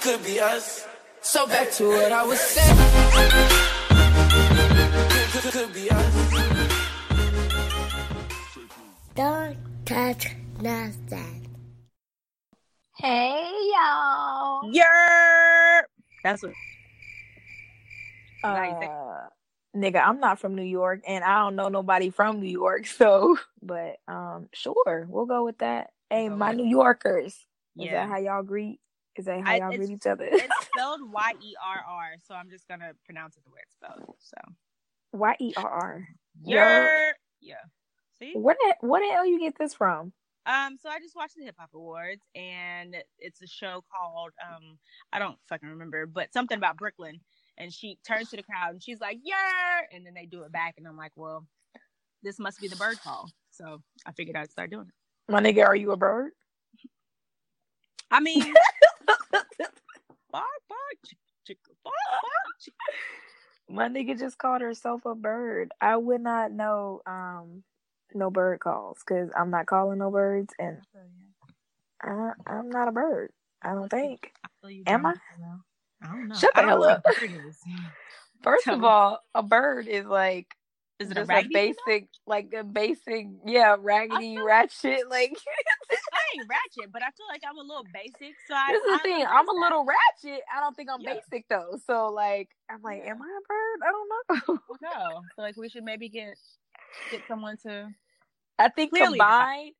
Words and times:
could 0.00 0.22
be 0.24 0.40
us. 0.40 0.86
So 1.20 1.46
back 1.46 1.70
to 1.72 1.88
what 1.88 2.10
I 2.12 2.24
was 2.24 2.40
saying. 2.40 2.76
Could, 5.32 5.42
could, 5.42 5.52
could 5.52 5.74
be 5.74 5.90
us. 5.90 6.16
Don't 9.14 9.56
touch 9.84 10.28
nothing. 10.60 11.48
Hey 12.96 13.50
y'all. 13.74 14.62
Yer. 14.72 15.82
That's 16.24 16.42
what. 16.42 16.52
Nice. 18.42 18.88
Uh, 18.88 19.28
nigga, 19.76 20.02
I'm 20.02 20.20
not 20.20 20.38
from 20.38 20.54
New 20.54 20.62
York 20.62 21.00
and 21.06 21.22
I 21.22 21.40
don't 21.40 21.56
know 21.56 21.68
nobody 21.68 22.08
from 22.10 22.40
New 22.40 22.48
York, 22.50 22.86
so 22.86 23.36
but 23.62 23.96
um 24.08 24.48
sure, 24.54 25.06
we'll 25.10 25.26
go 25.26 25.44
with 25.44 25.58
that. 25.58 25.90
Hey, 26.08 26.28
Go 26.28 26.36
my 26.36 26.48
with 26.50 26.56
New 26.58 26.66
Yorkers. 26.68 27.34
Is 27.34 27.44
Yeah. 27.76 28.06
that 28.06 28.08
how 28.08 28.18
y'all 28.18 28.42
greet? 28.42 28.80
Is 29.16 29.26
that 29.26 29.40
how 29.42 29.52
I- 29.52 29.56
y'all 29.56 29.76
greet 29.76 29.90
each 29.90 30.06
other? 30.06 30.28
It's 30.30 30.66
spelled 30.74 31.00
Y 31.12 31.32
E 31.42 31.54
R 31.64 31.84
R, 31.86 32.06
so 32.22 32.34
I'm 32.34 32.50
just 32.50 32.66
gonna 32.68 32.92
pronounce 33.04 33.36
it 33.36 33.44
the 33.44 33.50
way 33.50 33.60
it's 33.62 33.74
spelled. 33.74 34.16
So. 34.18 34.36
Y 35.12 35.36
E 35.40 35.52
R 35.56 35.68
R. 35.68 36.08
Yer. 36.44 37.14
Yeah. 37.40 37.54
See. 38.18 38.32
Where 38.34 38.56
the 38.58 38.86
where 38.86 39.00
the 39.06 39.12
hell 39.12 39.26
you 39.26 39.40
get 39.40 39.58
this 39.58 39.74
from? 39.74 40.12
Um, 40.46 40.78
so 40.80 40.88
I 40.88 40.98
just 41.00 41.14
watched 41.14 41.36
the 41.36 41.44
Hip 41.44 41.56
Hop 41.58 41.70
Awards, 41.74 42.22
and 42.34 42.96
it's 43.18 43.42
a 43.42 43.46
show 43.46 43.84
called 43.94 44.32
um, 44.42 44.78
I 45.12 45.18
don't 45.18 45.36
fucking 45.48 45.68
remember, 45.68 46.06
but 46.06 46.32
something 46.32 46.56
about 46.56 46.76
Brooklyn. 46.76 47.20
And 47.58 47.70
she 47.70 47.98
turns 48.06 48.30
to 48.30 48.36
the 48.36 48.42
crowd 48.42 48.70
and 48.70 48.82
she's 48.82 49.00
like, 49.00 49.18
"Yeah!" 49.22 49.80
And 49.92 50.06
then 50.06 50.14
they 50.14 50.24
do 50.24 50.44
it 50.44 50.52
back, 50.52 50.74
and 50.78 50.86
I'm 50.86 50.96
like, 50.96 51.12
"Well, 51.14 51.46
this 52.22 52.38
must 52.38 52.58
be 52.58 52.68
the 52.68 52.76
bird 52.76 52.98
call." 53.02 53.28
So 53.50 53.82
I 54.06 54.12
figured 54.12 54.36
I'd 54.36 54.50
start 54.50 54.70
doing 54.70 54.86
it. 54.86 55.32
My 55.32 55.42
nigga, 55.42 55.66
are 55.66 55.76
you 55.76 55.92
a 55.92 55.96
bird? 55.96 56.32
I 58.10 58.20
mean, 58.20 58.42
bark, 60.32 60.44
chick, 61.06 61.18
chick, 61.46 61.58
bark, 61.84 61.94
bark. 62.10 62.60
chick. 62.60 62.74
My 63.68 63.88
nigga 63.88 64.18
just 64.18 64.38
called 64.38 64.62
herself 64.62 65.04
a 65.06 65.14
bird. 65.14 65.72
I 65.80 65.96
would 65.96 66.20
not 66.22 66.52
know 66.52 67.02
um 67.06 67.62
no 68.14 68.30
bird 68.30 68.60
calls 68.60 68.98
because 69.06 69.30
I'm 69.36 69.50
not 69.50 69.66
calling 69.66 69.98
no 69.98 70.10
birds 70.10 70.52
and 70.58 70.78
I, 72.02 72.32
I'm 72.46 72.70
not 72.70 72.88
a 72.88 72.92
bird. 72.92 73.30
I 73.62 73.74
don't 73.74 73.90
think. 73.90 74.32
feel 74.60 74.70
you 74.70 74.84
Am 74.86 75.02
doing 75.02 75.06
it, 75.06 75.18
though. 75.38 75.60
I 76.02 76.06
don't 76.12 76.28
know. 76.28 76.34
Shut 76.36 76.54
the 76.54 76.62
hell 76.62 76.84
up. 76.84 77.02
a 77.06 77.10
bird 77.20 77.30
is. 77.48 77.58
First 78.42 78.64
Tell 78.64 78.74
of 78.74 78.80
me. 78.80 78.88
all, 78.88 79.20
a 79.34 79.42
bird 79.42 79.86
is 79.86 80.06
like 80.06 80.54
Is 80.98 81.10
it 81.10 81.16
a 81.18 81.20
just 81.20 81.30
a 81.30 81.32
raggedy? 81.34 81.54
tail? 81.54 81.74
basic, 81.86 82.08
like 82.26 82.52
a 82.58 82.64
basic, 82.64 83.26
yeah, 83.46 83.76
raggedy 83.78 84.38
ratchet. 84.38 85.02
Like 85.10 85.36
I 85.90 85.96
ain't 86.34 86.48
ratchet, 86.48 86.92
but 86.92 87.02
I 87.02 87.10
feel 87.16 87.26
like 87.28 87.42
I'm 87.48 87.58
a 87.58 87.62
little 87.62 87.86
basic. 87.92 88.36
So 88.46 88.54
I. 88.54 88.72
this 88.72 88.82
is 88.82 88.92
the 88.92 88.98
thing. 89.00 89.26
I'm 89.28 89.48
a 89.48 89.52
little 89.52 89.84
ratchet. 89.84 90.42
I 90.54 90.60
don't 90.60 90.76
think 90.76 90.88
I'm 90.92 91.02
Yeah. 91.02 91.14
basic 91.14 91.48
though. 91.48 91.78
So 91.86 92.08
like, 92.08 92.48
I'm 92.70 92.82
like, 92.82 93.02
am 93.04 93.20
I 93.22 93.38
a 93.38 93.42
bird? 93.48 93.78
I 93.82 93.90
don't 93.92 94.08
know. 94.48 94.58
No, 94.82 95.22
so 95.36 95.42
like 95.42 95.56
we 95.56 95.68
should 95.68 95.84
maybe 95.84 96.08
get 96.08 96.36
get 97.10 97.26
someone 97.26 97.56
to 97.64 97.88
I 98.58 98.68
think 98.68 98.90
Clearly 98.90 99.18
not. 99.18 99.28
combined, 99.28 99.72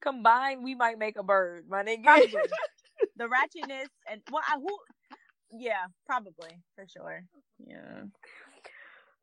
combined, 0.00 0.64
we 0.64 0.74
might 0.74 0.98
make 0.98 1.18
a 1.18 1.22
bird. 1.22 1.64
My 1.68 1.82
nigga. 1.82 2.22
The 3.16 3.24
ratchetness 3.24 3.88
and 4.10 4.20
well, 4.30 4.42
I, 4.48 4.58
who? 4.58 4.68
Yeah, 5.52 5.86
probably 6.06 6.60
for 6.76 6.86
sure. 6.86 7.24
Yeah. 7.66 8.04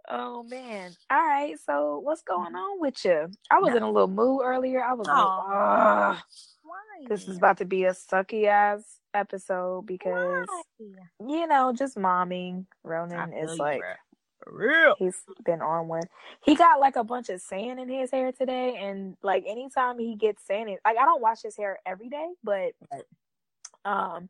Oh 0.10 0.44
man. 0.44 0.92
All 1.10 1.18
right. 1.18 1.56
So 1.66 2.00
what's 2.04 2.22
going 2.22 2.56
on 2.56 2.80
with 2.80 3.04
you? 3.06 3.30
I 3.50 3.60
was 3.60 3.76
in 3.76 3.84
a 3.84 3.92
little 3.92 4.08
mood 4.08 4.42
earlier. 4.44 4.84
I 4.84 4.94
was 4.94 5.08
like, 5.08 5.18
Aw. 5.18 6.24
Why? 6.64 7.06
this 7.08 7.28
is 7.28 7.38
about 7.38 7.58
to 7.58 7.66
be 7.66 7.86
a 7.86 7.92
sucky 7.92 8.48
ass 8.48 9.00
episode 9.14 9.86
because 9.86 10.48
you 11.20 11.48
know, 11.48 11.74
just 11.74 11.98
momming. 11.98 12.66
Ronan 12.84 13.34
is 13.34 13.58
like 13.58 13.82
real. 14.46 14.96
he's 14.98 15.18
been 15.44 15.62
on 15.62 15.88
one. 15.88 16.04
He 16.44 16.56
got 16.56 16.80
like 16.80 16.96
a 16.96 17.04
bunch 17.04 17.30
of 17.30 17.42
sand 17.42 17.80
in 17.80 17.90
his 17.90 18.12
hair 18.12 18.32
today, 18.32 18.76
and 18.78 19.16
like 19.24 19.44
anytime 19.48 20.00
he 20.00 20.16
gets 20.16 20.46
sand, 20.46 20.70
in, 20.70 20.78
like 20.86 20.98
I 20.98 21.06
don't 21.06 21.22
wash 21.22 21.42
his 21.42 21.58
hair 21.58 21.80
every 21.86 22.10
day, 22.10 22.30
but 22.44 22.74
um, 23.84 24.30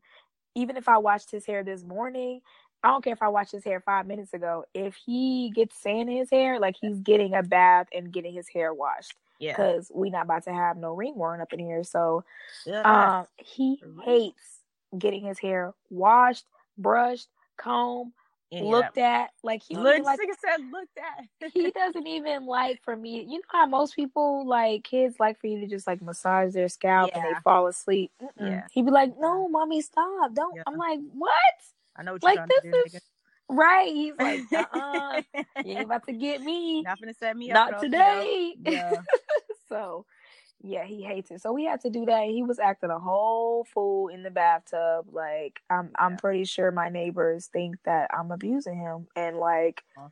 even 0.54 0.76
if 0.76 0.88
I 0.88 0.98
washed 0.98 1.30
his 1.30 1.46
hair 1.46 1.62
this 1.62 1.84
morning, 1.84 2.40
I 2.86 2.90
don't 2.90 3.02
care 3.02 3.14
if 3.14 3.22
I 3.22 3.26
washed 3.28 3.50
his 3.50 3.64
hair 3.64 3.80
five 3.80 4.06
minutes 4.06 4.32
ago. 4.32 4.64
If 4.72 4.94
he 4.94 5.50
gets 5.52 5.76
sand 5.76 6.08
in 6.08 6.16
his 6.18 6.30
hair, 6.30 6.60
like 6.60 6.76
he's 6.80 7.00
getting 7.00 7.34
a 7.34 7.42
bath 7.42 7.88
and 7.92 8.12
getting 8.12 8.32
his 8.32 8.46
hair 8.48 8.72
washed 8.72 9.14
Yeah. 9.40 9.56
because 9.56 9.90
we 9.92 10.08
not 10.08 10.26
about 10.26 10.44
to 10.44 10.52
have 10.52 10.76
no 10.76 10.94
ringworm 10.94 11.40
up 11.40 11.52
in 11.52 11.58
here. 11.58 11.82
So 11.82 12.22
yeah. 12.64 12.82
um, 12.82 13.26
he 13.38 13.82
hates 14.04 14.60
getting 14.96 15.24
his 15.24 15.40
hair 15.40 15.74
washed, 15.90 16.44
brushed, 16.78 17.26
combed, 17.56 18.12
of 18.52 18.60
looked 18.60 18.98
at. 18.98 19.30
Like 19.42 19.64
he 19.64 19.74
don't 19.74 19.82
Look, 19.82 19.94
even 19.94 20.04
like 20.04 20.20
said, 20.20 20.64
looked 20.70 20.96
at. 20.96 21.50
he 21.52 21.72
doesn't 21.72 22.06
even 22.06 22.46
like 22.46 22.80
for 22.84 22.94
me. 22.94 23.26
You 23.28 23.38
know 23.38 23.44
how 23.48 23.66
most 23.66 23.96
people 23.96 24.46
like 24.46 24.84
kids 24.84 25.18
like 25.18 25.40
for 25.40 25.48
you 25.48 25.58
to 25.58 25.66
just 25.66 25.88
like 25.88 26.00
massage 26.00 26.54
their 26.54 26.68
scalp 26.68 27.10
and 27.16 27.24
they 27.24 27.40
fall 27.42 27.66
asleep. 27.66 28.12
Mm-mm. 28.22 28.30
Yeah. 28.38 28.66
He'd 28.70 28.84
be 28.84 28.92
like, 28.92 29.18
"No, 29.18 29.48
mommy, 29.48 29.82
stop! 29.82 30.34
Don't." 30.34 30.54
Yeah. 30.54 30.62
I'm 30.68 30.76
like, 30.76 31.00
"What?" 31.12 31.32
I 31.96 32.02
know 32.02 32.12
what 32.12 32.22
Like, 32.22 32.34
you're 32.36 32.46
trying 32.46 32.48
this 32.48 32.62
to 32.62 32.90
do. 32.90 32.96
is- 32.96 33.02
Right? 33.48 33.92
He's 33.92 34.14
like, 34.18 34.40
nigga. 34.50 34.66
"Uh, 34.72 35.22
you 35.64 35.72
ain't 35.72 35.84
about 35.84 36.04
to 36.06 36.12
get 36.12 36.42
me. 36.42 36.82
Not 36.82 37.00
gonna 37.00 37.14
set 37.14 37.36
me 37.36 37.52
up. 37.52 37.70
Not 37.70 37.80
today." 37.80 38.54
you 38.56 38.62
know? 38.64 38.72
Yeah. 38.72 39.00
so, 39.68 40.04
yeah, 40.60 40.84
he 40.84 41.02
hates 41.02 41.30
it. 41.30 41.40
So 41.42 41.52
we 41.52 41.64
had 41.64 41.80
to 41.82 41.90
do 41.90 42.06
that. 42.06 42.24
He 42.24 42.42
was 42.42 42.58
acting 42.58 42.90
a 42.90 42.98
whole 42.98 43.64
fool 43.72 44.08
in 44.08 44.24
the 44.24 44.30
bathtub. 44.32 45.06
Like, 45.12 45.60
I'm, 45.70 45.90
I'm 45.96 46.16
pretty 46.16 46.44
sure 46.44 46.72
my 46.72 46.88
neighbors 46.88 47.46
think 47.52 47.76
that 47.84 48.10
I'm 48.12 48.32
abusing 48.32 48.78
him, 48.80 49.06
and 49.14 49.36
like, 49.38 49.82
Huh. 49.96 50.08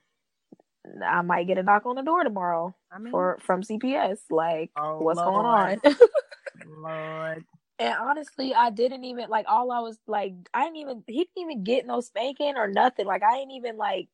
I 1.04 1.22
might 1.22 1.46
get 1.48 1.58
a 1.58 1.62
knock 1.64 1.86
on 1.86 1.96
the 1.96 2.02
door 2.02 2.22
tomorrow 2.22 2.74
I 2.92 2.98
mean, 2.98 3.10
for 3.10 3.38
from 3.42 3.62
CPS. 3.62 4.18
Like, 4.30 4.70
Oh, 4.76 5.00
what's 5.00 5.18
going 5.20 5.46
on? 5.46 5.80
Lord. 6.66 7.44
And 7.78 7.94
honestly, 8.00 8.54
I 8.54 8.70
didn't 8.70 9.04
even 9.04 9.28
like. 9.28 9.46
All 9.48 9.70
I 9.72 9.80
was 9.80 9.98
like, 10.06 10.34
I 10.52 10.64
didn't 10.64 10.76
even. 10.76 11.04
He 11.06 11.24
didn't 11.24 11.50
even 11.50 11.64
get 11.64 11.86
no 11.86 12.00
spanking 12.00 12.54
or 12.56 12.68
nothing. 12.68 13.06
Like, 13.06 13.22
I 13.22 13.38
didn't 13.38 13.52
even 13.52 13.76
like. 13.76 14.08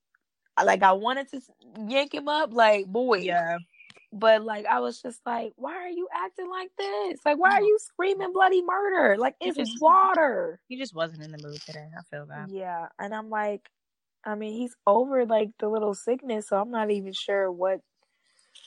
Like 0.63 0.83
I 0.83 0.93
wanted 0.93 1.31
to 1.31 1.41
yank 1.89 2.13
him 2.13 2.29
up, 2.29 2.53
like 2.53 2.87
boy. 2.87 3.19
Yeah. 3.19 3.59
But 4.13 4.43
like 4.45 4.67
I 4.67 4.81
was 4.81 5.01
just 5.01 5.21
like, 5.25 5.53
why 5.57 5.75
are 5.77 5.89
you 5.89 6.09
acting 6.13 6.51
like 6.51 6.71
this? 6.77 7.21
Like, 7.25 7.39
why 7.39 7.53
are 7.53 7.63
you 7.63 7.79
screaming 7.81 8.33
bloody 8.33 8.63
murder? 8.63 9.17
Like 9.17 9.37
it's 9.41 9.57
just- 9.57 9.81
water. 9.81 10.61
He 10.69 10.77
just 10.77 10.95
wasn't 10.95 11.23
in 11.23 11.31
the 11.31 11.39
mood 11.39 11.61
today. 11.63 11.89
I 11.97 12.03
feel 12.11 12.27
that. 12.27 12.51
Yeah, 12.51 12.89
and 12.99 13.15
I'm 13.15 13.31
like, 13.31 13.71
I 14.25 14.35
mean, 14.35 14.53
he's 14.53 14.75
over 14.87 15.25
like 15.25 15.51
the 15.59 15.69
little 15.69 15.95
sickness, 15.95 16.49
so 16.49 16.61
I'm 16.61 16.71
not 16.71 16.91
even 16.91 17.13
sure 17.13 17.51
what. 17.51 17.81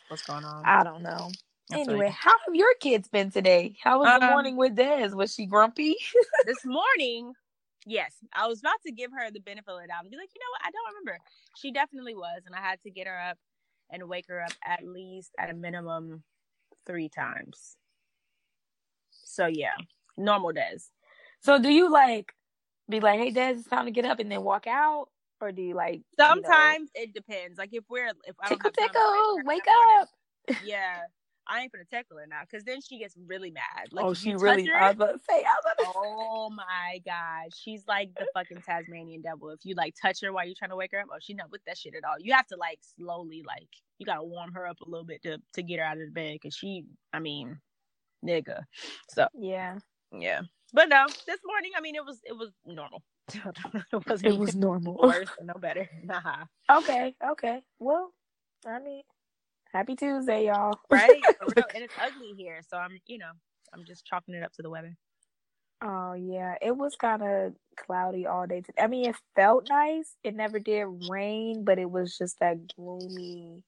What's 0.08 0.24
going 0.24 0.46
on? 0.46 0.64
I 0.66 0.84
don't 0.84 1.04
know. 1.04 1.30
Anyway, 1.80 2.08
you. 2.08 2.12
how 2.12 2.32
have 2.46 2.56
your 2.56 2.74
kids 2.80 3.08
been 3.08 3.32
today? 3.32 3.76
How 3.82 4.00
was 4.00 4.08
the 4.14 4.26
Um, 4.26 4.30
morning 4.30 4.58
with 4.58 4.76
Des? 4.76 5.10
Was 5.14 5.34
she 5.34 5.46
grumpy? 5.46 5.96
this 6.46 6.66
morning, 6.66 7.34
yes, 7.86 8.16
I 8.34 8.48
was 8.48 8.60
about 8.60 8.82
to 8.86 8.92
give 8.92 9.12
her 9.12 9.32
the 9.32 9.40
benefit 9.40 9.70
of 9.70 9.82
the 9.82 9.88
doubt 9.88 10.02
and 10.02 10.12
be 10.12 10.18
like, 10.18 10.30
you 10.34 10.40
know 10.40 10.52
what? 10.52 10.62
I 10.66 10.72
don't 10.72 10.96
remember. 10.96 11.20
She 11.58 11.72
definitely 11.72 12.16
was, 12.16 12.44
and 12.46 12.56
I 12.56 12.60
had 12.60 12.82
to 12.84 12.92
get 12.92 13.08
her 13.08 13.20
up 13.20 13.38
and 13.92 14.08
wake 14.10 14.26
her 14.28 14.42
up 14.42 14.54
at 14.66 14.86
least 14.86 15.32
at 15.38 15.50
a 15.50 15.54
minimum 15.54 16.24
three 16.86 17.10
times. 17.10 17.76
So 19.12 19.48
yeah, 19.48 19.76
normal 20.18 20.52
days. 20.52 20.90
So 21.42 21.60
do 21.60 21.70
you 21.70 21.92
like 21.92 22.34
be 22.90 23.00
like, 23.00 23.20
hey 23.20 23.32
Des, 23.32 23.52
it's 23.52 23.68
time 23.68 23.86
to 23.86 23.92
get 23.92 24.06
up 24.06 24.20
and 24.20 24.32
then 24.32 24.44
walk 24.44 24.68
out? 24.68 25.08
Or 25.42 25.52
do 25.52 25.62
you 25.62 25.76
like 25.76 25.96
you 25.96 26.02
know, 26.26 26.42
Sometimes 26.42 26.90
it 26.96 27.14
depends. 27.14 27.58
Like 27.58 27.74
if 27.74 27.84
we're 27.90 28.08
if 28.08 28.36
I 28.42 28.50
don't 28.50 28.58
tickle 28.58 28.72
tickle, 28.72 29.36
wake 29.38 29.46
wake 29.46 29.64
her 29.68 29.72
in 29.72 29.76
the 29.76 29.88
morning, 29.88 30.02
up. 30.02 30.10
Yeah, 30.66 31.00
I 31.48 31.62
ain't 31.62 31.72
gonna 31.72 31.86
tackle 31.86 32.18
her 32.18 32.28
now 32.28 32.42
because 32.50 32.64
then 32.66 32.82
she 32.82 33.00
gets 33.00 33.16
really 33.28 33.52
mad. 33.52 33.90
Like 33.92 34.06
oh, 34.06 34.14
she 34.14 34.36
really 34.36 34.68
her- 34.68 34.78
I 34.82 34.88
was 34.90 34.96
about 34.98 35.14
to 35.14 35.20
say, 35.30 35.38
I 35.40 35.42
was 35.44 35.64
about 35.66 35.78
to 35.80 35.86
Oh 35.88 36.50
my 36.52 37.02
god, 37.06 37.54
she's 37.56 37.84
like 37.88 38.12
the 38.18 38.28
fucking 38.34 38.62
Tasmanian 38.62 39.22
devil. 39.22 39.50
If 39.52 39.62
you 39.66 39.76
like 39.76 39.96
touch 40.02 40.22
her 40.22 40.34
while 40.34 40.46
you're 40.46 40.56
trying 40.56 40.72
to 40.72 40.76
wake 40.78 40.92
her 40.94 41.00
up, 41.02 41.08
oh, 41.12 41.18
she's 41.22 41.38
not 41.38 41.52
with 41.52 41.64
that 41.66 41.78
shit 41.78 41.96
at 41.96 42.06
all. 42.06 42.16
You 42.20 42.34
have 42.34 42.48
to 42.48 42.58
like 42.58 42.80
slowly, 42.98 43.44
like 43.48 43.70
you 44.00 44.06
gotta 44.06 44.24
warm 44.24 44.54
her 44.54 44.68
up 44.68 44.82
a 44.82 44.90
little 44.90 45.06
bit 45.06 45.24
to 45.24 45.40
to 45.54 45.64
get 45.64 45.80
her 45.80 45.86
out 45.86 45.98
of 46.00 46.06
the 46.08 46.12
bed 46.12 46.36
because 46.42 46.56
she, 46.56 46.86
I 47.14 47.20
mean, 47.20 47.60
nigga. 48.26 48.64
So 49.10 49.28
Yeah. 49.34 49.80
yeah, 50.14 50.42
but 50.74 50.90
no, 50.90 51.08
this 51.28 51.40
morning, 51.46 51.72
I 51.78 51.82
mean, 51.82 51.96
it 51.96 52.06
was 52.06 52.20
it 52.26 52.38
was 52.38 52.52
normal. 52.66 53.04
it 53.34 53.96
It 54.24 54.38
was 54.38 54.56
normal. 54.56 55.14
worse 55.14 55.32
no 55.42 55.56
better. 55.56 55.90
Nah, 56.04 56.46
Okay, 56.72 57.16
okay. 57.32 57.62
Well, 57.80 58.12
I 58.68 58.80
mean, 58.80 59.04
happy 59.74 59.96
Tuesday, 59.96 60.46
y'all. 60.48 60.80
right? 60.90 61.22
And 61.76 61.84
it's 61.84 61.94
ugly 62.02 62.34
here, 62.38 62.62
so 62.68 62.78
I'm, 62.78 63.00
you 63.08 63.18
know, 63.18 63.32
I'm 63.74 63.84
just 63.86 64.06
chalking 64.06 64.36
it 64.36 64.44
up 64.44 64.54
to 64.54 64.62
the 64.62 64.70
weather. 64.70 64.96
Oh 65.82 66.14
yeah, 66.14 66.56
it 66.62 66.76
was 66.76 66.96
kind 66.96 67.22
of 67.22 67.54
cloudy 67.76 68.26
all 68.26 68.48
day. 68.48 68.62
Today. 68.62 68.82
I 68.82 68.88
mean, 68.88 69.10
it 69.10 69.16
felt 69.36 69.68
nice. 69.70 70.16
It 70.24 70.36
never 70.36 70.60
did 70.60 70.86
rain, 71.10 71.66
but 71.66 71.78
it 71.78 71.90
was 71.90 72.18
just 72.18 72.40
that 72.40 72.74
gloomy, 72.76 73.64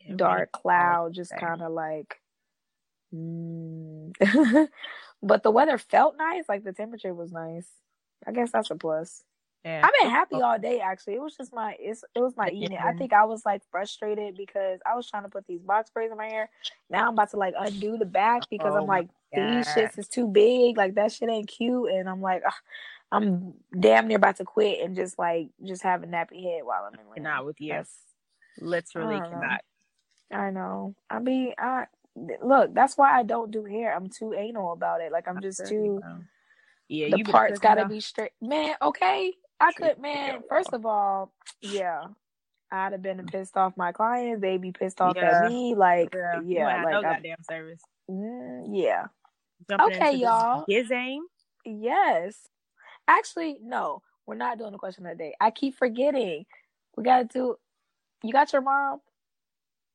It 0.00 0.16
dark 0.16 0.52
cloud, 0.52 1.12
just 1.12 1.36
kind 1.36 1.60
of 1.60 1.72
like. 1.72 2.16
Mm. 3.14 4.14
but 5.22 5.42
the 5.42 5.50
weather 5.50 5.76
felt 5.76 6.16
nice. 6.16 6.44
Like 6.48 6.64
the 6.64 6.72
temperature 6.72 7.12
was 7.12 7.32
nice. 7.32 7.68
I 8.26 8.32
guess 8.32 8.50
that's 8.50 8.70
a 8.70 8.76
plus. 8.76 9.22
I've 9.64 9.92
been 10.00 10.10
happy 10.10 10.36
all 10.42 10.58
day 10.58 10.80
actually. 10.80 11.14
It 11.14 11.22
was 11.22 11.36
just 11.36 11.52
my 11.54 11.76
it's 11.78 12.04
it 12.14 12.20
was 12.20 12.36
my 12.36 12.48
eating. 12.50 12.78
I 12.78 12.92
think 12.98 13.12
I 13.12 13.24
was 13.24 13.44
like 13.46 13.62
frustrated 13.70 14.36
because 14.36 14.80
I 14.84 14.96
was 14.96 15.08
trying 15.08 15.22
to 15.22 15.28
put 15.28 15.46
these 15.46 15.60
box 15.62 15.90
braids 15.90 16.10
in 16.10 16.18
my 16.18 16.26
hair. 16.26 16.50
Now 16.90 17.06
I'm 17.06 17.14
about 17.14 17.30
to 17.30 17.36
like 17.36 17.54
undo 17.58 17.96
the 17.96 18.04
back 18.04 18.42
because 18.50 18.72
Oh 18.74 18.78
I'm 18.78 18.86
like 18.86 19.08
these 19.34 19.66
shits 19.76 19.98
is 19.98 20.08
too 20.08 20.26
big. 20.26 20.76
Like 20.76 20.94
that 20.96 21.12
shit 21.12 21.28
ain't 21.30 21.48
cute, 21.48 21.90
and 21.92 22.08
I'm 22.08 22.20
like 22.20 22.42
ugh, 22.46 22.52
I'm 23.12 23.54
damn 23.78 24.08
near 24.08 24.16
about 24.16 24.36
to 24.38 24.44
quit 24.44 24.80
and 24.84 24.96
just 24.96 25.18
like 25.18 25.48
just 25.64 25.82
have 25.82 26.02
a 26.02 26.06
nappy 26.06 26.42
head 26.42 26.64
while 26.64 26.84
I'm 26.86 26.94
in. 26.94 27.00
labor. 27.00 27.14
Cannot 27.14 27.46
with 27.46 27.60
you. 27.60 27.68
That's- 27.70 27.98
Literally 28.60 29.16
I 29.16 29.18
don't 29.20 29.30
know. 29.30 29.40
cannot. 29.40 29.60
I 30.32 30.50
know. 30.50 30.94
I 31.08 31.18
mean, 31.20 31.54
I 31.58 31.86
look. 32.42 32.74
That's 32.74 32.96
why 32.96 33.18
I 33.18 33.22
don't 33.22 33.50
do 33.50 33.64
hair. 33.64 33.94
I'm 33.94 34.08
too 34.08 34.34
anal 34.34 34.72
about 34.72 35.00
it. 35.00 35.12
Like 35.12 35.28
I'm 35.28 35.40
just 35.40 35.66
too. 35.66 36.02
Yeah, 36.88 37.08
the 37.10 37.18
you 37.18 37.24
parts 37.24 37.58
gotta 37.58 37.86
be 37.86 38.00
straight. 38.00 38.32
Man, 38.40 38.74
okay. 38.82 39.32
I 39.62 39.72
could, 39.72 39.98
man. 40.00 40.42
First 40.48 40.72
of 40.72 40.84
all, 40.86 41.32
yeah, 41.60 42.04
I'd 42.70 42.92
have 42.92 43.02
been 43.02 43.24
pissed 43.26 43.56
off 43.56 43.76
my 43.76 43.92
clients. 43.92 44.40
They'd 44.40 44.60
be 44.60 44.72
pissed 44.72 45.00
off 45.00 45.16
Yeah. 45.16 45.44
at 45.44 45.50
me. 45.50 45.74
Like, 45.74 46.14
Yeah, 46.14 46.34
yeah, 46.34 46.40
you 46.40 46.58
ain't 46.58 46.70
had 46.70 46.82
no 46.90 46.96
like, 46.96 47.04
I, 47.06 47.14
goddamn 47.14 47.36
service. 47.48 47.80
mm, 48.10 48.66
yeah, 48.72 49.06
Jumping 49.70 49.96
Okay, 49.96 50.16
y'all. 50.16 50.64
His 50.68 50.90
aim. 50.90 51.22
yes. 51.64 52.36
Actually, 53.08 53.58
no, 53.62 54.02
we're 54.26 54.34
not 54.36 54.58
doing 54.58 54.72
the 54.72 54.78
question 54.78 55.06
of 55.06 55.16
the 55.16 55.24
day. 55.24 55.34
I 55.40 55.50
keep 55.50 55.76
forgetting. 55.76 56.44
We 56.96 57.04
gotta 57.04 57.24
do. 57.24 57.56
You 58.22 58.32
got 58.32 58.52
your 58.52 58.62
mom. 58.62 59.00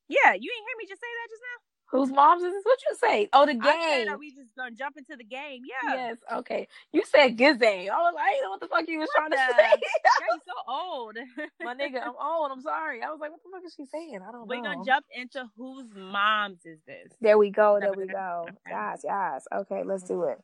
Yeah, 0.09 0.33
you 0.33 0.51
ain't 0.51 0.67
hear 0.67 0.77
me 0.77 0.85
just 0.87 1.01
say 1.01 1.07
that 1.07 1.29
just 1.29 1.41
now. 1.41 1.66
Whose 1.91 2.11
mom's 2.11 2.43
is 2.43 2.51
this? 2.53 2.63
What 2.65 2.79
you 2.89 2.97
say? 2.97 3.29
Oh, 3.31 3.45
the 3.45 3.53
game. 3.53 4.09
I 4.09 4.15
we 4.19 4.31
just 4.31 4.53
gonna 4.57 4.71
jump 4.71 4.97
into 4.97 5.15
the 5.15 5.23
game? 5.23 5.61
Yeah. 5.65 5.93
Yes. 5.95 6.17
Okay. 6.33 6.67
You 6.91 7.03
said 7.05 7.37
Gizane. 7.37 7.89
I 7.89 7.97
was 7.97 8.13
like, 8.15 8.23
I 8.25 8.29
didn't 8.31 8.43
know 8.43 8.49
what 8.51 8.59
the 8.59 8.67
fuck 8.67 8.87
you 8.89 8.99
was 8.99 9.09
trying 9.15 9.31
to 9.31 9.37
say. 9.37 9.45
Yeah, 9.57 10.27
you 10.33 10.39
so 10.45 10.53
old. 10.67 11.17
My 11.61 11.75
nigga, 11.75 12.01
I'm 12.03 12.13
old. 12.21 12.51
I'm 12.51 12.61
sorry. 12.61 13.01
I 13.03 13.09
was 13.09 13.19
like, 13.21 13.31
what 13.31 13.39
the 13.43 13.49
fuck 13.53 13.63
is 13.65 13.73
she 13.77 13.85
saying? 13.85 14.19
I 14.21 14.31
don't 14.31 14.41
know. 14.41 14.45
We're 14.47 14.61
gonna 14.63 14.83
jump 14.85 15.05
into 15.15 15.45
whose 15.55 15.87
moms 15.95 16.59
is 16.65 16.79
this? 16.85 17.13
There 17.21 17.37
we 17.37 17.51
go. 17.51 17.79
There 17.79 17.93
we 17.93 18.07
go. 18.07 18.47
Yes, 18.69 19.01
yes. 19.05 19.45
Okay, 19.53 19.83
let's 19.85 20.03
do 20.03 20.23
it. 20.23 20.39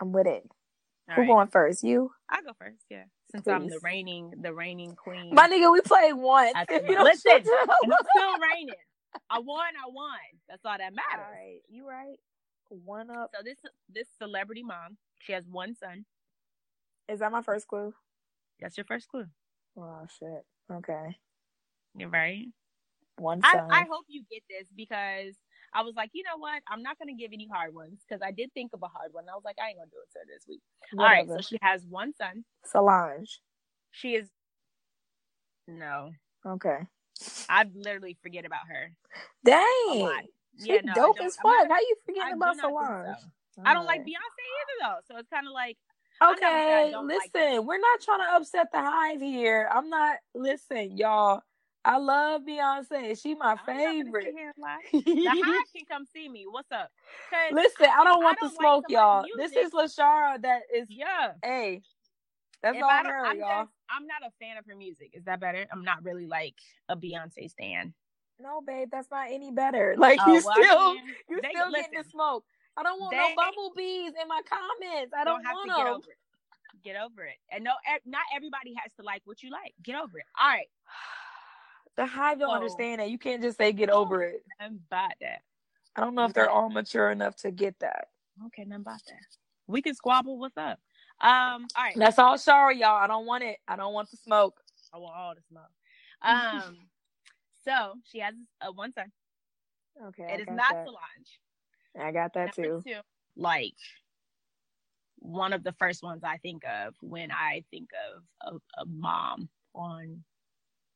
I'm 0.00 0.12
with 0.12 0.26
it. 0.26 0.44
All 1.10 1.14
Who 1.16 1.20
right. 1.22 1.28
going 1.28 1.48
first? 1.48 1.82
You? 1.84 2.10
I'll 2.30 2.42
go 2.42 2.52
first, 2.58 2.84
yeah. 2.90 3.04
Since 3.30 3.46
I'm 3.48 3.68
the 3.68 3.80
reigning 3.82 4.32
the 4.40 4.54
reigning 4.54 4.94
queen. 4.94 5.34
My 5.34 5.48
nigga, 5.48 5.70
we 5.72 5.80
played 5.82 6.14
once. 6.14 6.52
If 6.70 6.82
you 6.88 6.94
don't 6.94 7.04
Listen, 7.04 7.32
shut 7.32 7.44
your- 7.44 7.60
and 7.60 7.92
I'm 7.92 7.98
still 8.14 8.38
reigning. 8.54 8.74
I 9.30 9.38
won, 9.38 9.58
I 9.58 9.88
won. 9.88 10.18
That's 10.48 10.64
all 10.64 10.76
that 10.76 10.94
matters. 10.94 11.26
right, 11.30 11.60
you 11.68 11.88
right. 11.88 12.18
One 12.70 13.10
up. 13.10 13.30
So 13.34 13.42
this 13.42 13.58
this 13.88 14.08
celebrity 14.20 14.62
mom, 14.62 14.96
she 15.18 15.32
has 15.32 15.44
one 15.50 15.74
son. 15.74 16.04
Is 17.08 17.20
that 17.20 17.32
my 17.32 17.42
first 17.42 17.66
clue? 17.66 17.94
That's 18.60 18.76
your 18.76 18.84
first 18.84 19.08
clue. 19.08 19.26
Oh 19.78 20.06
shit. 20.18 20.44
Okay. 20.70 21.16
You're 21.96 22.10
right. 22.10 22.46
One 23.16 23.40
I, 23.42 23.52
son. 23.52 23.70
I 23.70 23.84
hope 23.90 24.04
you 24.08 24.22
get 24.30 24.42
this 24.50 24.68
because 24.76 25.34
I 25.72 25.82
was 25.82 25.94
like, 25.96 26.10
you 26.12 26.22
know 26.24 26.38
what? 26.38 26.62
I'm 26.70 26.82
not 26.82 26.98
gonna 26.98 27.14
give 27.14 27.30
any 27.32 27.48
hard 27.50 27.74
ones 27.74 28.00
because 28.06 28.22
I 28.22 28.32
did 28.32 28.52
think 28.52 28.72
of 28.74 28.82
a 28.82 28.88
hard 28.88 29.12
one. 29.12 29.24
I 29.30 29.34
was 29.34 29.44
like, 29.44 29.56
I 29.62 29.68
ain't 29.68 29.78
gonna 29.78 29.90
do 29.90 29.96
it 30.02 30.12
to 30.12 30.18
her 30.18 30.24
this 30.26 30.44
week. 30.46 30.62
All 30.98 31.06
right, 31.06 31.28
so 31.28 31.40
she 31.40 31.58
has 31.62 31.84
one 31.88 32.12
son. 32.14 32.44
Solange. 32.64 33.40
She 33.90 34.14
is 34.14 34.28
no, 35.66 36.12
Okay. 36.46 36.78
I 37.48 37.64
literally 37.74 38.16
forget 38.22 38.44
about 38.44 38.66
her. 38.68 38.92
Dang. 39.44 40.00
lot. 40.00 40.24
She 40.60 40.72
Yeah, 40.72 40.80
no, 40.84 40.94
dope 40.94 41.16
don't- 41.16 41.26
as 41.26 41.36
fuck. 41.36 41.44
not- 41.44 41.70
How 41.70 41.78
you 41.80 41.96
I 41.98 42.02
forgetting 42.06 42.32
do 42.34 42.36
about 42.36 42.56
Solange? 42.56 43.16
so. 43.54 43.62
I 43.64 43.74
don't 43.74 43.86
like 43.86 44.02
Beyonce 44.02 44.10
either 44.10 44.76
though, 44.82 44.98
so 45.06 45.16
it's 45.18 45.28
kind 45.28 45.46
of 45.46 45.52
like 45.52 45.76
I'm 46.20 46.30
not 46.30 46.40
gonna 46.40 46.52
say 46.52 46.72
I 46.74 46.80
Okay, 46.82 46.90
don't 46.90 47.06
like 47.08 47.30
listen, 47.34 47.66
we're 47.66 47.78
not 47.78 48.00
trying 48.00 48.20
to 48.20 48.36
upset 48.36 48.72
the 48.72 48.78
hive 48.80 49.20
here. 49.20 49.68
I'm 49.72 49.88
not. 49.88 50.18
Listen, 50.34 50.96
y'all. 50.96 51.42
I 51.84 51.96
love 51.98 52.42
Beyonce. 52.42 53.20
She 53.22 53.34
my 53.36 53.52
I'm 53.52 53.56
not 53.56 53.66
gonna 53.66 53.90
sit 53.92 54.04
favorite. 54.04 54.34
The 54.92 55.28
hive 55.30 55.66
can 55.74 55.84
come 55.88 56.04
see 56.12 56.28
me. 56.28 56.44
What's 56.50 56.70
up? 56.72 56.90
listen, 57.52 57.86
I 57.86 58.04
don't 58.04 58.20
I 58.20 58.24
want 58.24 58.38
don't 58.40 58.50
the 58.50 58.56
smoke, 58.56 58.84
somebody's 58.88 58.94
y'all. 58.94 59.22
This 59.36 59.52
music- 59.54 59.66
is 59.66 59.72
Lashara. 59.72 60.42
That 60.42 60.62
is. 60.74 60.88
yeah, 60.90 61.32
Hey, 61.42 61.82
that's 62.62 62.76
if 62.76 62.82
all 62.82 62.90
I 62.90 63.02
don't, 63.02 63.12
her, 63.12 63.26
I'm 63.26 63.38
y'all. 63.38 63.62
just, 63.64 63.72
I'm 63.90 64.06
not 64.06 64.22
a 64.26 64.30
fan 64.40 64.56
of 64.56 64.66
her 64.66 64.74
music. 64.76 65.10
Is 65.14 65.24
that 65.24 65.40
better? 65.40 65.66
I'm 65.72 65.82
not 65.84 66.02
really 66.04 66.26
like 66.26 66.54
a 66.88 66.96
Beyonce 66.96 67.50
stan. 67.50 67.94
No, 68.40 68.60
babe, 68.60 68.88
that's 68.92 69.10
not 69.10 69.28
any 69.30 69.50
better. 69.50 69.94
Like 69.98 70.18
Oh, 70.24 70.32
you 70.32 70.42
well, 70.44 70.54
I 70.56 70.62
still, 70.62 70.94
mean, 70.94 71.04
you 71.28 71.38
still 71.50 71.72
getting 71.72 71.98
the 71.98 72.04
smoke. 72.08 72.44
I 72.76 72.82
don't 72.82 73.00
want 73.00 73.10
They- 73.12 73.16
no 73.16 73.34
bumblebees 73.36 74.12
in 74.20 74.28
my 74.28 74.40
comments. 74.48 75.12
I 75.16 75.24
don't, 75.24 75.44
have 75.44 75.54
want 75.54 75.70
to 75.70 75.76
get 75.76 75.86
over 75.86 76.06
it. 76.10 76.18
Get 76.84 76.96
over 76.96 77.24
it. 77.24 77.36
And 77.50 77.64
no, 77.64 77.72
not 78.06 78.22
everybody 78.34 78.74
has 78.82 78.92
to 78.98 79.02
like 79.04 79.22
what 79.24 79.42
you 79.42 79.50
like. 79.50 79.74
Get 79.82 79.96
over 79.96 80.18
it. 80.18 80.24
All 80.40 80.48
right, 80.48 80.68
The 81.96 82.06
hive 82.06 82.38
don't 82.38 82.50
So- 82.50 82.54
understand 82.54 83.00
that. 83.00 83.10
You 83.10 83.18
can't 83.18 83.42
just 83.42 83.56
say 83.58 83.72
get 83.72 83.90
over 83.90 84.22
it. 84.22 84.44
I'm 84.60 84.80
about 84.90 85.12
that. 85.20 85.40
I 85.96 86.00
don't 86.02 86.14
know 86.14 86.24
if 86.26 86.32
they're 86.34 86.48
all 86.50 86.70
mature 86.70 87.10
enough 87.10 87.34
to 87.38 87.50
get 87.50 87.76
that. 87.80 88.08
Okay, 88.46 88.62
nothing 88.64 88.82
about 88.82 89.00
that. 89.08 89.16
We 89.66 89.82
can 89.82 89.94
squabble. 89.94 90.38
What's 90.38 90.56
up? 90.56 90.78
Um. 91.20 91.66
All 91.76 91.84
right. 91.84 91.94
That's 91.96 92.18
all 92.18 92.38
sorry, 92.38 92.78
y'all. 92.80 92.96
I 92.96 93.06
don't 93.06 93.26
want 93.26 93.44
it. 93.44 93.58
I 93.66 93.76
don't 93.76 93.92
want 93.92 94.10
the 94.10 94.16
smoke. 94.16 94.60
I 94.92 94.98
want 94.98 95.16
all 95.16 95.34
the 95.34 95.42
smoke. 95.48 95.70
Um. 96.22 96.76
so 97.64 97.94
she 98.04 98.20
has 98.20 98.34
a 98.60 98.72
one 98.72 98.92
son. 98.92 99.10
Okay. 100.08 100.24
It 100.24 100.30
I 100.30 100.42
is 100.42 100.46
not 100.48 100.72
that. 100.72 100.86
Solange. 100.86 101.40
I 102.00 102.12
got 102.12 102.34
that 102.34 102.56
Number 102.56 102.80
too. 102.80 102.82
two, 102.86 103.00
like 103.36 103.74
one 105.18 105.52
of 105.52 105.64
the 105.64 105.72
first 105.72 106.02
ones 106.02 106.22
I 106.22 106.36
think 106.38 106.62
of 106.64 106.94
when 107.00 107.30
I 107.32 107.64
think 107.70 107.90
of 108.14 108.22
a, 108.78 108.82
a 108.82 108.84
mom 108.86 109.48
on 109.74 110.22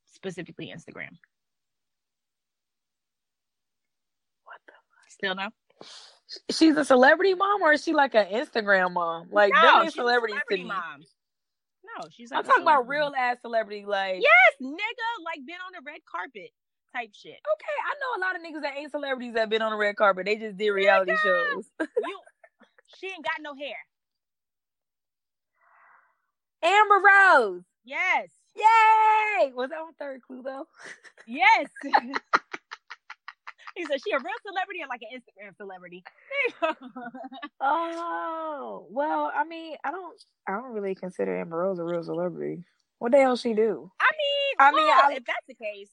specifically 0.07 0.73
Instagram. 0.75 1.11
What 4.45 4.61
the? 4.67 4.73
Still 5.09 5.35
no? 5.35 5.49
She's 6.51 6.77
a 6.77 6.85
celebrity 6.85 7.35
mom, 7.35 7.63
or 7.63 7.73
is 7.73 7.83
she 7.83 7.93
like 7.93 8.15
an 8.15 8.27
Instagram 8.27 8.93
mom? 8.93 9.29
Like 9.31 9.53
no, 9.53 9.85
she's 9.85 9.95
a 9.95 9.97
celebrity 9.97 10.35
to 10.51 10.65
mom. 10.65 11.03
No, 11.85 12.09
she's. 12.11 12.31
Like 12.31 12.39
I'm 12.39 12.45
talking 12.45 12.63
about 12.63 12.85
celebrity. 12.85 13.01
real 13.01 13.13
ass 13.19 13.37
celebrity. 13.43 13.85
Like, 13.87 14.23
Yes, 14.23 14.53
nigga, 14.61 15.25
like 15.25 15.45
been 15.47 15.57
on 15.67 15.73
the 15.73 15.83
red 15.85 16.01
carpet 16.11 16.51
type 16.95 17.11
shit. 17.13 17.33
okay, 17.33 17.77
I 17.87 17.95
know 18.01 18.19
a 18.19 18.21
lot 18.27 18.37
of 18.37 18.43
niggas 18.43 18.63
that 18.63 18.79
ain't 18.79 18.91
celebrities 18.91 19.35
that 19.35 19.49
been 19.49 19.63
on 19.63 19.73
the 19.73 19.79
red 19.79 19.97
carpet. 19.97 20.27
They 20.27 20.37
just 20.37 20.57
did 20.57 20.71
reality 20.71 21.13
Nigga. 21.13 21.23
shows. 21.23 21.65
You, 21.81 22.19
she 22.99 23.07
ain't 23.09 23.25
got 23.25 23.41
no 23.41 23.55
hair. 23.55 23.77
Amber 26.63 27.01
Rose. 27.05 27.63
Yes, 27.85 28.29
Yay! 28.57 29.53
Was 29.55 29.71
that 29.71 29.79
my 29.79 29.91
third 29.99 30.21
clue 30.23 30.43
though? 30.43 30.67
yes. 31.27 31.69
he 33.77 33.85
said 33.87 34.01
she 34.05 34.13
a 34.13 34.19
real 34.19 34.35
celebrity 34.47 34.81
or 34.83 34.89
like 34.89 35.01
an 35.03 35.19
Instagram 35.19 35.57
celebrity. 35.57 36.05
Oh 37.61 38.87
well, 38.91 39.31
I 39.35 39.45
mean, 39.45 39.77
I 39.85 39.91
don't, 39.91 40.21
I 40.49 40.53
don't 40.53 40.73
really 40.73 40.95
consider 40.95 41.41
Amber 41.41 41.59
Rose 41.59 41.79
a 41.79 41.85
real 41.85 42.03
celebrity. 42.03 42.65
What 42.99 43.13
the 43.13 43.19
hell 43.19 43.37
she 43.37 43.55
do? 43.55 43.91
I 44.01 44.11
mean, 44.19 44.57
I 44.59 44.71
mean, 44.73 44.87
well, 44.87 45.11
I- 45.11 45.13
if 45.15 45.25
that's 45.25 45.47
the 45.49 45.55
case, 45.55 45.91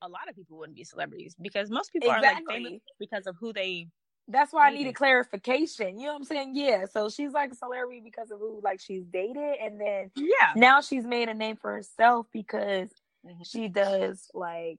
a 0.00 0.08
lot 0.08 0.28
of 0.28 0.34
people 0.34 0.58
wouldn't 0.58 0.76
be 0.76 0.84
celebrities 0.84 1.34
because 1.40 1.70
most 1.70 1.92
people 1.92 2.10
are 2.10 2.20
like 2.22 2.38
famous 2.48 2.80
because 2.98 3.26
of 3.26 3.36
who 3.38 3.52
they. 3.52 3.88
That's 4.28 4.52
why 4.52 4.66
I 4.66 4.70
Dated. 4.70 4.78
needed 4.80 4.94
clarification. 4.94 5.98
You 5.98 6.06
know 6.06 6.12
what 6.12 6.20
I'm 6.20 6.24
saying? 6.24 6.52
Yeah. 6.54 6.84
So 6.86 7.10
she's 7.10 7.32
like 7.32 7.52
a 7.52 7.56
celebrity 7.56 8.00
because 8.04 8.30
of 8.30 8.38
who 8.38 8.60
like 8.62 8.80
she's 8.80 9.04
dated, 9.04 9.56
and 9.62 9.80
then 9.80 10.10
Yeah, 10.16 10.52
now 10.56 10.80
she's 10.80 11.04
made 11.04 11.28
a 11.28 11.34
name 11.34 11.56
for 11.56 11.72
herself 11.72 12.26
because 12.32 12.88
Mhm. 13.26 13.44
she 13.46 13.68
does 13.68 14.30
like 14.32 14.78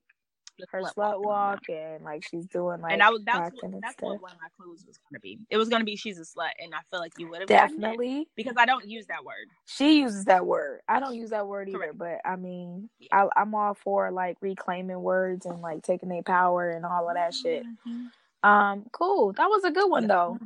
her 0.72 0.82
Slut 0.82 0.94
slut 0.98 1.22
walking 1.22 1.24
walk 1.24 1.60
and 1.70 2.04
like 2.04 2.24
she's 2.24 2.46
doing 2.48 2.82
like 2.82 2.94
and 2.94 3.04
I 3.04 3.10
was 3.10 3.24
that's 3.26 3.40
what, 3.52 3.64
and 3.64 3.84
that's 3.84 3.96
what 4.02 4.22
one 4.22 4.32
of 4.34 4.40
my 4.42 4.48
clues 4.58 4.86
was 4.88 4.98
to 5.14 5.20
be. 5.20 5.40
It 5.50 5.58
was 5.58 5.70
to 5.82 5.86
be 5.86 5.96
she's 5.96 6.20
a 6.20 6.24
slut, 6.24 6.52
and 6.60 6.74
I 6.76 6.80
feel 6.92 7.00
like 7.00 7.14
you 7.18 7.30
would 7.30 7.42
have 7.42 7.50
Definitely, 7.50 8.28
because 8.36 8.56
I 8.58 8.66
don't 8.66 8.88
use 8.88 9.08
that 9.08 9.26
word. 9.26 9.48
she 9.66 10.02
uses 10.02 10.26
that 10.26 10.46
word. 10.46 10.82
I 10.88 11.00
don't 11.00 11.16
use 11.16 11.32
that 11.32 11.48
word 11.48 11.70
either, 11.70 11.94
but 11.94 12.20
I 12.26 12.36
mean, 12.38 12.90
Yeah. 13.00 13.10
I, 13.14 13.42
I'm 13.42 13.56
all 13.56 13.74
for 13.76 14.12
like 14.12 14.38
reclaiming 14.42 15.02
words 15.02 15.46
and 15.46 15.62
like 15.62 15.84
taking 15.84 16.10
their 16.10 16.24
power 16.24 16.72
and 16.72 16.86
all 16.86 17.10
of 17.10 17.16
that 17.16 17.34
shit. 17.34 17.66
Mhm. 17.88 18.12
Um, 18.44 18.86
cool. 18.94 19.34
That 19.34 19.48
was 19.50 19.64
a 19.66 19.72
good 19.72 19.90
one 19.90 20.08
though. 20.08 20.40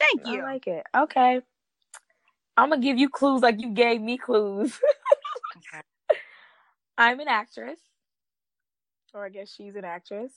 Thank 0.00 0.26
you. 0.26 0.40
I 0.40 0.44
like 0.44 0.66
it. 0.66 0.84
Okay. 0.96 1.40
I'm 2.56 2.70
gonna 2.70 2.82
give 2.82 2.98
you 2.98 3.10
clues 3.10 3.42
like 3.42 3.60
you 3.60 3.70
gave 3.70 4.00
me 4.02 4.18
clues. 4.18 4.78
Okay. 5.58 5.82
I'm 6.98 7.20
an 7.20 7.28
actress. 7.28 7.78
Or 9.16 9.24
I 9.24 9.30
guess 9.30 9.50
she's 9.52 9.76
an 9.76 9.86
actress. 9.86 10.32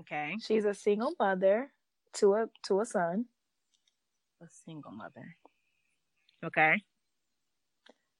Okay, 0.00 0.36
She's 0.46 0.66
a 0.66 0.74
single 0.74 1.14
mother 1.18 1.72
to 2.14 2.34
a 2.34 2.46
to 2.66 2.80
a 2.82 2.86
son. 2.86 3.24
a 4.42 4.46
single 4.66 4.92
mother. 4.92 5.36
Okay, 6.44 6.82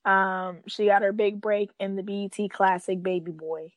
Um, 0.07 0.61
she 0.67 0.87
got 0.87 1.03
her 1.03 1.13
big 1.13 1.41
break 1.43 1.71
in 1.79 1.97
the 1.97 2.03
BET 2.03 2.51
Classic 2.51 3.03
Baby 3.03 3.33
Boy. 3.33 3.73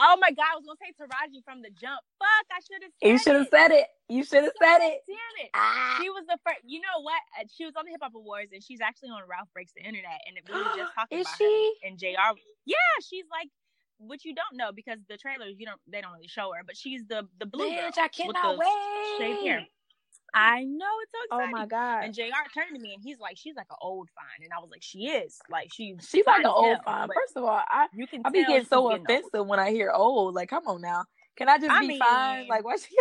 Oh 0.00 0.16
my 0.20 0.30
god, 0.30 0.46
I 0.52 0.56
was 0.56 0.66
gonna 0.66 0.78
say 0.78 0.92
Taraji 0.94 1.42
from 1.44 1.62
the 1.62 1.70
jump. 1.70 1.98
Fuck, 2.20 2.46
I 2.52 2.60
should 2.60 2.82
have. 2.84 2.92
You 3.02 3.18
should 3.18 3.34
have 3.36 3.48
said 3.50 3.70
it. 3.72 3.86
You 4.08 4.22
should 4.24 4.44
have 4.44 4.52
said 4.60 4.78
it. 4.84 5.00
Damn 5.08 5.46
it. 5.46 5.50
Ah. 5.54 5.98
She 6.00 6.10
was 6.10 6.24
the 6.28 6.38
first. 6.46 6.60
You 6.66 6.80
know 6.82 7.00
what? 7.02 7.18
Uh, 7.40 7.44
She 7.56 7.64
was 7.64 7.74
on 7.76 7.86
the 7.86 7.92
Hip 7.92 8.00
Hop 8.02 8.14
Awards, 8.14 8.52
and 8.52 8.62
she's 8.62 8.80
actually 8.80 9.08
on 9.10 9.22
Ralph 9.28 9.48
Breaks 9.54 9.72
the 9.74 9.82
Internet, 9.82 10.20
and 10.28 10.36
it 10.36 10.44
we 10.46 10.54
were 10.54 10.76
just 10.76 10.92
talking 10.98 11.18
Is 11.18 11.26
about 11.26 11.38
she? 11.38 11.74
her. 11.82 11.88
And 11.88 11.98
Jr. 11.98 12.38
Yeah, 12.66 12.94
she's 13.02 13.24
like, 13.32 13.48
which 13.98 14.24
you 14.24 14.34
don't 14.34 14.56
know 14.56 14.72
because 14.72 14.98
the 15.08 15.16
trailers 15.16 15.54
you 15.58 15.66
don't 15.66 15.80
they 15.90 16.00
don't 16.00 16.12
really 16.12 16.28
show 16.28 16.52
her, 16.54 16.62
but 16.66 16.76
she's 16.76 17.04
the 17.06 17.26
the 17.38 17.46
blue 17.46 17.68
girl. 17.68 17.78
Bitch, 17.90 17.98
I 17.98 18.04
with 18.04 18.12
cannot 18.12 18.58
shaved 19.18 19.46
hair. 19.46 19.58
wait. 19.58 19.68
I 20.34 20.62
know 20.64 20.86
it's 21.02 21.12
so 21.12 21.18
exciting. 21.36 21.54
Oh 21.54 21.58
my 21.58 21.66
god. 21.66 22.04
And 22.04 22.14
Jr. 22.14 22.22
turned 22.54 22.74
to 22.74 22.80
me 22.80 22.92
and 22.94 23.02
he's 23.02 23.18
like, 23.18 23.38
she's 23.38 23.56
like 23.56 23.66
an 23.70 23.76
old 23.80 24.08
fine, 24.14 24.44
and 24.44 24.52
I 24.56 24.60
was 24.60 24.70
like, 24.70 24.82
she 24.82 25.06
is 25.08 25.38
like 25.50 25.72
she. 25.72 25.96
She's 26.06 26.26
like 26.26 26.40
an 26.40 26.46
old 26.46 26.78
fine. 26.84 27.08
First 27.08 27.36
of 27.36 27.44
all, 27.44 27.62
I 27.66 27.86
You 27.94 28.06
can. 28.06 28.22
I 28.24 28.30
be 28.30 28.40
getting 28.44 28.66
so 28.66 28.88
getting 28.88 29.00
old. 29.00 29.10
offensive 29.10 29.46
when 29.46 29.58
I 29.58 29.70
hear 29.70 29.90
old. 29.90 30.34
Like, 30.34 30.50
come 30.50 30.66
on 30.66 30.80
now. 30.82 31.04
Can 31.36 31.48
I 31.48 31.56
just 31.56 31.70
I 31.70 31.80
be 31.86 31.98
fine? 31.98 32.48
Like, 32.48 32.64
why 32.64 32.76
she? 32.76 32.96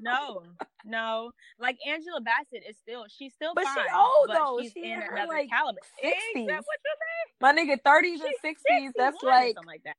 No, 0.00 0.42
no. 0.84 1.30
Like 1.60 1.76
Angela 1.86 2.20
Bassett 2.22 2.64
is 2.68 2.76
still 2.78 3.04
she's 3.08 3.34
still 3.34 3.52
But 3.54 3.64
she 3.64 3.80
old, 3.94 4.28
but 4.28 4.34
though. 4.38 4.58
She's 4.62 4.72
She 4.72 4.84
in 4.84 4.92
in 4.92 5.00
her, 5.02 5.14
another 5.14 5.28
like, 5.34 5.50
caliber. 5.50 5.78
60s. 6.02 6.08
Is 6.08 6.46
that 6.48 6.64
what 6.64 6.78
you 6.82 6.94
say? 6.96 7.32
My 7.40 7.52
nigga, 7.52 7.78
thirties 7.84 8.20
and 8.22 8.32
sixties. 8.42 8.92
That's 8.96 9.16
61 9.20 9.30
like 9.30 9.54
something 9.54 9.66
like 9.66 9.82
that. 9.84 9.96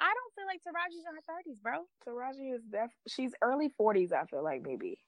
I 0.00 0.12
don't 0.12 0.34
feel 0.34 0.46
like 0.46 0.60
Taraji's 0.60 1.04
in 1.08 1.14
her 1.14 1.22
thirties, 1.26 1.58
bro. 1.60 1.86
Taraji 2.06 2.54
is 2.54 2.62
def. 2.70 2.90
She's 3.08 3.32
early 3.42 3.70
forties. 3.76 4.12
I 4.12 4.24
feel 4.26 4.42
like 4.44 4.62
maybe. 4.62 4.98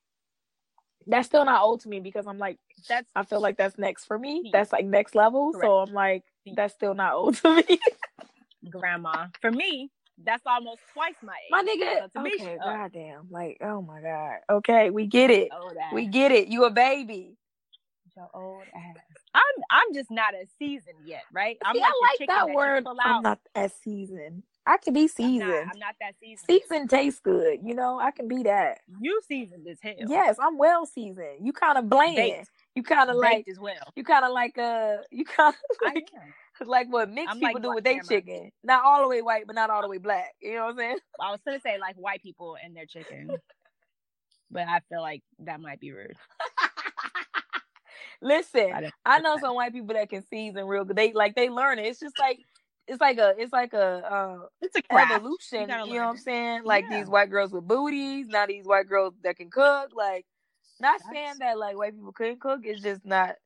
That's 1.06 1.26
still 1.26 1.44
not 1.44 1.62
old 1.62 1.80
to 1.82 1.88
me 1.88 2.00
because 2.00 2.26
I'm 2.26 2.38
like 2.38 2.58
That's 2.88 3.08
I 3.16 3.24
feel 3.24 3.40
like 3.40 3.56
that's 3.56 3.78
next 3.78 4.04
for 4.04 4.18
me. 4.18 4.50
That's 4.52 4.72
like 4.72 4.84
next 4.84 5.14
level. 5.14 5.52
So 5.58 5.78
I'm 5.78 5.92
like 5.92 6.24
that's 6.54 6.74
still 6.74 6.94
not 6.94 7.14
old 7.14 7.36
to 7.36 7.56
me. 7.56 7.78
grandma. 8.70 9.26
For 9.40 9.50
me, 9.50 9.90
that's 10.24 10.42
almost 10.46 10.80
twice 10.92 11.14
my 11.22 11.32
age. 11.32 11.50
My 11.50 11.62
nigga. 11.62 12.08
So 12.12 12.22
me, 12.22 12.32
Okay, 12.34 12.54
up. 12.54 12.60
goddamn. 12.64 13.28
Like, 13.30 13.58
oh 13.62 13.82
my 13.82 14.00
god. 14.00 14.38
Okay, 14.50 14.90
we 14.90 15.06
get 15.06 15.30
it. 15.30 15.50
We 15.92 16.06
get 16.06 16.32
it. 16.32 16.48
You 16.48 16.64
a 16.64 16.70
baby. 16.70 17.36
Your 18.16 18.28
old 18.34 18.64
ass. 18.74 18.96
I'm 19.32 19.42
I'm 19.70 19.94
just 19.94 20.10
not 20.10 20.34
as 20.34 20.48
seasoned 20.58 20.98
yet, 21.04 21.22
right? 21.32 21.56
I'm 21.64 21.76
See, 21.76 21.80
like 21.80 21.88
I 21.88 22.16
like 22.20 22.28
that 22.28 22.50
word. 22.54 22.84
I'm 23.04 23.22
not 23.22 23.38
as 23.54 23.72
seasoned. 23.84 24.42
I 24.68 24.76
can 24.76 24.92
be 24.92 25.02
I'm 25.02 25.08
seasoned. 25.08 25.48
not, 25.48 25.68
I'm 25.72 25.78
not 25.78 25.94
that 26.00 26.14
seasoned. 26.20 26.46
Seasoned 26.46 26.90
tastes 26.90 27.20
good. 27.20 27.60
You 27.64 27.74
know, 27.74 27.98
I 27.98 28.10
can 28.10 28.28
be 28.28 28.42
that. 28.42 28.80
You 29.00 29.20
seasoned 29.26 29.66
as 29.66 29.78
hell. 29.82 29.94
Yes, 30.06 30.36
I'm 30.38 30.58
well 30.58 30.84
seasoned. 30.84 31.38
You 31.40 31.54
kind 31.54 31.78
of 31.78 31.88
bland. 31.88 32.16
Baked. 32.16 32.50
You 32.74 32.82
kind 32.82 33.08
of 33.08 33.16
like. 33.16 33.46
As 33.50 33.58
well. 33.58 33.92
You 33.96 34.04
kind 34.04 34.26
of 34.26 34.32
like 34.32 34.58
uh. 34.58 34.98
You 35.10 35.24
kind 35.24 35.54
of 35.54 35.76
like 35.82 36.10
like 36.66 36.92
what 36.92 37.10
mixed 37.10 37.30
I'm 37.30 37.40
people 37.40 37.54
like 37.54 37.62
do 37.62 37.74
with 37.74 37.84
their 37.84 38.02
chicken. 38.02 38.50
Not 38.62 38.84
all 38.84 39.02
the 39.02 39.08
way 39.08 39.22
white, 39.22 39.46
but 39.46 39.56
not 39.56 39.70
all 39.70 39.82
the 39.82 39.88
way 39.88 39.98
black. 39.98 40.34
You 40.40 40.56
know 40.56 40.66
what 40.66 40.72
I'm 40.72 40.78
saying? 40.78 40.98
I 41.20 41.30
was 41.30 41.40
gonna 41.46 41.60
say 41.60 41.78
like 41.78 41.96
white 41.96 42.22
people 42.22 42.56
and 42.62 42.76
their 42.76 42.86
chicken, 42.86 43.30
but 44.50 44.68
I 44.68 44.80
feel 44.88 45.00
like 45.00 45.22
that 45.40 45.60
might 45.60 45.80
be 45.80 45.92
rude. 45.92 46.16
Listen, 48.20 48.72
I 48.74 48.90
I 49.04 49.20
know 49.20 49.38
some 49.38 49.54
white 49.54 49.72
people 49.72 49.94
that 49.94 50.10
can 50.10 50.26
season 50.26 50.66
real 50.66 50.84
good. 50.84 50.96
They 50.96 51.12
like 51.12 51.34
they 51.36 51.48
learn 51.50 51.78
it. 51.78 51.86
It's 51.86 52.00
just 52.00 52.18
like 52.18 52.38
it's 52.88 53.00
like 53.00 53.18
a 53.18 53.34
it's 53.38 53.52
like 53.52 53.72
a 53.74 53.78
uh, 53.80 54.38
It's 54.62 54.76
a 54.76 54.82
craft. 54.82 55.12
evolution. 55.12 55.68
You 55.68 55.76
You, 55.86 55.98
know 56.00 56.06
what 56.06 56.10
I'm 56.12 56.16
saying? 56.18 56.62
Like 56.64 56.86
Yeah. 56.90 56.98
these 57.00 57.08
white 57.08 57.30
girls 57.30 57.52
with 57.52 57.66
booties, 57.68 58.26
now 58.28 58.46
these 58.46 58.64
white 58.64 58.88
girls 58.88 59.14
that 59.22 59.36
can 59.36 59.50
cook. 59.50 59.90
Like, 59.94 60.24
not 60.80 60.98
That's- 61.00 61.10
saying 61.12 61.34
that 61.40 61.58
like 61.58 61.76
white 61.76 61.94
people 61.94 62.12
couldn't 62.12 62.40
cook. 62.40 62.60
It's 62.64 62.82
just 62.82 63.04
not 63.04 63.36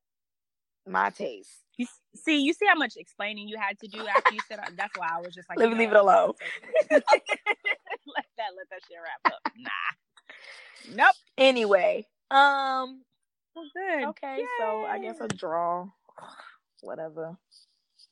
my 0.86 1.10
taste. 1.10 1.50
You 1.78 1.86
see, 2.14 2.40
you 2.42 2.52
see 2.52 2.66
how 2.66 2.74
much 2.74 2.94
explaining 2.96 3.48
you 3.48 3.56
had 3.58 3.78
to 3.80 3.88
do 3.88 4.06
after 4.06 4.34
you 4.34 4.40
said 4.48 4.60
that's 4.76 4.96
why 4.98 5.08
I 5.16 5.20
was 5.20 5.34
just 5.34 5.48
like, 5.48 5.58
Let 5.58 5.70
me 5.70 5.76
leave 5.76 5.90
it 5.90 5.96
alone. 5.96 6.32
let 6.90 7.02
that 7.06 8.50
let 8.56 8.68
that 8.70 8.80
shit 8.88 8.98
wrap 9.02 9.32
up. 9.32 9.52
Nah. 9.56 10.94
Nope. 10.94 11.14
Anyway, 11.38 12.06
um, 12.30 13.02
Well, 13.54 13.64
good. 13.74 14.04
okay, 14.10 14.44
so 14.60 14.84
I 14.84 14.98
guess 15.00 15.16
a 15.20 15.28
draw. 15.28 15.86
Whatever. 16.82 17.36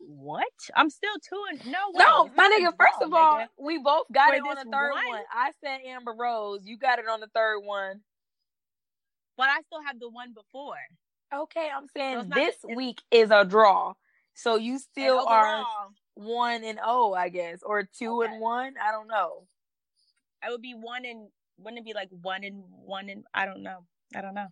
What? 0.03 0.45
I'm 0.75 0.89
still 0.91 1.15
two 1.29 1.43
and 1.51 1.67
no. 1.67 1.79
way. 1.93 1.99
No, 2.05 2.31
my 2.37 2.49
nigga. 2.49 2.73
First 2.79 3.03
of 3.03 3.13
all, 3.13 3.39
nigga. 3.41 3.47
we 3.59 3.79
both 3.79 4.07
got 4.13 4.31
For 4.31 4.35
it 4.37 4.41
on 4.43 4.57
the 4.57 4.71
third 4.71 4.93
one. 4.93 5.09
one. 5.09 5.23
I 5.33 5.51
said 5.63 5.81
Amber 5.87 6.15
Rose. 6.19 6.61
You 6.65 6.79
got 6.79 6.99
it 6.99 7.07
on 7.09 7.21
the 7.21 7.29
third 7.35 7.61
one. 7.61 8.01
but 9.37 9.49
I 9.49 9.61
still 9.63 9.83
have 9.87 9.99
the 10.01 10.09
one 10.09 10.33
before. 10.35 10.75
Okay, 11.33 11.69
I'm 11.75 11.87
saying 11.97 12.29
not- 12.29 12.35
this 12.35 12.57
it's- 12.65 12.77
week 12.77 13.01
is 13.11 13.31
a 13.31 13.45
draw. 13.45 13.95
So 14.35 14.57
you 14.57 14.79
still 14.79 15.27
are 15.29 15.65
one 16.15 16.65
and 16.65 16.79
oh, 16.83 17.13
I 17.13 17.29
guess, 17.29 17.63
or 17.63 17.83
two 17.85 18.23
Okay. 18.23 18.33
and 18.33 18.41
one. 18.41 18.75
I 18.83 18.91
don't 18.91 19.07
know. 19.09 19.47
I 20.43 20.51
would 20.51 20.63
be 20.63 20.73
one 20.75 21.05
and 21.05 21.29
wouldn't 21.59 21.79
it 21.81 21.85
be 21.85 21.93
like 21.93 22.09
one 22.11 22.43
and 22.45 22.65
one 22.69 23.11
and 23.11 23.25
I 23.35 23.45
don't 23.45 23.63
know. 23.63 23.85
I 24.17 24.23
don't 24.23 24.35
know. 24.35 24.47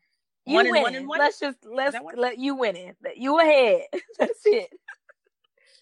You 0.45 0.55
One 0.55 0.67
and 0.67 0.83
one 0.83 0.95
and 0.95 1.09
one? 1.09 1.19
Let's 1.19 1.39
just 1.41 1.59
let's 1.65 1.97
let 2.17 2.39
you 2.39 2.55
winning. 2.55 2.95
You 3.17 3.39
ahead. 3.41 3.83
That's 4.19 4.41
it. 4.45 4.69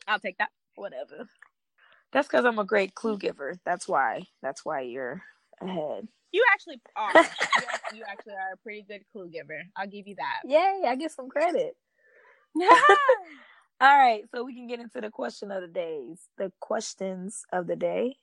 I'll 0.06 0.18
take 0.20 0.38
that. 0.38 0.50
Whatever. 0.76 1.28
That's 2.12 2.28
because 2.28 2.44
I'm 2.44 2.58
a 2.58 2.64
great 2.64 2.94
clue 2.94 3.18
giver. 3.18 3.58
That's 3.64 3.88
why. 3.88 4.24
That's 4.42 4.64
why 4.64 4.82
you're 4.82 5.22
ahead. 5.60 6.08
You 6.32 6.44
actually 6.52 6.80
are. 6.96 7.12
you, 7.14 7.20
act- 7.20 7.94
you 7.94 8.02
actually 8.08 8.34
are 8.34 8.52
a 8.54 8.56
pretty 8.58 8.84
good 8.88 9.02
clue 9.12 9.28
giver. 9.28 9.62
I'll 9.76 9.88
give 9.88 10.06
you 10.06 10.16
that. 10.16 10.40
Yay! 10.44 10.82
I 10.88 10.96
get 10.96 11.12
some 11.12 11.28
credit. 11.28 11.76
All 13.80 13.98
right, 13.98 14.22
so 14.34 14.42
we 14.44 14.54
can 14.54 14.66
get 14.66 14.80
into 14.80 15.00
the 15.02 15.10
question 15.10 15.50
of 15.50 15.60
the 15.60 15.68
days. 15.68 16.20
The 16.38 16.50
questions 16.60 17.42
of 17.52 17.66
the 17.66 17.76
day. 17.76 18.16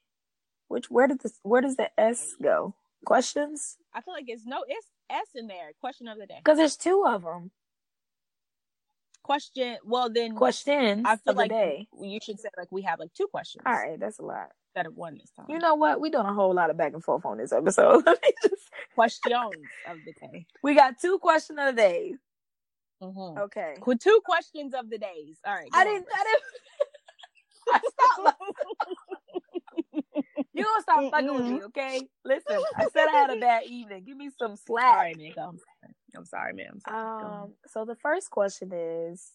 Which 0.67 0.89
where 0.89 1.07
did 1.07 1.21
this 1.21 1.39
where 1.43 1.61
does 1.61 1.75
the 1.75 1.91
S 1.99 2.35
go? 2.41 2.73
Questions? 3.05 3.77
I 3.93 4.01
feel 4.01 4.13
like 4.15 4.25
it's 4.27 4.45
no 4.45 4.63
it's 4.67 4.87
S 5.11 5.27
in 5.35 5.47
there. 5.47 5.71
Question 5.79 6.07
of 6.07 6.17
the 6.17 6.25
day. 6.25 6.37
Because 6.43 6.57
there's 6.57 6.77
two 6.77 7.03
of 7.07 7.23
them. 7.23 7.51
Question. 9.23 9.77
Well, 9.85 10.09
then 10.09 10.35
Questions 10.35 11.03
I 11.05 11.15
feel 11.15 11.31
of 11.31 11.35
the 11.35 11.41
like 11.43 11.49
day. 11.49 11.87
you 12.01 12.19
should 12.21 12.39
say 12.39 12.49
like 12.57 12.71
we 12.71 12.81
have 12.83 12.99
like 12.99 13.13
two 13.13 13.27
questions. 13.27 13.63
All 13.65 13.73
right, 13.73 13.99
that's 13.99 14.19
a 14.19 14.23
lot. 14.23 14.47
Instead 14.75 14.87
of 14.87 14.95
one 14.97 15.17
this 15.17 15.31
time. 15.35 15.45
You 15.49 15.59
know 15.59 15.75
what? 15.75 16.01
We're 16.01 16.11
doing 16.11 16.25
a 16.25 16.33
whole 16.33 16.53
lot 16.53 16.69
of 16.69 16.77
back 16.77 16.93
and 16.93 17.03
forth 17.03 17.25
on 17.25 17.37
this 17.37 17.51
episode. 17.53 18.03
Let 18.05 18.21
me 18.21 18.31
just. 18.43 18.69
questions 18.95 19.33
of 19.87 19.97
the 20.05 20.13
day. 20.13 20.45
We 20.61 20.75
got 20.75 20.99
two 20.99 21.19
questions 21.19 21.57
of 21.61 21.75
the 21.75 21.81
day. 21.81 22.13
Mm-hmm. 23.01 23.37
Okay. 23.43 23.75
Two 23.99 24.21
questions 24.25 24.73
of 24.73 24.89
the 24.89 24.97
days. 24.97 25.37
All 25.45 25.53
right. 25.53 25.69
I 25.73 25.83
didn't. 25.83 26.07
I 26.13 26.23
didn't. 26.23 26.43
I 27.73 27.79
stopped. 28.23 28.43
You 30.55 30.63
gonna 30.63 30.81
stop 30.83 31.11
fucking 31.11 31.33
with 31.33 31.45
me, 31.45 31.63
okay? 31.63 31.99
Listen, 32.23 32.59
I 32.77 32.83
said 32.93 33.07
I 33.07 33.11
had 33.11 33.29
a 33.31 33.39
bad 33.39 33.63
evening. 33.65 34.03
Give 34.05 34.15
me 34.15 34.29
some 34.37 34.55
slack. 34.55 34.97
Sorry, 34.97 35.15
nigga. 35.15 35.39
I'm 35.47 35.57
sorry. 35.57 35.72
I'm 36.15 36.25
sorry, 36.25 36.53
ma'am. 36.53 36.79
Sorry. 36.87 37.43
Um, 37.43 37.53
so 37.67 37.85
the 37.85 37.95
first 37.95 38.29
question 38.29 38.71
is 38.73 39.31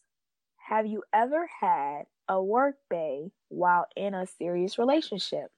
Have 0.69 0.87
you 0.87 1.03
ever 1.13 1.49
had 1.61 2.05
a 2.29 2.43
work 2.43 2.77
bay 2.91 3.33
while 3.49 3.87
in 3.97 4.15
a 4.15 4.27
serious 4.27 4.79
relationship? 4.79 5.51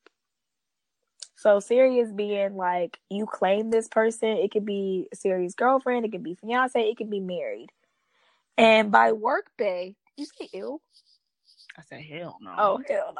So 1.37 1.59
serious 1.59 2.13
being 2.13 2.57
like 2.57 2.99
you 3.09 3.25
claim 3.25 3.71
this 3.71 3.89
person, 3.89 4.29
it 4.29 4.51
could 4.51 4.67
be 4.67 5.09
a 5.11 5.17
serious 5.17 5.55
girlfriend, 5.55 6.05
it 6.05 6.13
could 6.13 6.23
be 6.23 6.35
fiance, 6.35 6.79
it 6.79 6.97
could 6.99 7.09
be 7.11 7.21
married. 7.21 7.71
And 8.59 8.93
by 8.93 9.13
work 9.13 9.51
bay, 9.57 9.97
you 10.19 10.27
say 10.27 10.51
ill? 10.53 10.83
I 11.79 11.83
said 11.89 12.03
hell 12.03 12.37
no. 12.43 12.55
Oh 12.59 12.83
hell 12.87 13.15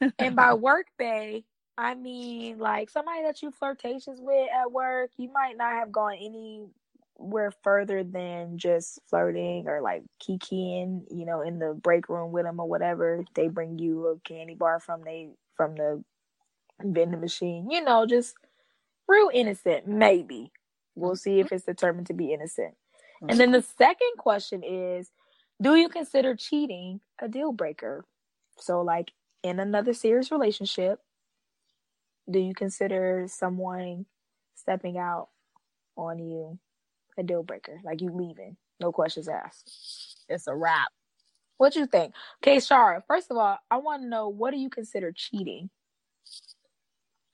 no. 0.00 0.10
and 0.20 0.36
by 0.36 0.54
work 0.54 0.86
bay, 0.96 1.44
I 1.78 1.94
mean 1.94 2.58
like 2.58 2.90
somebody 2.90 3.22
that 3.22 3.42
you 3.42 3.50
flirtatious 3.50 4.18
with 4.20 4.48
at 4.52 4.70
work. 4.70 5.10
You 5.16 5.30
might 5.32 5.56
not 5.56 5.72
have 5.72 5.90
gone 5.90 6.14
anywhere 6.14 7.52
further 7.62 8.04
than 8.04 8.58
just 8.58 9.00
flirting 9.08 9.68
or 9.68 9.80
like 9.80 10.02
kikiing, 10.22 11.04
you 11.10 11.24
know, 11.24 11.40
in 11.40 11.58
the 11.58 11.74
break 11.74 12.08
room 12.08 12.32
with 12.32 12.44
them 12.44 12.60
or 12.60 12.68
whatever. 12.68 13.24
They 13.34 13.48
bring 13.48 13.78
you 13.78 14.06
a 14.08 14.20
candy 14.28 14.54
bar 14.54 14.80
from 14.80 15.02
they 15.02 15.30
from 15.56 15.74
the 15.74 16.04
vending 16.82 17.20
machine, 17.20 17.70
you 17.70 17.82
know, 17.82 18.06
just 18.06 18.34
real 19.08 19.30
innocent. 19.32 19.86
Maybe 19.86 20.52
we'll 20.94 21.16
see 21.16 21.40
if 21.40 21.46
mm-hmm. 21.46 21.54
it's 21.56 21.64
determined 21.64 22.08
to 22.08 22.14
be 22.14 22.32
innocent. 22.32 22.74
And 23.28 23.38
then 23.38 23.52
the 23.52 23.62
second 23.62 24.16
question 24.18 24.62
is, 24.64 25.10
do 25.60 25.76
you 25.76 25.88
consider 25.88 26.34
cheating 26.34 27.00
a 27.20 27.28
deal 27.28 27.52
breaker? 27.52 28.04
So, 28.58 28.82
like 28.82 29.12
in 29.44 29.60
another 29.60 29.94
serious 29.94 30.32
relationship, 30.32 30.98
do 32.30 32.38
you 32.38 32.54
consider 32.54 33.26
someone 33.28 34.06
stepping 34.54 34.98
out 34.98 35.28
on 35.96 36.18
you 36.18 36.58
a 37.18 37.22
deal 37.22 37.42
breaker? 37.42 37.80
Like 37.84 38.00
you 38.00 38.10
leaving, 38.10 38.56
no 38.80 38.92
questions 38.92 39.28
asked. 39.28 40.24
it's 40.28 40.46
a 40.46 40.54
wrap. 40.54 40.88
What 41.58 41.74
do 41.74 41.80
you 41.80 41.86
think? 41.86 42.14
Okay, 42.42 42.56
Shara, 42.56 43.02
first 43.06 43.30
of 43.30 43.36
all, 43.36 43.58
I 43.70 43.76
want 43.76 44.02
to 44.02 44.08
know 44.08 44.28
what 44.28 44.52
do 44.52 44.58
you 44.58 44.70
consider 44.70 45.12
cheating? 45.12 45.70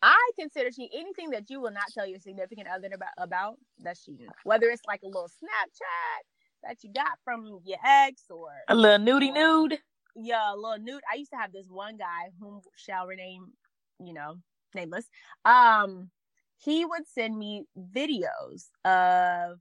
I 0.03 0.31
consider 0.39 0.71
cheating 0.71 0.91
anything 1.01 1.31
that 1.31 1.51
you 1.51 1.61
will 1.61 1.73
not 1.73 1.91
tell 1.93 2.07
your 2.07 2.21
significant 2.21 2.69
other 2.69 2.89
about 2.95 3.09
about 3.19 3.57
that's 3.81 4.05
cheating. 4.05 4.29
Whether 4.45 4.67
it's 4.69 4.83
like 4.87 5.01
a 5.03 5.07
little 5.07 5.29
Snapchat 5.29 6.23
that 6.63 6.77
you 6.83 6.93
got 6.93 7.19
from 7.25 7.61
your 7.65 7.79
ex 7.85 8.25
or 8.31 8.49
A 8.69 8.75
little 8.75 9.05
nudie 9.05 9.33
nude? 9.33 9.79
yeah, 10.15 10.53
a 10.53 10.57
little 10.57 10.79
nude. 10.79 11.03
I 11.13 11.17
used 11.17 11.31
to 11.33 11.37
have 11.37 11.53
this 11.53 11.67
one 11.69 11.97
guy 11.97 12.31
whom 12.41 12.61
shall 12.77 13.07
rename 13.07 13.53
you 14.01 14.13
know, 14.13 14.37
nameless. 14.75 15.09
Um, 15.45 16.11
he 16.59 16.85
would 16.85 17.07
send 17.07 17.39
me 17.39 17.65
videos 17.95 18.67
of, 18.85 19.59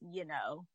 you 0.00 0.24
know, 0.24 0.66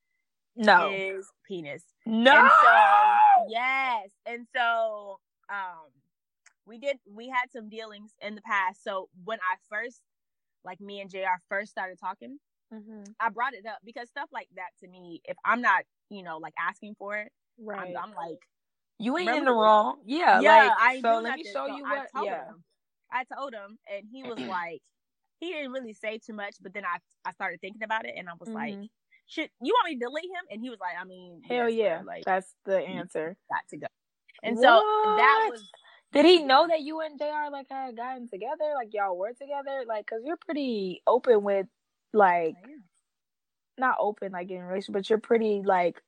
No. 0.56 0.92
his 0.92 1.28
penis. 1.48 1.84
no. 2.06 2.34
And 2.38 2.50
so 2.50 3.50
yes, 3.50 4.10
and 4.26 4.46
so 4.56 5.20
um, 5.50 5.90
we 6.66 6.78
did. 6.78 6.98
We 7.10 7.30
had 7.30 7.52
some 7.52 7.70
dealings 7.70 8.12
in 8.22 8.36
the 8.36 8.42
past. 8.42 8.84
So 8.84 9.10
when 9.24 9.40
I 9.40 9.56
first, 9.70 10.02
like 10.64 10.80
me 10.80 11.02
and 11.02 11.10
Jr. 11.10 11.40
first 11.50 11.72
started 11.72 12.00
talking, 12.00 12.40
Mhm. 12.74 13.14
I 13.20 13.30
brought 13.30 13.54
it 13.54 13.66
up 13.66 13.80
because 13.84 14.10
stuff 14.10 14.30
like 14.32 14.50
that 14.56 14.70
to 14.82 14.88
me, 14.88 15.22
if 15.26 15.38
I'm 15.46 15.62
not, 15.62 15.84
you 16.10 16.24
know, 16.24 16.38
like 16.38 16.54
asking 16.60 16.96
for 16.98 17.18
it, 17.18 17.32
Right. 17.58 17.96
I'm, 17.96 18.10
I'm 18.10 18.16
like, 18.16 18.40
you 19.00 19.18
ain't 19.18 19.30
in 19.30 19.46
the 19.46 19.52
wrong. 19.52 20.00
Yeah. 20.06 20.40
yeah, 20.42 20.50
like, 20.50 20.72
I 20.80 21.00
so 21.02 21.20
let 21.20 21.36
me 21.36 21.44
show 21.44 21.68
So 21.68 21.76
you 21.76 21.84
what. 21.84 22.10
Yeah. 22.24 22.48
him. 22.48 22.64
I 23.14 23.24
told 23.26 23.54
him, 23.54 23.78
and 23.94 24.08
he 24.12 24.24
was 24.24 24.38
like, 24.50 24.82
he 25.40 25.52
didn't 25.52 25.72
really 25.72 25.94
say 25.94 26.18
too 26.18 26.34
much, 26.34 26.56
but 26.62 26.74
then 26.74 26.84
I 26.86 26.98
I 27.26 27.32
started 27.32 27.62
thinking 27.62 27.84
about 27.84 28.06
it, 28.06 28.16
and 28.18 28.28
I 28.30 28.34
was 28.40 28.50
like, 28.50 28.74
Mhm. 28.76 28.90
should 29.28 29.50
you 29.62 29.74
want 29.74 29.90
me 29.90 29.96
to 30.00 30.06
delete 30.06 30.26
him? 30.26 30.46
And 30.52 30.62
he 30.62 30.70
was 30.70 30.80
like, 30.80 30.96
I 31.00 31.06
mean, 31.06 31.42
Hell 31.44 31.70
yes, 31.70 31.78
yeah. 31.78 31.98
bro, 32.00 32.08
like 32.08 32.26
That's 32.26 32.54
the 32.66 32.80
answer. 32.80 33.38
got 33.50 33.68
to 33.70 33.78
go. 33.78 33.88
And 34.44 34.58
so 34.58 34.64
that 34.64 35.48
was 35.50 35.64
Did 36.12 36.26
he 36.26 36.44
know 36.44 36.68
that 36.68 36.82
you 36.82 37.00
and 37.02 37.18
Jr. 37.18 37.50
like 37.52 37.68
had 37.70 37.96
gotten 37.98 38.28
together? 38.30 38.74
Like 38.76 38.94
y'all 38.94 39.18
were 39.18 39.34
together? 39.34 39.84
Like, 39.88 40.06
cause 40.08 40.22
you're 40.26 40.38
pretty 40.38 41.02
open 41.08 41.44
with, 41.44 41.68
like, 42.14 42.56
not 43.78 43.98
open 44.00 44.32
like 44.32 44.52
in 44.52 44.62
relationship, 44.62 44.94
but 44.94 45.10
you're 45.10 45.20
pretty 45.20 45.62
like, 45.64 46.02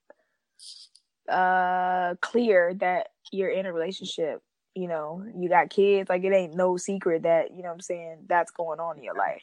uh, 1.29 2.15
clear 2.21 2.73
that 2.75 3.07
you're 3.31 3.49
in 3.49 3.65
a 3.65 3.73
relationship. 3.73 4.41
You 4.75 4.87
know, 4.87 5.23
you 5.35 5.49
got 5.49 5.69
kids. 5.69 6.09
Like, 6.09 6.23
it 6.23 6.33
ain't 6.33 6.55
no 6.55 6.77
secret 6.77 7.23
that 7.23 7.51
you 7.51 7.63
know 7.63 7.69
what 7.69 7.75
I'm 7.75 7.81
saying 7.81 8.25
that's 8.27 8.51
going 8.51 8.79
on 8.79 8.97
in 8.97 9.03
your 9.03 9.15
life. 9.15 9.41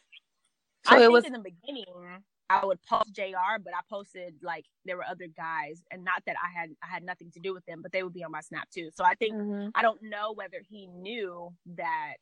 So 0.85 0.95
I 0.95 0.97
it 0.97 1.01
think 1.01 1.13
was. 1.13 1.25
in 1.25 1.33
the 1.33 1.39
beginning 1.39 2.23
I 2.51 2.67
would 2.67 2.83
post 2.83 3.15
JR, 3.15 3.59
but 3.65 3.73
I 3.75 3.81
posted 3.89 4.35
like 4.43 4.67
there 4.85 4.97
were 4.99 5.07
other 5.07 5.27
guys, 5.35 5.83
and 5.91 6.05
not 6.05 6.23
that 6.27 6.37
I 6.43 6.59
had 6.59 6.71
I 6.83 6.87
had 6.87 7.03
nothing 7.03 7.31
to 7.33 7.41
do 7.41 7.55
with 7.55 7.65
them, 7.65 7.81
but 7.81 7.93
they 7.93 8.03
would 8.03 8.13
be 8.13 8.25
on 8.25 8.31
my 8.31 8.43
snap 8.43 8.69
too. 8.71 8.91
So 8.95 9.05
I 9.05 9.15
think 9.15 9.33
Mhm. 9.33 9.71
I 9.75 9.81
don't 9.81 10.03
know 10.03 10.33
whether 10.33 10.61
he 10.69 10.87
knew 10.87 11.55
that 11.77 12.15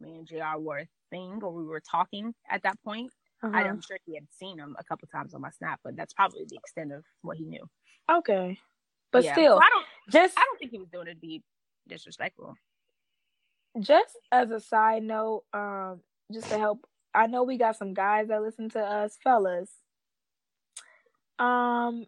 me 0.00 0.18
and 0.18 0.26
JR 0.26 0.58
were 0.58 0.78
a 0.80 0.88
thing 1.10 1.40
or 1.42 1.52
we 1.52 1.64
were 1.64 1.80
talking 1.80 2.32
at 2.48 2.62
that 2.62 2.80
point. 2.84 3.12
I, 3.42 3.48
Uh-huh. 3.48 3.68
I'm 3.68 3.80
sure 3.80 3.98
he 4.06 4.14
had 4.14 4.26
seen 4.30 4.58
him 4.58 4.76
a 4.78 4.84
couple 4.84 5.08
times 5.08 5.34
on 5.34 5.40
my 5.40 5.50
snap, 5.50 5.80
but 5.82 5.96
that's 5.96 6.12
probably 6.12 6.44
the 6.48 6.56
extent 6.56 6.92
of 6.92 7.04
what 7.22 7.36
he 7.36 7.44
knew. 7.44 7.68
Okay, 8.10 8.58
but 9.10 9.24
Yeah. 9.24 9.32
still, 9.32 9.56
So 9.56 9.62
I 9.62 9.68
don't 9.70 9.86
just 10.10 10.38
I 10.38 10.44
don't 10.44 10.58
think 10.58 10.70
he 10.70 10.78
was 10.78 10.88
doing 10.90 11.08
it 11.08 11.14
to 11.14 11.16
be 11.20 11.42
disrespectful. 11.88 12.54
just 13.80 14.18
as 14.30 14.50
a 14.50 14.60
side 14.60 15.02
note, 15.02 15.44
um, 15.52 16.00
just 16.32 16.48
to 16.50 16.58
help, 16.58 16.86
I 17.14 17.26
know 17.26 17.42
we 17.44 17.58
got 17.58 17.76
some 17.76 17.94
guys 17.94 18.28
that 18.28 18.42
listen 18.42 18.68
to 18.70 18.80
us, 18.80 19.18
fellas. 19.22 19.70
Um, 21.38 22.06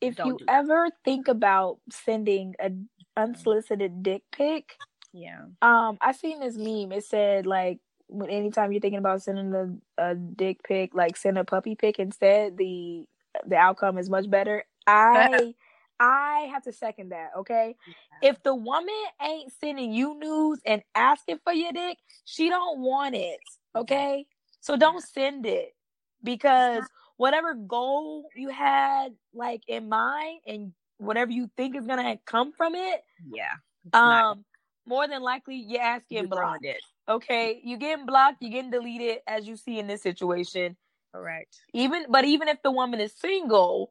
if 0.00 0.16
Don't 0.16 0.28
you 0.28 0.38
do 0.38 0.44
ever 0.48 0.88
think 1.04 1.28
about 1.28 1.78
sending 1.90 2.54
a 2.60 2.70
unsolicited 3.16 4.02
dick 4.02 4.22
pic, 4.32 4.74
Yeah. 5.12 5.46
um, 5.62 5.98
I 6.00 6.12
seen 6.12 6.40
this 6.40 6.56
meme. 6.56 6.92
It 6.92 7.04
said 7.04 7.46
like, 7.46 7.78
when 8.08 8.30
anytime 8.30 8.72
you're 8.72 8.80
thinking 8.80 8.98
about 8.98 9.22
sending 9.22 9.54
a, 9.98 10.02
a 10.10 10.14
dick 10.14 10.62
pic, 10.62 10.94
like 10.94 11.16
send 11.16 11.38
a 11.38 11.44
puppy 11.44 11.74
pic 11.74 11.98
instead. 11.98 12.56
The 12.56 13.06
the 13.46 13.56
outcome 13.56 13.98
is 13.98 14.08
much 14.10 14.30
better. 14.30 14.64
I 14.86 15.54
I 15.98 16.48
have 16.52 16.62
to 16.64 16.72
second 16.72 17.10
that. 17.10 17.30
Okay, 17.38 17.76
if 18.22 18.42
the 18.42 18.54
woman 18.54 18.94
ain't 19.22 19.52
sending 19.60 19.92
you 19.92 20.18
news 20.18 20.60
and 20.66 20.82
asking 20.94 21.40
for 21.44 21.52
your 21.52 21.72
dick, 21.72 21.98
she 22.24 22.48
don't 22.48 22.80
want 22.80 23.14
it. 23.14 23.38
Okay, 23.74 24.26
so 24.60 24.76
don't 24.76 25.02
send 25.02 25.46
it 25.46 25.74
because 26.22 26.84
whatever 27.16 27.54
goal 27.54 28.28
you 28.34 28.48
had 28.50 29.14
like 29.32 29.62
in 29.68 29.88
mind 29.88 30.40
and 30.46 30.72
whatever 30.98 31.30
you 31.30 31.50
think 31.56 31.76
is 31.76 31.86
gonna 31.86 32.18
come 32.26 32.52
from 32.52 32.74
it, 32.74 33.02
Yeah. 33.30 33.52
Um, 33.92 34.44
more 34.86 35.08
than 35.08 35.22
likely 35.22 35.56
your 35.56 35.82
ass 35.82 36.02
you 36.08 36.16
getting 36.18 36.30
ruined 36.30 36.62
blocked. 36.62 36.64
it. 36.64 36.80
Okay, 37.08 37.60
you 37.64 37.76
getting 37.76 38.06
blocked, 38.06 38.42
you 38.42 38.50
getting 38.50 38.70
deleted, 38.70 39.18
as 39.26 39.46
you 39.46 39.56
see 39.56 39.78
in 39.78 39.86
this 39.86 40.02
situation. 40.02 40.76
Correct. 41.12 41.60
Even, 41.72 42.06
but 42.10 42.24
even 42.24 42.48
if 42.48 42.62
the 42.62 42.70
woman 42.70 43.00
is 43.00 43.14
single, 43.16 43.90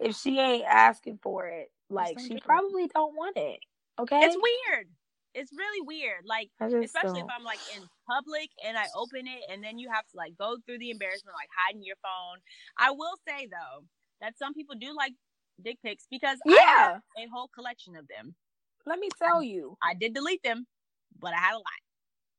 if 0.00 0.16
she 0.16 0.38
ain't 0.38 0.64
asking 0.64 1.18
for 1.22 1.46
it, 1.46 1.70
like 1.90 2.18
she 2.18 2.38
probably 2.38 2.86
don't 2.88 3.14
want 3.14 3.36
it. 3.36 3.60
Okay, 3.98 4.20
It's 4.24 4.36
weird. 4.36 4.88
It's 5.34 5.52
really 5.52 5.80
weird. 5.82 6.24
Like 6.24 6.48
especially 6.82 7.20
don't. 7.20 7.28
if 7.30 7.36
I'm 7.36 7.44
like 7.44 7.60
in 7.76 7.82
public 8.10 8.50
and 8.66 8.76
I 8.76 8.86
open 8.96 9.26
it 9.26 9.42
and 9.50 9.62
then 9.62 9.78
you 9.78 9.90
have 9.92 10.06
to 10.08 10.16
like 10.16 10.36
go 10.38 10.56
through 10.66 10.78
the 10.78 10.90
embarrassment 10.90 11.34
like 11.38 11.48
hiding 11.56 11.82
your 11.84 11.96
phone. 12.02 12.38
I 12.78 12.90
will 12.90 13.16
say 13.28 13.46
though 13.46 13.84
that 14.20 14.38
some 14.38 14.54
people 14.54 14.74
do 14.78 14.94
like 14.96 15.12
dick 15.62 15.78
pics 15.84 16.06
because 16.10 16.38
I 16.48 16.52
Yeah. 16.54 16.88
have 17.16 17.26
a 17.26 17.28
whole 17.32 17.48
collection 17.54 17.96
of 17.96 18.06
them. 18.08 18.34
Let 18.86 18.98
me 18.98 19.08
tell 19.18 19.42
you. 19.42 19.76
I 19.82 19.94
did 19.94 20.14
delete 20.14 20.42
them, 20.42 20.66
but 21.18 21.32
I 21.34 21.38
had 21.38 21.54
a 21.54 21.58
lot. 21.58 21.80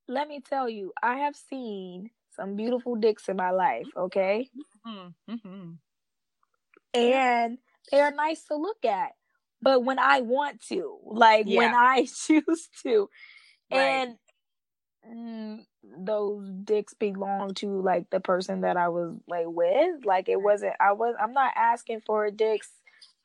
Let 0.08 0.28
me 0.28 0.40
tell 0.40 0.70
you. 0.70 0.94
I 1.04 1.18
have 1.18 1.36
seen 1.36 2.12
some 2.36 2.56
beautiful 2.56 2.96
dicks 2.96 3.28
in 3.30 3.36
my 3.36 3.52
life. 3.52 3.88
Okay, 3.96 4.50
Mm-hmm. 4.88 5.72
And 6.98 7.58
they 7.92 8.02
are 8.02 8.12
nice 8.12 8.44
to 8.46 8.56
look 8.56 8.84
at. 8.86 9.12
But 9.62 9.84
when 9.84 10.00
I 10.00 10.22
want 10.22 10.62
to, 10.70 10.98
like 11.06 11.46
when 11.46 11.74
I 11.74 12.06
choose 12.26 12.70
to, 12.84 13.10
Right. 13.72 13.80
and 13.80 14.18
mm, 15.10 15.66
those 15.84 16.50
dicks 16.64 16.94
belong 16.94 17.54
to 17.56 17.82
like 17.82 18.10
the 18.10 18.20
person 18.20 18.62
that 18.62 18.78
I 18.78 18.90
was 18.90 19.16
like 19.28 19.48
with. 19.48 20.06
Like 20.06 20.30
it 20.30 20.42
wasn't. 20.42 20.76
I 20.80 20.94
was. 20.94 21.16
I'm 21.20 21.34
not 21.34 21.54
asking 21.56 22.02
for 22.06 22.30
dicks, 22.32 22.70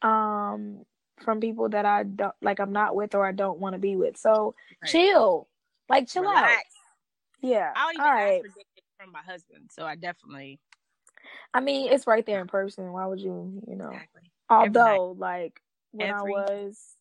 um, 0.01 0.85
from 1.21 1.41
people 1.41 1.69
that 1.71 1.85
I 1.85 2.05
don't 2.05 2.35
like. 2.41 2.61
I'm 2.61 2.73
not 2.73 2.97
with 2.97 3.15
or 3.15 3.27
I 3.27 3.33
don't 3.33 3.59
want 3.59 3.75
to 3.75 3.79
be 3.79 3.97
with. 3.97 4.17
So 4.17 4.55
Right. 4.83 4.91
chill, 4.91 5.49
like 5.89 6.09
chill 6.09 6.27
out. 6.27 6.49
Yeah. 7.41 7.73
I 7.77 7.85
don't 7.85 7.95
even 7.95 8.05
All 8.07 8.13
ask 8.13 8.17
right. 8.17 8.43
for 8.43 8.49
dick 8.49 8.67
pics 8.75 8.89
from 8.99 9.13
my 9.13 9.21
husband, 9.23 9.71
so 9.71 9.85
I 9.85 9.97
definitely 9.97 10.61
I 11.55 11.61
mean, 11.61 11.93
it's 11.93 12.07
right 12.07 12.25
there 12.25 12.41
in 12.41 12.47
person. 12.49 12.93
Why 12.93 13.07
would 13.07 13.21
you? 13.21 13.63
You 13.67 13.77
know. 13.77 13.91
exactly. 13.91 14.23
Although, 14.51 15.13
like 15.19 15.61
when 15.93 16.11
Every- 16.11 16.35
I 16.35 16.49
was 16.49 16.97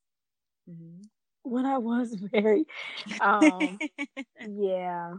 Mhm. 0.70 1.08
when 1.44 1.66
I 1.66 1.78
was 1.80 2.16
married, 2.34 2.68
um, 3.20 3.80
yeah, 4.48 5.16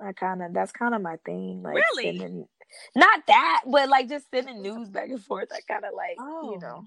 I 0.00 0.12
kind 0.12 0.42
of 0.42 0.52
that's 0.54 0.72
kind 0.72 0.94
of 0.94 1.02
my 1.02 1.16
thing. 1.24 1.62
Like 1.62 1.74
Really? 1.76 2.18
sending, 2.18 2.48
not 2.94 3.26
that, 3.26 3.62
but 3.66 3.88
like 3.88 4.08
just 4.08 4.30
sending 4.30 4.62
news 4.62 4.88
back 4.90 5.08
and 5.10 5.22
forth. 5.22 5.48
I 5.52 5.60
kind 5.70 5.84
of 5.84 5.94
like 5.94 6.16
Oh. 6.18 6.52
you 6.52 6.58
know, 6.60 6.84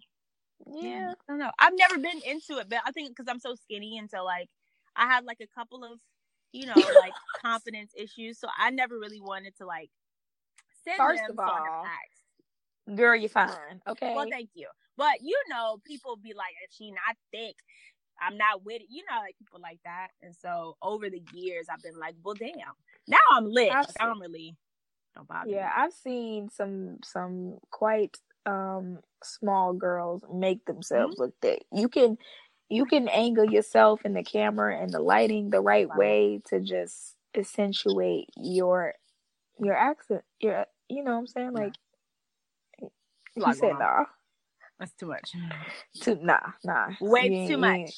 yeah. 0.68 1.14
I 1.28 1.32
don't 1.32 1.40
know. 1.40 1.52
I've 1.60 1.78
never 1.78 1.98
been 1.98 2.22
into 2.26 2.60
it, 2.60 2.70
but 2.70 2.80
I 2.86 2.92
think 2.92 3.10
because 3.10 3.28
I'm 3.30 3.40
so 3.40 3.56
skinny 3.56 3.98
and 3.98 4.10
so 4.10 4.24
like 4.24 4.50
I 4.96 5.06
had 5.08 5.26
like 5.26 5.40
a 5.42 5.48
couple 5.48 5.84
of, 5.84 6.00
you 6.52 6.66
know, 6.66 6.76
like 6.76 7.14
confidence 7.46 7.94
issues. 7.96 8.40
So 8.40 8.48
I 8.58 8.70
never 8.72 8.98
really 9.00 9.22
wanted 9.22 9.56
to 9.58 9.66
like 9.66 9.90
send 10.90 11.00
First 11.00 11.24
them. 11.24 11.32
of 11.32 11.40
so 11.46 11.52
I 11.52 11.60
never 11.62 11.76
all. 11.78 11.84
Girl, 12.96 13.16
you're 13.16 13.30
fine. 13.30 13.82
Okay. 13.88 14.14
Well, 14.16 14.28
thank 14.32 14.50
you. 14.56 14.68
But 14.98 15.22
you 15.22 15.38
know, 15.50 15.78
people 15.86 16.18
be 16.18 16.34
like, 16.34 16.54
if 16.68 16.74
she 16.74 16.92
not 16.92 17.16
thick, 17.32 17.56
I'm 18.22 18.38
not 18.38 18.66
with 18.66 18.82
it. 18.82 18.88
You 18.90 19.04
know, 19.10 19.20
like 19.20 19.38
people 19.38 19.60
like 19.62 19.80
that. 19.86 20.10
And 20.22 20.36
so 20.36 20.76
over 20.82 21.10
the 21.10 21.22
years, 21.34 21.68
I've 21.72 21.82
been 21.84 21.98
like, 22.00 22.16
well, 22.24 22.36
damn. 22.36 22.52
Now 23.08 23.18
I'm 23.32 23.46
lit. 23.46 23.70
Like, 23.70 23.88
I 24.00 24.06
don't 24.06 24.20
really 24.20 24.56
don't 25.16 25.28
bother. 25.28 25.50
yeah, 25.52 25.66
me. 25.66 25.72
I've 25.76 25.94
seen 25.94 26.50
some 26.50 27.00
some 27.04 27.60
quite 27.72 28.18
um 28.46 29.00
small 29.24 29.74
girls 29.74 30.24
make 30.34 30.66
themselves 30.66 31.14
Mm-hmm. 31.14 31.22
look 31.22 31.34
thick. 31.42 31.64
You 31.74 31.90
can 31.90 32.18
you 32.70 32.86
can 32.86 33.08
angle 33.10 33.46
yourself 33.46 34.02
in 34.06 34.14
the 34.14 34.24
camera 34.24 34.78
and 34.82 34.92
the 34.92 35.00
lighting 35.00 35.50
the 35.50 35.62
right 35.62 35.88
Right. 35.90 35.98
way 35.98 36.42
to 36.50 36.60
just 36.60 37.16
accentuate 37.36 38.30
your 38.38 38.96
your 39.60 39.76
accent. 39.76 40.24
Your 40.40 40.66
you 40.90 41.04
know 41.04 41.12
what 41.12 41.20
I'm 41.20 41.28
saying? 41.28 41.54
Like 41.54 41.74
he 43.36 43.54
said 43.54 43.72
on. 43.74 43.80
nah. 43.80 44.06
That's 44.80 44.94
too 44.94 45.08
much. 45.08 45.32
Too 46.02 46.18
nah, 46.22 46.40
nah. 46.64 46.88
Way 47.02 47.48
too 47.48 47.58
much. 47.58 47.92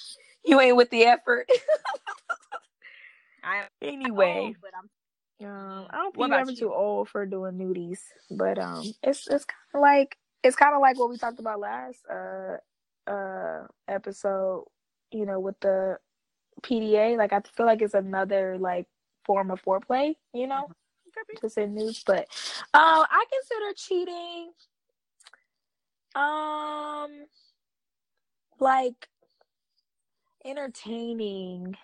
You 0.44 0.60
ain't 0.60 0.76
with 0.76 0.90
the 0.90 1.06
effort. 1.06 1.48
I 3.44 3.58
am 3.58 3.66
anyway. 3.82 4.40
old, 4.40 4.56
but 4.62 4.72
I'm 4.76 5.48
Um, 5.48 5.88
I 5.90 5.98
don't 5.98 6.16
think 6.16 6.34
ever 6.34 6.54
too 6.54 6.74
old 6.74 7.10
for 7.10 7.26
doing 7.26 7.54
nudies, 7.54 8.00
but 8.32 8.58
um, 8.58 8.84
it's 9.04 9.28
it's 9.28 9.46
kind 9.46 9.76
of 9.76 9.82
like 9.82 10.18
it's 10.44 10.56
kind 10.56 10.74
of 10.74 10.82
like 10.82 10.98
what 10.98 11.10
we 11.10 11.18
talked 11.18 11.40
about 11.40 11.60
last 11.60 12.00
uh 12.10 12.58
uh 13.10 13.68
episode. 13.88 14.66
You 15.12 15.26
know, 15.26 15.40
with 15.40 15.60
the 15.60 15.98
PDA, 16.64 17.18
like 17.18 17.34
I 17.34 17.42
feel 17.56 17.66
like 17.66 17.82
it's 17.82 17.94
another 17.94 18.58
like 18.60 18.88
form 19.26 19.52
of 19.52 19.62
foreplay. 19.64 20.16
You 20.34 20.48
know, 20.48 20.68
to 21.42 21.50
send 21.50 21.76
nudes, 21.76 22.04
but 22.06 22.28
um, 22.74 23.06
I 23.10 23.26
consider 23.32 23.74
cheating 23.76 24.52
um 26.16 27.26
like 28.60 29.08
entertaining 30.46 31.76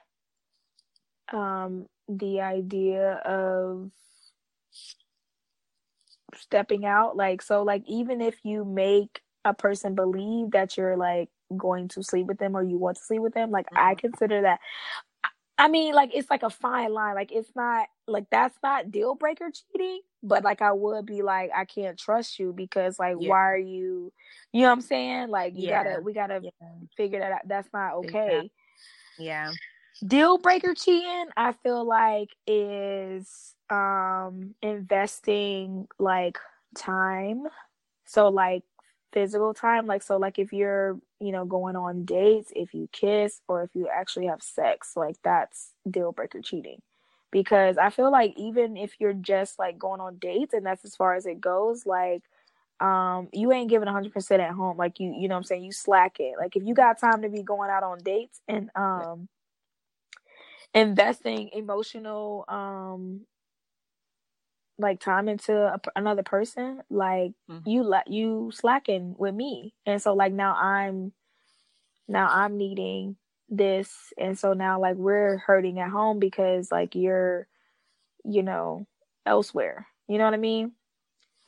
um 1.33 1.87
the 2.07 2.41
idea 2.41 3.13
of 3.25 3.91
stepping 6.35 6.85
out 6.85 7.15
like 7.15 7.41
so 7.41 7.63
like 7.63 7.83
even 7.87 8.21
if 8.21 8.35
you 8.43 8.63
make 8.65 9.21
a 9.45 9.53
person 9.53 9.95
believe 9.95 10.51
that 10.51 10.77
you're 10.77 10.97
like 10.97 11.29
going 11.57 11.87
to 11.87 12.03
sleep 12.03 12.27
with 12.27 12.37
them 12.37 12.55
or 12.55 12.63
you 12.63 12.77
want 12.77 12.97
to 12.97 13.03
sleep 13.03 13.21
with 13.21 13.33
them 13.33 13.51
like 13.51 13.67
i 13.75 13.95
Mhm. 13.95 13.99
consider 13.99 14.41
that 14.41 14.59
i 15.57 15.67
mean 15.67 15.93
like 15.93 16.11
it's 16.13 16.29
like 16.29 16.43
a 16.43 16.49
fine 16.49 16.93
line 16.93 17.15
like 17.15 17.31
it's 17.31 17.51
not 17.55 17.87
like 18.07 18.25
that's 18.29 18.57
not 18.63 18.91
deal 18.91 19.15
breaker 19.15 19.49
cheating 19.51 20.01
but 20.23 20.43
like 20.43 20.61
i 20.61 20.71
would 20.71 21.05
be 21.05 21.21
like 21.21 21.49
i 21.55 21.65
can't 21.65 21.97
trust 21.97 22.39
you 22.39 22.53
because 22.53 22.99
like 22.99 23.15
Yeah. 23.19 23.29
why 23.29 23.51
are 23.51 23.57
you 23.57 24.11
you 24.51 24.61
know 24.61 24.67
what 24.67 24.73
i'm 24.73 24.81
saying 24.81 25.29
like 25.29 25.55
you 25.55 25.67
Yeah. 25.67 25.83
gotta 25.83 26.01
we 26.01 26.13
gotta 26.13 26.41
Yeah. 26.41 26.51
figure 26.95 27.19
that 27.19 27.31
out 27.31 27.47
that's 27.47 27.69
not 27.73 27.95
okay. 27.95 28.51
Yeah. 29.17 29.51
deal 30.05 30.37
breaker 30.37 30.73
cheating 30.75 31.25
i 31.35 31.51
feel 31.53 31.83
like 31.85 32.29
is 32.45 33.55
um 33.69 34.53
investing 34.61 35.87
like 35.99 36.37
time 36.75 37.43
so 38.05 38.29
like 38.29 38.63
physical 39.13 39.53
time 39.53 39.85
like 39.85 40.03
so 40.03 40.17
like 40.17 40.37
if 40.37 40.51
you're 40.51 40.99
you 41.19 41.31
know 41.31 41.45
going 41.45 41.75
on 41.75 42.05
dates 42.05 42.51
if 42.55 42.73
you 42.73 42.89
kiss 42.91 43.41
or 43.47 43.63
if 43.63 43.69
you 43.73 43.87
actually 43.87 44.25
have 44.25 44.41
sex 44.41 44.93
like 44.95 45.15
that's 45.23 45.73
deal 45.89 46.11
breaker 46.11 46.41
cheating. 46.41 46.81
Because 47.31 47.77
i 47.77 47.89
feel 47.89 48.11
like 48.11 48.33
even 48.37 48.77
if 48.77 48.95
you're 48.99 49.13
just 49.13 49.59
like 49.59 49.77
going 49.77 50.01
on 50.01 50.17
dates 50.17 50.53
and 50.53 50.65
that's 50.65 50.85
as 50.85 50.95
far 50.95 51.13
as 51.15 51.25
it 51.25 51.41
goes 51.41 51.85
like 51.85 52.23
um 52.79 53.27
you 53.33 53.51
ain't 53.51 53.69
giving 53.69 53.87
100% 53.87 54.39
at 54.39 54.51
home. 54.51 54.77
Like 54.77 54.99
you 54.99 55.15
you 55.17 55.27
know 55.27 55.35
i'm 55.35 55.43
saying? 55.43 55.63
You 55.63 55.71
slack 55.71 56.19
it. 56.19 56.35
Like 56.39 56.55
if 56.55 56.63
you 56.63 56.73
got 56.73 56.99
time 56.99 57.21
to 57.23 57.29
be 57.29 57.43
going 57.43 57.69
out 57.69 57.83
on 57.83 57.99
dates 57.99 58.41
and 58.47 58.69
um 58.75 59.27
investing 60.73 61.49
emotional 61.53 62.45
um 62.47 63.21
like 64.79 64.99
time 64.99 65.27
into 65.29 65.55
a, 65.55 65.79
another 65.95 66.23
person 66.23 66.81
like 66.89 67.33
Mhm. 67.49 67.63
you 67.65 67.83
let 67.83 68.07
you 68.09 68.51
slacking 68.53 69.15
with 69.17 69.33
me 69.35 69.73
and 69.85 70.01
so 70.01 70.13
like 70.13 70.33
now 70.33 70.55
i'm 70.55 71.11
now 72.07 72.29
i'm 72.31 72.57
needing 72.57 73.17
this 73.49 74.13
and 74.17 74.37
so 74.37 74.53
now 74.53 74.79
like 74.79 74.95
we're 74.97 75.37
hurting 75.37 75.79
at 75.79 75.89
home 75.89 76.19
because 76.19 76.71
like 76.71 76.95
you're 76.95 77.47
you 78.25 78.43
know 78.43 78.85
elsewhere 79.25 79.87
you 80.07 80.17
know 80.17 80.25
what 80.25 80.33
i 80.33 80.37
mean 80.37 80.71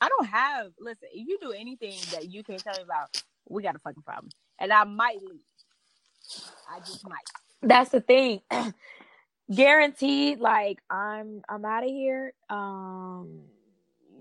I 0.02 0.08
don't 0.08 0.26
have. 0.28 0.72
Listen, 0.80 1.08
if 1.12 1.28
you 1.28 1.38
do 1.42 1.52
anything 1.52 1.92
that 2.12 2.30
you 2.30 2.42
can 2.42 2.56
tell 2.56 2.74
me 2.74 2.82
about, 2.82 3.10
we 3.48 3.62
got 3.62 3.76
a 3.76 3.78
fucking 3.80 4.02
problem, 4.02 4.30
and 4.58 4.72
I 4.72 4.84
might 4.84 5.22
leave. 5.22 5.40
I 6.74 6.78
just 6.80 7.04
might. 7.06 7.28
that's 7.62 7.90
the 7.90 8.00
thing 8.00 8.40
guaranteed 9.54 10.38
like 10.38 10.78
i'm 10.90 11.42
i'm 11.48 11.64
out 11.64 11.82
of 11.84 11.90
here. 11.90 12.32
Um 12.48 13.42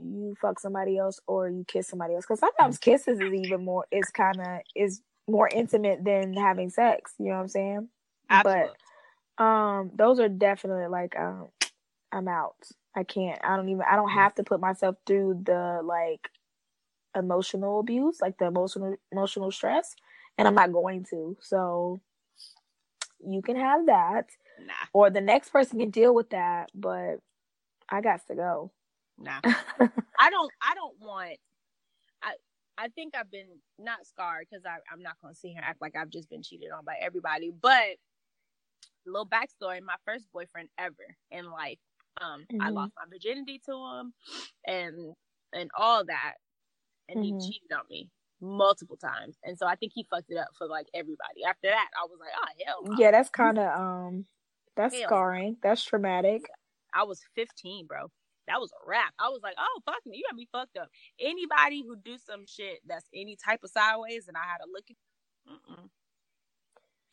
you 0.02 0.34
fuck 0.42 0.60
somebody 0.60 0.98
else 0.98 1.20
or 1.28 1.50
you 1.50 1.66
kiss 1.68 1.88
somebody 1.88 2.16
else. 2.16 2.26
Because 2.26 2.40
sometimes 2.40 2.78
kisses 2.78 3.20
is 3.20 3.34
even 3.34 3.66
more 3.66 3.86
is 3.92 4.06
kind 4.10 4.40
of 4.40 4.60
is 4.76 5.02
more 5.28 5.50
intimate 5.54 6.04
than 6.04 6.34
having 6.34 6.70
sex 6.70 7.14
you 7.20 7.26
know 7.26 7.34
what 7.36 7.42
i'm 7.42 7.48
saying? 7.48 7.90
Absolutely. 8.30 8.70
but 9.38 9.44
um 9.44 9.92
those 9.96 10.20
are 10.20 10.30
definitely 10.30 10.88
like 10.88 11.16
um 11.18 11.48
i'm 12.12 12.28
out. 12.28 12.56
I 12.96 13.04
can't 13.04 13.40
i 13.44 13.56
don't 13.56 13.70
even 13.70 13.84
i 13.90 13.96
don't 13.96 14.10
have 14.10 14.34
to 14.36 14.44
put 14.44 14.60
myself 14.60 14.96
through 15.06 15.42
the 15.44 15.82
like 15.84 16.30
emotional 17.16 17.80
abuse 17.80 18.20
like 18.22 18.38
the 18.38 18.46
emotional 18.46 18.96
emotional 19.12 19.52
stress 19.52 19.96
and 20.38 20.48
i'm 20.48 20.56
not 20.56 20.74
going 20.74 21.06
to. 21.12 21.38
So 21.42 22.02
you 23.28 23.42
can 23.42 23.58
have 23.58 23.86
that 23.88 24.26
nah, 24.66 24.74
or 24.94 25.10
the 25.10 25.22
next 25.22 25.50
person 25.50 25.80
can 25.80 25.90
deal 25.90 26.14
with 26.14 26.30
that 26.32 26.70
but 26.76 27.18
i 27.90 28.02
got 28.02 28.26
to 28.28 28.36
go 28.36 28.72
nah. 29.20 29.40
I 30.20 30.30
don't. 30.30 30.52
I 30.62 30.76
don't 30.76 30.96
want. 31.00 31.38
I. 32.24 32.34
I 32.78 32.88
think 32.90 33.16
I've 33.16 33.32
been 33.32 33.48
not 33.78 34.06
scarred 34.06 34.48
because 34.50 34.66
I. 34.66 34.78
I'm 34.92 35.02
not 35.02 35.16
going 35.22 35.34
to 35.34 35.40
see 35.40 35.54
her 35.54 35.62
act 35.64 35.82
like 35.82 35.96
I've 35.96 36.10
just 36.10 36.30
been 36.30 36.44
cheated 36.44 36.72
on 36.72 36.86
by 36.86 36.96
everybody. 37.02 37.52
But 37.52 37.98
little 39.06 39.28
backstory: 39.28 39.82
my 39.82 39.96
first 40.06 40.28
boyfriend 40.34 40.70
ever 40.78 41.16
in 41.32 41.50
life. 41.50 41.80
Um, 42.22 42.46
I 42.60 42.70
Mhm. 42.70 42.76
lost 42.76 42.94
my 42.98 43.06
virginity 43.10 43.62
to 43.66 43.72
him, 43.74 44.14
and 44.66 45.16
and 45.54 45.70
all 45.78 46.06
that, 46.06 46.36
and 47.10 47.20
Mhm. 47.20 47.24
he 47.24 47.54
cheated 47.54 47.72
on 47.72 47.86
me 47.90 48.10
multiple 48.42 48.98
times. 48.98 49.38
And 49.44 49.58
so 49.58 49.68
I 49.68 49.76
think 49.76 49.94
he 49.96 50.06
fucked 50.10 50.32
it 50.32 50.38
up 50.38 50.50
for 50.58 50.68
like 50.68 50.88
everybody. 50.94 51.44
After 51.48 51.70
that, 51.70 51.90
I 51.98 52.06
was 52.06 52.20
like, 52.20 52.32
oh 52.36 52.48
hell, 52.66 52.98
yeah 52.98 53.12
that's 53.12 53.30
kind 53.30 53.58
of 53.58 53.80
um 53.80 54.26
that's 54.80 54.96
Hell. 54.96 55.04
scarring 55.08 55.58
that's 55.62 55.84
traumatic 55.84 56.42
I 56.94 57.04
was 57.04 57.22
15, 57.36 57.86
bro. 57.88 58.08
That 58.48 58.60
was 58.60 58.72
a 58.72 58.90
wrap. 58.90 59.14
I 59.20 59.30
was 59.30 59.42
like, 59.44 59.54
oh 59.60 59.82
fuck 59.86 60.00
me, 60.06 60.18
you 60.18 60.24
got 60.28 60.36
me 60.36 60.48
fucked 60.52 60.78
up. 60.78 60.90
Anybody 61.20 61.84
who 61.86 61.96
do 61.96 62.18
some 62.18 62.46
shit 62.48 62.80
that's 62.88 63.06
any 63.14 63.36
type 63.36 63.60
of 63.64 63.70
sideways, 63.70 64.28
and 64.28 64.36
I 64.36 64.42
had 64.42 64.58
to 64.58 64.68
look 64.74 64.86
at, 64.90 64.96
mm-mm. 65.54 65.90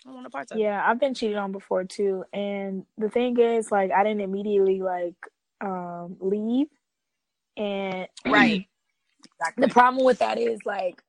I 0.07 0.15
want 0.15 0.27
a 0.27 0.31
part 0.31 0.51
of. 0.51 0.57
it. 0.57 0.63
Yeah, 0.63 0.83
I've 0.87 0.99
been 1.01 1.15
cheated 1.15 1.37
on 1.37 1.53
before 1.53 1.85
too. 1.85 2.25
And 2.33 2.87
the 2.97 3.11
thing 3.11 3.39
is, 3.39 3.71
like, 3.71 3.91
I 3.91 4.03
didn't 4.03 4.23
immediately 4.23 4.81
like 4.81 5.17
um 5.61 6.17
leave. 6.21 6.69
And 7.57 8.09
Right. 8.27 8.67
Exactly. 9.41 9.67
the 9.67 9.73
problem 9.73 10.05
with 10.05 10.21
that 10.21 10.39
is 10.39 10.61
like 10.65 11.03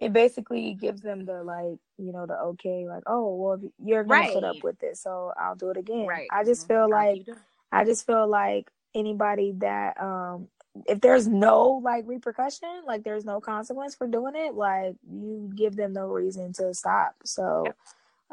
it 0.00 0.12
basically 0.12 0.74
gives 0.74 1.02
them 1.02 1.24
the 1.24 1.42
like, 1.42 1.78
you 1.98 2.12
know, 2.12 2.26
the 2.26 2.38
okay, 2.38 2.86
like, 2.88 3.02
oh 3.06 3.34
well 3.34 3.60
you're 3.84 4.04
gonna 4.04 4.24
put 4.24 4.44
up 4.44 4.62
with 4.62 4.82
it, 4.82 4.96
so 4.96 5.32
I'll 5.38 5.54
do 5.56 5.70
it 5.70 5.76
again. 5.76 6.08
right. 6.08 6.30
I 6.30 6.44
just 6.44 6.66
feel 6.66 6.88
like 6.90 7.22
doing 7.24 7.38
it. 7.38 7.42
I 7.72 7.84
just 7.84 8.06
feel 8.06 8.26
like 8.28 8.70
anybody 8.94 9.52
that 9.58 10.00
um 10.00 10.48
if 10.86 11.00
there's 11.00 11.26
no 11.28 11.80
like 11.84 12.04
repercussion, 12.06 12.68
like 12.86 13.04
there's 13.04 13.24
no 13.24 13.40
consequence 13.40 13.94
for 13.94 14.06
doing 14.06 14.34
it, 14.36 14.54
like 14.54 14.96
you 15.10 15.50
give 15.54 15.76
them 15.76 15.92
no 15.92 16.06
reason 16.06 16.52
to 16.54 16.74
stop. 16.74 17.14
So 17.24 17.64
Yep. 17.66 17.76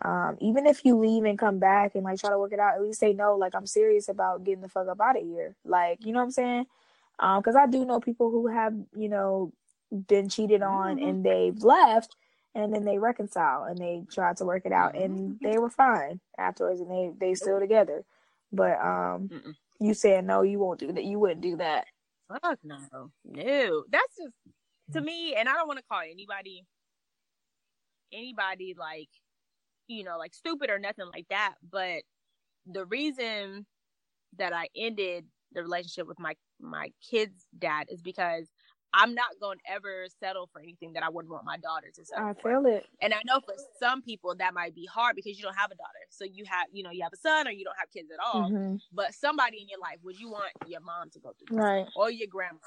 um 0.03 0.37
even 0.41 0.65
if 0.65 0.85
you 0.85 0.97
leave 0.97 1.23
and 1.25 1.37
come 1.37 1.59
back 1.59 1.95
and 1.95 2.03
like 2.03 2.19
try 2.19 2.29
to 2.29 2.39
work 2.39 2.53
it 2.53 2.59
out, 2.59 2.75
at 2.75 2.81
least 2.81 2.99
say 2.99 3.13
no, 3.13 3.35
like 3.35 3.55
I'm 3.55 3.67
serious 3.67 4.09
about 4.09 4.43
getting 4.43 4.61
the 4.61 4.69
fuck 4.69 4.87
up 4.87 5.01
out 5.01 5.17
of 5.17 5.23
here. 5.23 5.55
Like, 5.65 6.05
you 6.05 6.11
know 6.13 6.19
what 6.19 6.25
I'm 6.25 6.31
saying? 6.31 6.65
Um, 7.19 7.39
because 7.41 7.55
I 7.55 7.67
do 7.67 7.85
know 7.85 7.99
people 7.99 8.31
who 8.31 8.47
have, 8.47 8.73
you 8.95 9.09
know, 9.09 9.53
been 9.93 10.29
cheated 10.29 10.61
on 10.61 10.97
Mhm. 10.97 11.09
and 11.09 11.25
they've 11.25 11.63
left 11.63 12.15
and 12.55 12.73
then 12.73 12.85
they 12.85 12.97
reconcile 12.99 13.63
and 13.63 13.77
they 13.77 14.03
tried 14.11 14.37
to 14.37 14.45
work 14.45 14.65
it 14.65 14.71
out 14.71 14.95
and 14.95 15.39
Mhm. 15.39 15.41
they 15.43 15.57
were 15.57 15.69
fine 15.69 16.19
afterwards 16.37 16.81
and 16.81 16.89
they 16.91 17.11
they 17.19 17.35
still 17.35 17.59
together. 17.59 18.03
But 18.51 18.79
um 18.79 19.29
Mm-mm. 19.29 19.55
you 19.79 19.93
said 19.93 20.25
no, 20.25 20.41
you 20.41 20.59
won't 20.59 20.79
do 20.79 20.91
that. 20.91 21.03
You 21.03 21.19
wouldn't 21.19 21.41
do 21.41 21.57
that. 21.57 21.85
Fuck 22.27 22.59
no, 22.63 23.11
no. 23.25 23.83
That's 23.89 24.17
just 24.17 24.33
to 24.93 25.01
me, 25.01 25.35
and 25.35 25.49
I 25.49 25.53
don't 25.53 25.67
want 25.67 25.79
to 25.79 25.85
call 25.89 26.01
anybody, 26.01 26.65
anybody 28.11 28.75
like, 28.77 29.09
you 29.87 30.03
know, 30.03 30.17
like 30.17 30.33
stupid 30.33 30.69
or 30.69 30.79
nothing 30.79 31.07
like 31.13 31.27
that. 31.29 31.55
But 31.69 32.03
the 32.65 32.85
reason 32.85 33.65
that 34.37 34.53
I 34.53 34.69
ended 34.75 35.25
the 35.51 35.61
relationship 35.61 36.07
with 36.07 36.19
my 36.19 36.35
my 36.59 36.91
kid's 37.09 37.45
dad 37.57 37.87
is 37.89 38.01
because 38.01 38.47
I'm 38.93 39.15
not 39.15 39.39
going 39.41 39.57
to 39.57 39.71
ever 39.71 40.05
settle 40.19 40.49
for 40.53 40.61
anything 40.61 40.93
that 40.93 41.03
I 41.03 41.09
wouldn't 41.09 41.31
want 41.31 41.45
my 41.45 41.57
daughter 41.57 41.87
to 41.95 42.05
settle 42.05 42.25
I 42.25 42.33
for. 42.33 42.41
feel 42.41 42.65
it. 42.67 42.85
And 43.01 43.13
I 43.13 43.21
know 43.25 43.39
for 43.39 43.55
some 43.79 44.01
people 44.01 44.35
that 44.35 44.53
might 44.53 44.75
be 44.75 44.85
hard 44.85 45.15
because 45.15 45.37
you 45.37 45.43
don't 45.43 45.57
have 45.57 45.71
a 45.71 45.75
daughter. 45.75 46.03
So 46.09 46.25
you 46.25 46.45
have, 46.47 46.67
you 46.71 46.83
know, 46.83 46.91
you 46.91 47.03
have 47.03 47.13
a 47.13 47.17
son 47.17 47.47
or 47.47 47.51
you 47.51 47.63
don't 47.65 47.77
have 47.77 47.91
kids 47.91 48.09
at 48.11 48.19
all. 48.23 48.49
hmm 48.49 48.75
But 48.93 49.13
somebody 49.15 49.61
in 49.61 49.67
your 49.69 49.79
life, 49.79 49.97
would 50.03 50.19
you 50.19 50.29
want 50.29 50.51
your 50.67 50.81
mom 50.81 51.09
to 51.11 51.19
go 51.19 51.33
through 51.39 51.57
this? 51.57 51.65
Right. 51.65 51.87
Or 51.95 52.11
your 52.11 52.27
grandma? 52.29 52.59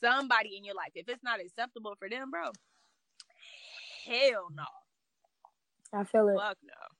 Somebody 0.00 0.56
in 0.56 0.64
your 0.64 0.74
life. 0.74 0.92
If 0.94 1.08
it's 1.08 1.22
not 1.22 1.40
acceptable 1.40 1.94
for 1.98 2.08
them, 2.08 2.30
bro, 2.30 2.50
hell 4.06 4.48
no. 4.54 4.64
I 5.92 6.04
feel 6.04 6.28
it. 6.28 6.36
Fuck 6.36 6.58
no. 6.64 6.95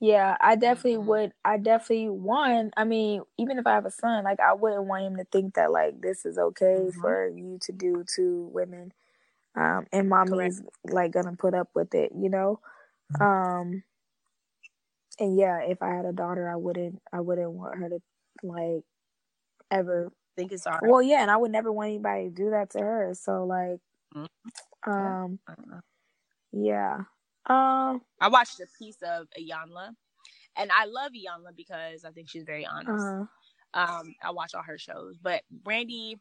Yeah, 0.00 0.36
I 0.40 0.56
definitely 0.56 0.98
Mhm. 0.98 1.06
would. 1.06 1.32
I 1.44 1.56
definitely 1.56 2.10
one. 2.10 2.70
I 2.76 2.84
mean, 2.84 3.22
even 3.38 3.58
if 3.58 3.66
I 3.66 3.72
have 3.74 3.86
a 3.86 3.90
son, 3.90 4.24
like 4.24 4.40
I 4.40 4.52
wouldn't 4.52 4.84
want 4.86 5.04
him 5.04 5.16
to 5.16 5.24
think 5.24 5.54
that 5.54 5.72
like 5.72 6.00
this 6.02 6.26
is 6.26 6.36
okay 6.38 6.90
Mhm. 6.90 7.00
for 7.00 7.28
you 7.28 7.58
to 7.62 7.72
do 7.72 8.04
to 8.16 8.50
women, 8.52 8.92
um, 9.56 9.86
and 9.92 10.08
mommy's 10.08 10.62
like 10.84 11.12
gonna 11.12 11.34
put 11.36 11.54
up 11.54 11.70
with 11.74 11.94
it, 11.94 12.12
you 12.16 12.30
know. 12.30 12.60
Um, 13.20 13.84
and 15.18 15.36
yeah, 15.36 15.60
if 15.62 15.82
I 15.82 15.94
had 15.94 16.04
a 16.04 16.12
daughter, 16.12 16.48
I 16.48 16.56
wouldn't. 16.56 17.00
I 17.12 17.20
wouldn't 17.20 17.52
want 17.52 17.78
her 17.78 17.88
to 17.88 18.00
like 18.42 18.82
ever. 19.70 20.12
think 20.36 20.52
it's 20.52 20.66
all 20.66 20.74
right. 20.74 20.82
Well, 20.90 21.02
yeah, 21.02 21.22
and 21.22 21.30
I 21.30 21.36
would 21.36 21.52
never 21.52 21.72
want 21.72 21.88
anybody 21.88 22.24
to 22.24 22.30
do 22.30 22.50
that 22.50 22.70
to 22.70 22.80
her. 22.80 23.12
So 23.14 23.44
like, 23.44 23.80
Mhm. 24.14 24.26
um, 24.86 25.38
I 25.48 25.54
don't 25.54 25.68
know. 25.68 25.80
yeah, 26.52 27.04
um, 27.46 28.00
I 28.20 28.28
watched 28.28 28.60
a 28.60 28.66
piece 28.78 28.98
of 29.02 29.26
Iyanla, 29.38 29.90
and 30.56 30.70
I 30.76 30.86
love 30.86 31.12
Iyanla 31.12 31.56
because 31.56 32.04
I 32.04 32.10
think 32.10 32.28
she's 32.28 32.44
very 32.44 32.66
honest. 32.66 33.04
uh, 33.04 33.24
Um, 33.78 34.14
I 34.22 34.30
watch 34.30 34.54
all 34.54 34.62
her 34.62 34.78
shows, 34.78 35.16
but 35.22 35.42
Brandi, 35.62 36.14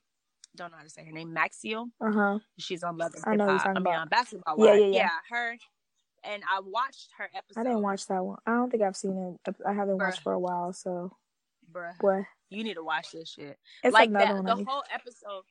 don't 0.55 0.71
know 0.71 0.77
how 0.77 0.83
to 0.83 0.89
say 0.89 1.03
her 1.05 1.11
name, 1.11 1.33
Maxiell. 1.35 1.87
uh 2.01 2.11
huh. 2.11 2.39
She's 2.59 2.83
on 2.83 2.97
Love 2.97 3.13
and 3.15 3.23
I 3.25 3.31
Hip 3.31 3.37
know 3.39 3.45
who 3.45 3.51
you're 3.51 3.57
Hop. 3.59 3.67
I 3.67 3.69
talking 3.73 3.83
mean, 3.83 3.93
about. 3.93 4.01
on 4.01 4.07
Basketball 4.09 4.55
Yeah, 4.59 4.71
Wives. 4.71 4.81
yeah, 4.81 4.87
yeah. 4.87 5.09
her. 5.31 5.57
And 6.23 6.43
I 6.51 6.59
watched 6.61 7.09
her 7.17 7.29
episode. 7.35 7.59
I 7.59 7.63
didn't 7.63 7.81
watch 7.83 8.07
that 8.07 8.23
one. 8.25 8.39
I 8.47 8.51
don't 8.53 8.71
think 8.71 8.81
I've 8.83 8.95
seen 8.95 9.37
it. 9.45 9.55
I 9.67 9.73
haven't 9.73 9.97
Bruh. 9.97 10.05
watched 10.07 10.21
for 10.21 10.33
a 10.33 10.39
while, 10.39 10.73
so 10.73 11.11
bruh. 11.71 11.93
What? 12.01 12.23
You 12.49 12.63
need 12.63 12.75
to 12.75 12.83
watch 12.83 13.11
this 13.11 13.29
shit. 13.29 13.57
It's 13.83 13.93
like 13.93 14.11
that, 14.13 14.33
one. 14.33 14.45
the 14.45 14.55
I 14.55 14.63
whole 14.67 14.83
episode. 14.93 15.43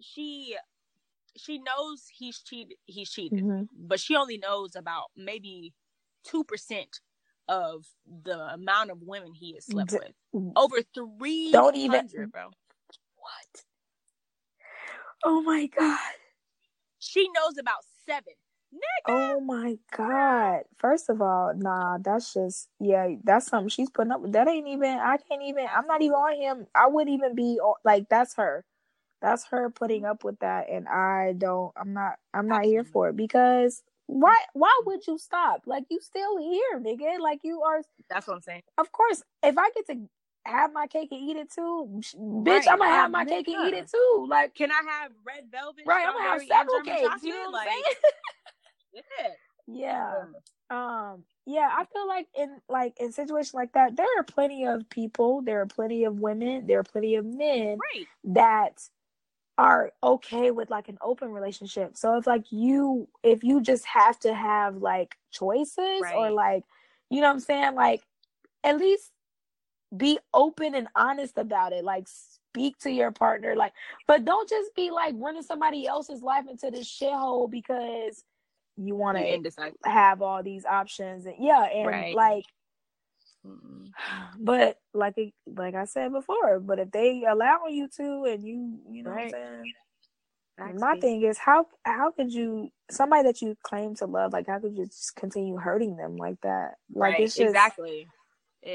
She, 0.00 0.56
she 1.36 1.58
knows 1.58 2.06
he's 2.16 2.38
cheated. 2.40 2.76
He's 2.86 3.10
cheated, 3.10 3.42
Mhm. 3.42 3.68
but 3.72 4.00
she 4.00 4.16
only 4.16 4.38
knows 4.38 4.76
about 4.76 5.10
maybe 5.16 5.74
two 6.24 6.44
percent 6.44 7.00
of 7.48 7.86
the 8.06 8.38
amount 8.54 8.90
of 8.90 9.02
women 9.02 9.34
he 9.34 9.54
has 9.54 9.66
slept 9.66 9.90
D- 9.90 9.98
with. 9.98 10.52
Over 10.56 10.82
three 10.94 11.50
Don't 11.50 11.76
even- 11.76 12.06
bro. 12.30 12.50
What? 13.16 13.64
Oh 15.24 15.42
my 15.42 15.66
god. 15.66 15.98
She 16.98 17.28
knows 17.28 17.58
about 17.58 17.84
seven. 18.06 18.34
Nigga. 18.72 19.08
Oh 19.08 19.40
my 19.40 19.78
god. 19.96 20.62
First 20.76 21.10
of 21.10 21.20
all, 21.20 21.52
nah, 21.56 21.98
that's 21.98 22.32
just 22.34 22.68
yeah, 22.78 23.16
that's 23.24 23.46
something 23.46 23.68
she's 23.68 23.90
putting 23.90 24.12
up 24.12 24.20
with. 24.20 24.32
That 24.32 24.46
ain't 24.48 24.68
even 24.68 24.90
I 24.98 25.16
can't 25.16 25.42
even 25.42 25.66
I'm 25.74 25.86
not 25.86 26.02
even 26.02 26.14
on 26.14 26.36
him. 26.40 26.66
I 26.74 26.86
wouldn't 26.86 27.12
even 27.14 27.34
be 27.34 27.58
on, 27.58 27.74
like 27.84 28.08
that's 28.08 28.34
her. 28.36 28.64
That's 29.22 29.46
her 29.46 29.70
putting 29.70 30.04
up 30.04 30.24
with 30.24 30.38
that 30.40 30.68
and 30.70 30.88
I 30.88 31.34
don't 31.36 31.72
I'm 31.76 31.94
not 31.94 32.14
I'm 32.34 32.48
not 32.48 32.64
here 32.64 32.84
for 32.84 33.08
it 33.10 33.16
because 33.16 33.82
why 34.06 34.36
why 34.54 34.80
would 34.86 35.06
you 35.06 35.18
stop? 35.18 35.62
Like 35.66 35.84
you 35.90 36.00
still 36.00 36.38
here, 36.38 36.80
nigga. 36.80 37.20
Like 37.20 37.40
you 37.44 37.62
are 37.62 37.82
That's 38.10 38.26
what 38.26 38.34
I'm 38.36 38.42
saying. 38.42 38.62
of 38.78 38.92
course 38.92 39.22
if 39.44 39.56
I 39.58 39.70
get 39.74 39.86
to 39.88 40.08
have 40.46 40.72
my 40.72 40.86
cake 40.86 41.08
and 41.12 41.20
eat 41.30 41.36
it 41.36 41.52
too, 41.52 42.00
bitch, 42.16 42.46
Right. 42.46 42.68
I'm 42.70 42.78
gonna 42.78 42.90
have 42.90 43.06
Um, 43.06 43.12
my 43.12 43.24
cake 43.24 43.48
and 43.48 43.66
eat 43.68 43.74
it 43.74 43.90
too. 43.90 44.26
Like 44.28 44.54
Can 44.54 44.70
I 44.72 44.82
have 44.88 45.12
red 45.26 45.44
velvet? 45.50 45.84
right, 45.86 46.06
I'm 46.06 46.14
gonna 46.14 46.24
have 46.28 46.42
several 46.42 46.82
cakes, 46.82 47.22
you 47.22 47.30
know 47.30 47.38
what 47.40 47.46
I'm 47.48 47.52
Like, 47.52 47.68
saying? 47.68 47.82
Yeah. 48.92 49.28
Yeah. 49.66 50.24
Um, 50.70 51.24
yeah, 51.46 51.68
I 51.72 51.84
feel 51.92 52.06
like 52.08 52.28
in 52.36 52.60
like 52.68 52.94
in 53.00 53.12
situations 53.12 53.54
like 53.54 53.72
that, 53.72 53.96
there 53.96 54.06
are 54.18 54.22
plenty 54.24 54.66
of 54.66 54.88
people, 54.90 55.42
there 55.42 55.60
are 55.60 55.66
plenty 55.66 56.04
of 56.04 56.20
women, 56.20 56.66
there 56.66 56.78
are 56.80 56.84
plenty 56.84 57.16
of 57.16 57.24
men 57.24 57.78
Right. 57.94 58.06
that 58.24 58.80
are 59.60 59.92
okay 60.02 60.50
with 60.50 60.70
like 60.70 60.88
an 60.88 60.96
open 61.02 61.30
relationship. 61.30 61.94
So 61.94 62.16
if 62.16 62.26
like 62.26 62.46
you 62.50 63.08
if 63.22 63.44
you 63.44 63.60
just 63.60 63.84
have 63.84 64.18
to 64.20 64.32
have 64.34 64.76
like 64.76 65.14
choices 65.30 66.00
or 66.16 66.30
like 66.30 66.64
you 67.10 67.20
know 67.20 67.28
what 67.28 67.34
I'm 67.34 67.40
saying, 67.40 67.74
like 67.74 68.02
at 68.64 68.78
least 68.78 69.12
be 69.94 70.18
open 70.32 70.74
and 70.74 70.88
honest 70.96 71.36
about 71.36 71.74
it. 71.74 71.84
Like 71.84 72.06
speak 72.08 72.78
to 72.78 72.90
your 72.90 73.12
partner, 73.12 73.54
like 73.54 73.74
but 74.06 74.24
don't 74.24 74.48
just 74.48 74.74
be 74.74 74.90
like 74.90 75.14
running 75.18 75.42
somebody 75.42 75.86
else's 75.86 76.22
life 76.22 76.46
into 76.50 76.70
this 76.70 76.88
shithole 76.88 77.50
because 77.50 78.24
you 78.78 78.94
want 78.94 79.18
to 79.18 79.52
have 79.84 80.22
all 80.22 80.42
these 80.42 80.64
options 80.64 81.26
and 81.26 81.34
yeah 81.38 81.64
and 81.64 81.86
Right. 81.86 82.14
like 82.14 82.46
Mm-mm. 83.46 83.92
but 84.40 84.78
like 84.94 85.14
it- 85.18 85.34
like 85.46 85.74
I 85.74 85.84
said 85.86 86.12
before, 86.12 86.60
but 86.60 86.78
if 86.78 86.90
they 86.92 87.24
allow 87.28 87.66
you 87.68 87.88
to 87.98 88.24
and 88.26 88.44
you 88.44 88.80
you 88.90 89.02
know 89.04 89.10
Right. 89.10 89.32
what 89.32 89.38
I'm 89.40 89.64
saying. 89.64 89.74
Facts, 90.58 90.80
My 90.80 90.96
thing 90.96 91.22
is 91.22 91.38
how 91.38 91.66
how 91.84 92.12
could 92.12 92.32
you 92.32 92.70
somebody 92.90 93.24
that 93.24 93.42
you 93.42 93.56
claim 93.62 93.94
to 93.96 94.06
love 94.06 94.32
like 94.32 94.46
how 94.48 94.58
could 94.60 94.76
you 94.76 94.86
just 94.86 95.16
continue 95.16 95.56
hurting 95.58 95.96
them 95.96 96.16
like 96.16 96.40
that? 96.42 96.74
Like 96.94 97.12
right. 97.12 97.20
it's 97.20 97.36
just 97.36 97.48
exactly. 97.48 98.08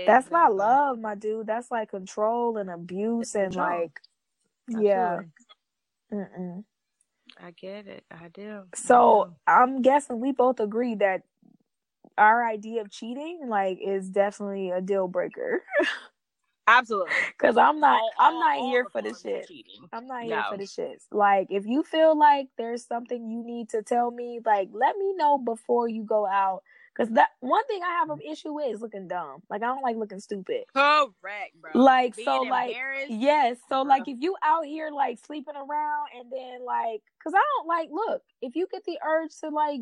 that's 0.06 0.32
not 0.32 0.51
Exactly. 0.51 0.58
love, 0.58 0.99
my 0.99 1.15
dude. 1.15 1.47
That's 1.47 1.71
like 1.71 1.91
control 1.91 2.58
and 2.58 2.69
abuse 2.69 3.21
It's 3.21 3.36
and 3.36 3.54
control. 3.54 3.56
like 3.56 4.01
yeah. 4.67 5.21
Mm-mm. 6.13 6.63
I 7.39 7.51
get 7.51 7.88
it. 7.88 8.06
I 8.12 8.30
do. 8.30 8.63
So 8.75 9.30
do. 9.30 9.36
I'm 9.47 9.82
guessing 9.82 10.19
we 10.21 10.32
both 10.32 10.60
agree 10.60 10.95
that 10.95 11.23
our 12.17 12.47
idea 12.47 12.82
of 12.82 12.89
cheating 12.91 13.41
like 13.47 13.80
is 13.82 14.10
definitely 14.10 14.69
a 14.71 14.82
deal 14.82 15.08
breaker. 15.08 15.63
absolutely. 16.67 17.13
Cause 17.38 17.58
I'm 17.58 17.80
not 17.80 17.99
All- 18.01 18.12
I'm 18.19 18.34
all- 18.36 18.39
not 18.39 18.58
all 18.58 18.69
here 18.69 18.88
for 18.91 19.01
the 19.01 19.13
shit. 19.21 19.49
I'm 19.93 20.08
not 20.08 20.23
here 20.23 20.38
No. 20.38 20.43
for 20.51 20.58
the 20.58 20.63
shits. 20.65 21.04
Like 21.12 21.47
if 21.49 21.65
you 21.65 21.84
feel 21.84 22.17
like 22.17 22.47
there's 22.58 22.86
something 22.86 23.30
you 23.30 23.43
need 23.43 23.69
to 23.69 23.84
tell 23.84 24.10
me, 24.12 24.39
like 24.45 24.69
let 24.73 24.97
me 24.97 25.13
know 25.15 25.38
before 25.38 25.88
you 25.88 26.04
go 26.04 26.25
out. 26.25 26.62
Cause 26.97 27.10
that 27.10 27.32
one 27.41 27.65
thing 27.67 27.82
I 27.84 27.91
have 27.99 28.10
an 28.10 28.21
issue 28.21 28.54
with 28.54 28.73
is 28.73 28.80
looking 28.80 29.10
dumb. 29.10 29.43
Like 29.49 29.62
I 29.62 29.65
don't 29.65 29.82
like 29.84 29.97
looking 29.97 30.21
stupid. 30.21 30.63
Correct, 30.73 31.60
bro. 31.60 31.71
Like, 31.73 32.15
Being 32.15 32.25
so, 32.25 32.38
like. 32.43 32.73
Yes. 33.10 33.58
So 33.67 33.84
Bruh. 33.84 33.88
like 33.89 34.08
if 34.08 34.17
you 34.21 34.38
out 34.41 34.63
here 34.65 34.89
like 34.91 35.19
sleeping 35.19 35.56
around 35.58 36.08
and 36.17 36.32
then 36.32 36.63
like 36.65 37.01
cause 37.21 37.34
I 37.36 37.43
don't 37.58 37.67
like 37.67 37.89
look, 37.91 38.21
if 38.41 38.56
you 38.56 38.65
get 38.71 38.86
the 38.86 38.97
urge 39.06 39.32
to 39.41 39.49
like 39.49 39.82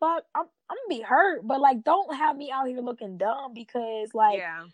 fuck 0.00 0.24
I'm 0.34 0.46
I'm 0.70 0.76
gonna 0.88 0.98
be 0.98 1.02
hurt, 1.02 1.46
but 1.46 1.60
like 1.60 1.82
don't 1.84 2.14
have 2.14 2.36
me 2.36 2.50
out 2.50 2.68
here 2.68 2.80
looking 2.80 3.18
dumb 3.18 3.54
because 3.54 4.10
like 4.14 4.38
yeah. 4.38 4.64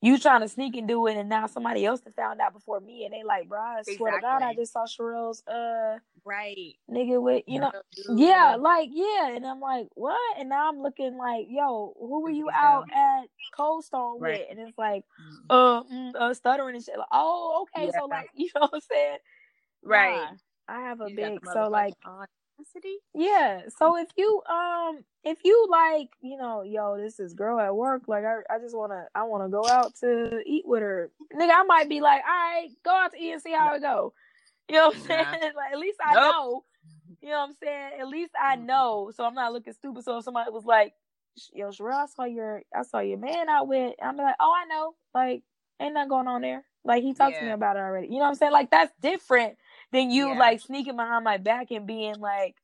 you 0.00 0.18
trying 0.18 0.40
to 0.42 0.48
sneak 0.48 0.76
and 0.76 0.88
do 0.88 1.06
it 1.06 1.16
and 1.16 1.28
now 1.28 1.46
somebody 1.46 1.84
else 1.86 2.02
has 2.04 2.14
found 2.14 2.40
out 2.40 2.52
before 2.52 2.80
me 2.80 3.04
and 3.04 3.14
they 3.14 3.22
like, 3.24 3.48
bro, 3.48 3.60
I 3.60 3.82
swear 3.82 4.12
to 4.12 4.20
God 4.20 4.42
I 4.42 4.54
just 4.54 4.72
saw 4.72 4.84
Sherelle's 4.86 5.42
uh 5.46 5.98
Right. 6.24 6.74
nigga 6.90 7.20
with 7.22 7.44
you 7.46 7.60
know 7.60 7.72
Dude, 7.94 8.18
yeah, 8.18 8.56
like 8.58 8.90
yeah, 8.92 9.28
and 9.30 9.46
I'm 9.46 9.60
like, 9.60 9.88
what? 9.94 10.38
And 10.38 10.48
now 10.48 10.68
I'm 10.68 10.80
looking 10.80 11.16
like, 11.16 11.46
yo, 11.48 11.94
who 11.98 12.22
were 12.22 12.30
you 12.30 12.46
Niggas 12.46 12.54
out 12.54 12.84
at 12.92 13.28
Cold 13.56 13.84
Stone 13.84 14.20
Right. 14.20 14.40
with? 14.40 14.46
And 14.50 14.58
it's 14.68 14.78
like, 14.78 15.04
Mm. 15.20 15.50
uh, 15.50 15.82
mm, 15.84 16.14
uh 16.18 16.34
stuttering 16.34 16.74
and 16.76 16.84
shit. 16.84 16.96
Like, 16.98 17.06
oh, 17.12 17.66
okay, 17.76 17.86
Yeah. 17.86 17.98
so 17.98 18.06
like, 18.06 18.30
you 18.34 18.48
know 18.54 18.62
what 18.62 18.74
I'm 18.74 18.80
saying? 18.80 19.18
Right. 19.82 20.28
Nah, 20.68 20.76
I 20.76 20.80
have 20.80 21.00
a 21.00 21.08
You 21.10 21.16
big, 21.16 21.46
so 21.46 21.68
like, 21.68 21.94
motherfucking 22.04 22.26
yeah. 23.14 23.62
So 23.78 23.96
if 23.96 24.08
you 24.16 24.42
um, 24.50 25.04
if 25.24 25.38
you 25.44 25.66
like, 25.70 26.10
you 26.20 26.36
know, 26.36 26.62
yo, 26.62 26.96
this 26.98 27.18
is 27.18 27.34
girl 27.34 27.58
at 27.60 27.74
work. 27.74 28.02
Like, 28.08 28.24
I, 28.24 28.40
I 28.54 28.58
just 28.58 28.76
wanna, 28.76 29.06
I 29.14 29.24
wanna 29.24 29.48
go 29.48 29.66
out 29.66 29.94
to 30.00 30.40
eat 30.46 30.66
with 30.66 30.82
her, 30.82 31.10
nigga. 31.34 31.50
I 31.54 31.62
might 31.64 31.88
be 31.88 32.00
like, 32.00 32.22
all 32.24 32.30
right, 32.30 32.68
go 32.84 32.90
out 32.94 33.12
to 33.12 33.18
eat 33.18 33.32
and 33.32 33.42
see 33.42 33.52
how 33.52 33.74
it 33.74 33.80
go. 33.80 34.12
You 34.68 34.76
know 34.76 34.88
what 34.88 34.96
I'm 34.96 35.02
saying? 35.02 35.26
Like, 35.56 35.72
at 35.72 35.78
least 35.78 35.98
I 36.04 36.14
Nope. 36.14 36.22
know. 36.34 36.64
You 37.22 37.28
know 37.30 37.40
what 37.40 37.48
I'm 37.50 37.54
saying? 37.62 37.90
At 38.00 38.08
least 38.08 38.32
I 38.40 38.56
know, 38.56 39.10
so 39.14 39.24
I'm 39.24 39.34
not 39.34 39.52
looking 39.52 39.72
stupid. 39.72 40.04
So 40.04 40.18
if 40.18 40.24
somebody 40.24 40.50
was 40.50 40.64
like, 40.64 40.92
"Yo, 41.52 41.68
Sherelle, 41.68 42.02
I 42.02 42.06
saw 42.06 42.24
your, 42.24 42.62
I 42.74 42.82
saw 42.82 42.98
your 42.98 43.18
man 43.18 43.48
out 43.48 43.66
with," 43.68 43.94
I'm 44.02 44.16
like, 44.16 44.36
"Oh, 44.40 44.52
I 44.54 44.66
know. 44.66 44.94
Like, 45.14 45.42
ain't 45.80 45.94
nothing 45.94 46.10
going 46.10 46.28
on 46.28 46.42
there. 46.42 46.64
Like, 46.84 47.02
he 47.02 47.14
talked 47.14 47.38
to 47.38 47.44
me 47.44 47.50
about 47.52 47.76
it 47.76 47.80
already. 47.80 48.08
You 48.08 48.14
know 48.14 48.20
what 48.20 48.28
I'm 48.28 48.34
saying? 48.34 48.52
Like, 48.52 48.70
that's 48.70 48.92
different 49.00 49.56
than 49.92 50.10
you 50.10 50.32
Yeah. 50.32 50.34
like 50.34 50.60
sneaking 50.60 50.96
behind 50.96 51.24
my 51.24 51.38
back 51.38 51.70
and 51.70 51.86
being 51.86 52.18
like, 52.20 52.56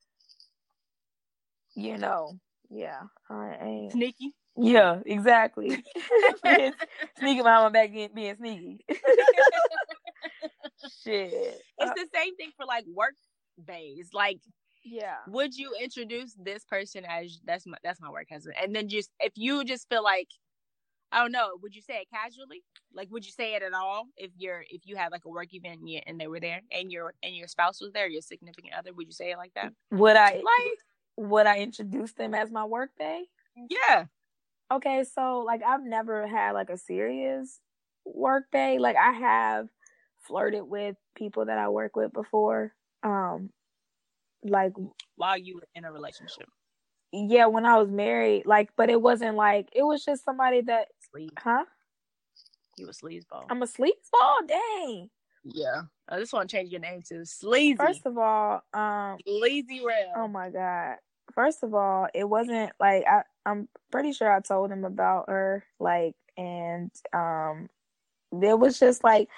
you 1.75 1.97
know, 1.97 2.37
yeah, 2.69 3.03
I 3.29 3.57
ain't. 3.61 3.93
Sneaky. 3.93 4.33
Yeah, 4.57 4.99
exactly. 5.05 5.83
Sneaking 7.19 7.43
behind 7.43 7.63
my 7.63 7.69
back 7.69 7.91
and 7.95 8.13
being 8.13 8.35
sneaky. 8.37 8.85
Shit. 11.03 11.63
It's 11.79 11.91
Uh, 11.91 11.93
the 11.93 12.07
same 12.13 12.35
thing 12.35 12.51
for 12.57 12.65
like 12.65 12.85
work 12.87 13.15
days. 13.63 14.09
Like, 14.13 14.39
yeah. 14.83 15.17
would 15.25 15.55
you 15.55 15.73
introduce 15.81 16.33
this 16.35 16.63
person 16.65 17.03
as 17.07 17.39
that's 17.45 17.65
my 17.67 17.77
that's 17.83 18.01
my 18.01 18.09
work 18.09 18.27
husband, 18.31 18.55
and 18.61 18.75
then 18.75 18.87
just 18.89 19.11
if 19.19 19.33
you 19.35 19.63
just 19.63 19.87
feel 19.89 20.03
like 20.03 20.29
I 21.11 21.19
don't 21.21 21.31
know, 21.31 21.49
would 21.61 21.75
you 21.75 21.81
say 21.81 21.95
it 22.01 22.07
casually? 22.09 22.63
Like, 22.93 23.09
would 23.11 23.25
you 23.25 23.31
say 23.31 23.55
it 23.55 23.63
at 23.63 23.73
all 23.73 24.07
if 24.15 24.31
you're 24.37 24.63
if 24.69 24.81
you 24.85 24.95
had 24.95 25.11
like 25.11 25.25
a 25.25 25.29
work 25.29 25.53
event 25.53 25.79
and, 25.81 25.89
you, 25.89 25.99
and 26.05 26.19
they 26.19 26.27
were 26.27 26.39
there 26.39 26.61
and 26.71 26.91
your 26.91 27.13
and 27.21 27.35
your 27.35 27.47
spouse 27.47 27.81
was 27.81 27.91
there, 27.91 28.07
your 28.07 28.21
significant 28.21 28.73
other? 28.77 28.93
Would 28.93 29.07
you 29.07 29.13
say 29.13 29.31
it 29.31 29.37
like 29.37 29.53
that? 29.55 29.73
Would 29.91 30.15
I 30.15 30.35
Like, 30.35 30.77
would 31.17 31.45
I 31.47 31.59
introduce 31.59 32.13
them 32.13 32.33
as 32.33 32.51
my 32.51 32.65
work 32.65 32.91
day? 32.97 33.25
yeah, 33.69 34.05
Okay, 34.71 35.03
so 35.03 35.39
like 35.39 35.61
I've 35.63 35.83
never 35.83 36.25
had 36.27 36.53
like 36.53 36.69
a 36.69 36.77
serious 36.77 37.59
work 38.05 38.45
day. 38.51 38.79
Like 38.79 38.95
I 38.95 39.11
have 39.11 39.67
flirted 40.19 40.63
with 40.63 40.95
people 41.15 41.45
that 41.45 41.57
I 41.57 41.67
work 41.67 41.95
with 41.95 42.13
before. 42.13 42.73
Um 43.03 43.49
like 44.43 44.71
while 45.15 45.37
you 45.37 45.55
were 45.55 45.67
in 45.75 45.83
a 45.83 45.91
relationship, 45.91 46.47
yeah, 47.11 47.47
when 47.47 47.65
I 47.65 47.77
was 47.77 47.89
married, 47.89 48.45
like 48.45 48.69
but 48.77 48.89
it 48.89 49.01
wasn't 49.01 49.35
like 49.35 49.67
it 49.73 49.83
was 49.83 50.05
just 50.05 50.23
somebody 50.23 50.61
that 50.61 50.87
sleaze, 51.15 51.29
huh? 51.37 51.65
you 52.77 52.87
a 52.87 52.91
sleazeball. 52.91 53.45
I'm 53.49 53.61
a 53.61 53.67
sleazeball? 53.67 54.47
Dang. 54.47 55.09
yeah, 55.43 55.83
I 56.09 56.19
just 56.19 56.33
want 56.33 56.49
to 56.49 56.55
change 56.55 56.71
your 56.71 56.81
name 56.81 57.01
to 57.09 57.25
Sleazy. 57.25 57.75
First 57.77 58.05
of 58.05 58.17
all, 58.17 58.63
um 58.73 59.17
Sleazy 59.27 59.81
Rail. 59.85 60.13
Oh 60.15 60.27
my 60.27 60.49
god. 60.49 60.95
First 61.33 61.63
of 61.63 61.73
all, 61.73 62.07
it 62.13 62.27
wasn't 62.27 62.71
like 62.79 63.05
I 63.07 63.23
I'm 63.45 63.67
pretty 63.91 64.13
sure 64.13 64.31
I 64.31 64.39
told 64.41 64.71
him 64.71 64.85
about 64.85 65.29
her 65.29 65.63
like 65.79 66.15
and 66.37 66.91
um 67.13 67.69
it 68.31 68.57
was 68.57 68.79
just 68.79 69.03
like 69.03 69.29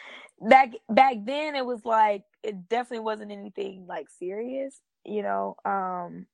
back 0.41 0.73
back 0.89 1.17
then 1.23 1.55
it 1.55 1.65
was 1.65 1.83
like 1.85 2.23
it 2.43 2.67
definitely 2.69 3.03
wasn't 3.03 3.31
anything 3.31 3.85
like 3.87 4.09
serious, 4.09 4.79
you 5.05 5.23
know. 5.23 5.55
Um 5.65 6.27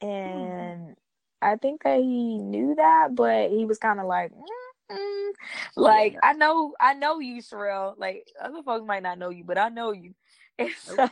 and 0.00 0.96
I 1.42 1.56
think 1.56 1.82
that 1.84 1.98
he 1.98 2.38
knew 2.38 2.74
that, 2.74 3.14
but 3.14 3.50
he 3.50 3.64
was 3.64 3.78
kind 3.78 4.00
of 4.00 4.06
like 4.06 4.30
mm-mm. 4.90 5.30
like 5.76 6.16
I 6.22 6.32
know 6.34 6.74
I 6.80 6.94
know 6.94 7.20
you, 7.20 7.42
Sherelle. 7.42 7.94
Like 7.98 8.26
other 8.40 8.62
folks 8.62 8.86
might 8.86 9.02
not 9.02 9.18
know 9.18 9.30
you, 9.30 9.44
but 9.44 9.58
I 9.58 9.68
know 9.68 9.92
you. 9.92 10.14
And 10.58 10.70
so 10.82 11.08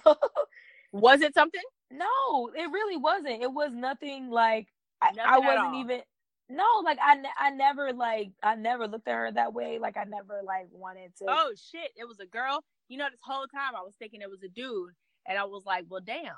Was 0.93 1.23
it 1.23 1.33
something? 1.33 1.63
no, 1.91 2.51
it 2.55 2.71
really 2.71 2.99
wasn't. 2.99 3.43
It 3.43 3.51
was 3.51 3.73
nothing 3.73 4.31
like 4.31 4.69
I, 5.01 5.13
Nothing 5.13 5.33
I 5.33 5.37
at 5.37 5.43
wasn't 5.43 5.77
even 5.77 6.03
no, 6.51 6.65
like 6.83 6.99
I, 7.05 7.15
ne- 7.17 7.39
I 7.39 7.51
never 7.51 7.93
like 7.93 8.31
I 8.43 8.55
never 8.55 8.87
looked 8.87 9.07
at 9.07 9.15
her 9.15 9.33
that 9.33 9.53
way. 9.53 9.79
Like 9.79 9.97
I 9.97 10.05
never 10.05 10.41
like 10.45 10.69
wanted 10.71 11.15
to. 11.19 11.27
Oh 11.29 11.53
shit, 11.57 11.91
it 11.97 12.07
was 12.07 12.21
a 12.21 12.27
girl. 12.27 12.65
You 12.89 12.99
know, 12.99 13.07
this 13.11 13.21
whole 13.23 13.47
time 13.47 13.77
I 13.77 13.83
was 13.83 13.95
thinking 13.99 14.23
it 14.23 14.31
was 14.31 14.43
a 14.43 14.49
dude, 14.49 14.93
and 15.27 15.39
I 15.39 15.45
was 15.45 15.65
like, 15.67 15.85
well, 15.89 16.01
damn, 16.05 16.33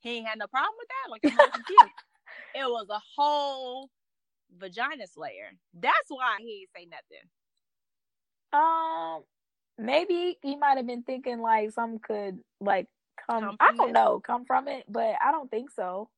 he 0.00 0.18
ain't 0.18 0.28
had 0.28 0.38
no 0.38 0.46
problem 0.46 0.74
with 0.78 0.88
that. 0.88 1.10
Like, 1.10 1.22
it 2.54 2.66
was 2.66 2.86
a 2.90 3.00
whole 3.16 3.88
vagina 4.58 5.06
slayer. 5.06 5.52
That's 5.74 6.08
why 6.08 6.36
he 6.40 6.60
ain't 6.60 6.70
say 6.76 6.88
nothing. 6.90 7.28
Um, 8.52 9.22
maybe 9.78 10.38
he 10.42 10.56
might 10.56 10.76
have 10.76 10.86
been 10.86 11.02
thinking 11.02 11.40
like 11.40 11.70
some 11.72 11.98
could 11.98 12.38
like 12.60 12.86
come. 13.28 13.42
Come 13.42 13.56
I 13.60 13.72
don't 13.72 13.90
it? 13.90 13.92
know, 13.92 14.20
come 14.20 14.44
from 14.44 14.68
it, 14.68 14.84
but 14.88 15.14
I 15.24 15.32
don't 15.32 15.50
think 15.50 15.70
so. 15.70 16.08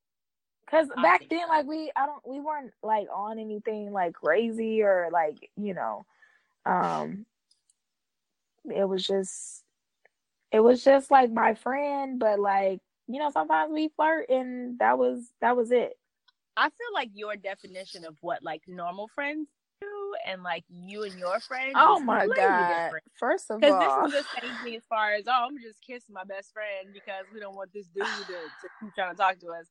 Cause 0.71 0.89
I 0.97 1.03
back 1.03 1.27
then, 1.29 1.43
so. 1.47 1.49
like 1.49 1.67
we, 1.67 1.93
I 1.95 2.07
don't, 2.07 2.27
we 2.27 2.41
weren't 2.41 2.73
like 2.83 3.07
on 3.15 3.39
anything 3.39 3.93
like 3.93 4.15
crazy 4.15 4.83
or 4.83 5.11
like 5.13 5.51
you 5.57 5.75
know, 5.75 6.07
um, 6.65 7.27
it 8.75 8.89
was 8.89 9.07
just, 9.07 9.63
it 10.51 10.61
was 10.61 10.83
just 10.83 11.11
like 11.11 11.31
my 11.31 11.55
friend, 11.55 12.19
but 12.19 12.41
like 12.41 12.81
you 13.07 13.19
know, 13.19 13.31
sometimes 13.31 13.73
we 13.73 13.91
flirt 13.97 14.31
and 14.31 14.79
that 14.79 14.99
was 14.99 15.21
that 15.41 15.57
was 15.57 15.71
it. 15.71 15.97
I 16.57 16.69
feel 16.69 16.93
like 16.93 17.11
your 17.15 17.37
definition 17.37 18.05
of 18.05 18.17
what 18.21 18.43
like 18.43 18.63
normal 18.67 19.09
friends 19.09 19.49
do 19.81 20.15
and 20.27 20.43
like 20.43 20.65
you 20.69 21.03
and 21.03 21.19
your 21.19 21.41
friends. 21.41 21.75
Oh 21.77 22.01
my 22.01 22.27
god! 22.27 22.85
different. 22.85 23.05
First 23.19 23.51
of 23.51 23.63
all, 23.63 23.81
Because 23.81 24.13
this 24.13 24.21
is 24.21 24.27
the 24.27 24.41
same 24.41 24.57
thing 24.65 24.77
as 24.77 24.83
far 24.89 25.15
as 25.15 25.25
oh, 25.27 25.47
I'm 25.49 25.59
just 25.61 25.81
kissing 25.83 26.15
my 26.15 26.25
best 26.25 26.53
friend 26.53 26.89
because 26.93 27.25
we 27.33 27.41
don't 27.41 27.57
want 27.57 27.73
this 27.73 27.87
dude 27.89 28.05
to, 28.05 28.33
to 28.33 28.69
keep 28.81 28.95
trying 28.95 29.13
to 29.13 29.17
talk 29.17 29.39
to 29.41 29.49
us. 29.49 29.67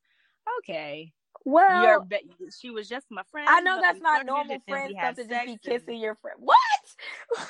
Okay, 0.59 1.13
well, 1.45 1.83
You're 1.83 2.01
be- 2.01 2.29
she 2.57 2.69
was 2.69 2.87
just 2.87 3.07
my 3.09 3.23
friend. 3.31 3.47
I 3.49 3.61
know 3.61 3.79
that's 3.81 3.99
not 3.99 4.25
normal 4.25 4.59
friends 4.67 4.93
stuff 4.97 5.15
to 5.15 5.27
just 5.27 5.45
be 5.45 5.51
and- 5.51 5.61
kissing 5.61 5.97
your 5.97 6.15
friend. 6.15 6.37
What? 6.39 6.57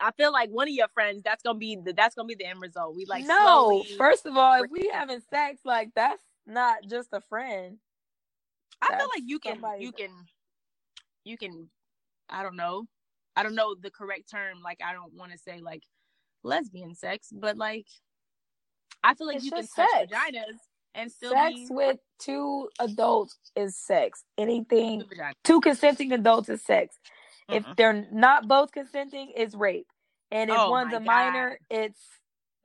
I 0.00 0.12
feel 0.12 0.32
like 0.32 0.50
one 0.50 0.68
of 0.68 0.74
your 0.74 0.88
friends. 0.88 1.22
That's 1.24 1.42
gonna 1.42 1.58
be 1.58 1.76
the 1.76 1.92
that's 1.92 2.14
gonna 2.14 2.26
be 2.26 2.36
the 2.36 2.46
end 2.46 2.60
result. 2.60 2.94
We 2.96 3.04
like 3.06 3.24
no. 3.24 3.36
slowly- 3.36 3.96
First 3.96 4.26
of 4.26 4.36
all, 4.36 4.62
if 4.62 4.70
we 4.70 4.90
having 4.92 5.20
sex, 5.30 5.60
like 5.64 5.90
that's 5.94 6.22
not 6.46 6.78
just 6.88 7.08
a 7.12 7.20
friend. 7.20 7.78
I 8.82 8.88
feel 8.96 9.08
like 9.14 9.24
you 9.26 9.38
can 9.40 9.66
you 9.78 9.92
can 9.92 10.10
you 11.24 11.38
can 11.38 11.70
I 12.30 12.42
don't 12.42 12.56
know. 12.56 12.86
I 13.36 13.42
don't 13.44 13.54
know 13.54 13.74
the 13.80 13.90
correct 13.90 14.30
term. 14.30 14.60
Like 14.64 14.80
I 14.84 14.92
don't 14.92 15.14
want 15.14 15.32
to 15.32 15.38
say 15.38 15.60
like 15.62 15.82
lesbian 16.44 16.94
sex, 16.94 17.28
but 17.32 17.56
like 17.56 17.86
I 19.04 19.14
feel 19.14 19.26
like 19.26 19.38
It's 19.38 19.44
you 19.44 19.52
can 19.52 19.64
just 19.64 19.74
touch 19.76 19.90
sex. 19.90 20.12
vaginas 20.12 20.58
and 20.94 21.12
still 21.12 21.32
sex 21.32 21.54
be 21.54 21.68
with 21.70 21.98
two 22.20 22.68
adults 22.80 23.38
is 23.56 23.76
sex. 23.76 24.24
Anything 24.38 25.04
two 25.44 25.60
consenting 25.60 26.12
adults 26.12 26.48
is 26.48 26.64
sex. 26.64 26.96
If 27.50 27.64
Mm-mm. 27.64 27.76
they're 27.76 28.06
not 28.12 28.48
both 28.48 28.72
consenting, 28.72 29.32
it's 29.36 29.54
rape. 29.54 29.88
And 30.30 30.50
if 30.50 30.56
Oh 30.56 30.70
one's 30.70 30.92
a 30.94 31.00
minor, 31.00 31.58
it's 31.70 32.00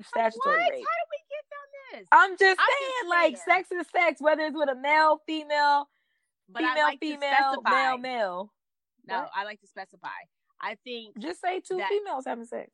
statutory 0.03 0.55
What? 0.55 0.59
How 0.59 0.67
rape. 0.67 0.83
we 1.11 1.19
get 1.29 1.45
on 1.59 1.99
this? 2.01 2.07
I'm 2.11 2.37
just 2.37 2.59
I'm 2.59 2.67
saying, 2.67 2.91
just 3.01 3.09
like 3.09 3.37
saying. 3.37 3.37
sex 3.37 3.71
is 3.71 3.87
sex, 3.91 4.21
whether 4.21 4.43
it's 4.43 4.57
with 4.57 4.69
a 4.69 4.75
male, 4.75 5.21
female, 5.27 5.87
but 6.49 6.63
I 6.63 6.73
female, 6.73 6.83
like 6.85 6.99
to 6.99 7.05
female, 7.05 7.53
specify. 7.53 7.69
male, 7.71 7.97
male. 7.97 8.53
No, 9.07 9.19
What? 9.21 9.31
I 9.35 9.43
like 9.43 9.59
to 9.61 9.67
specify. 9.67 10.07
I 10.61 10.75
think 10.83 11.17
Just 11.19 11.41
say 11.41 11.59
two 11.59 11.77
That- 11.77 11.89
females 11.89 12.25
having 12.25 12.45
sex. 12.45 12.71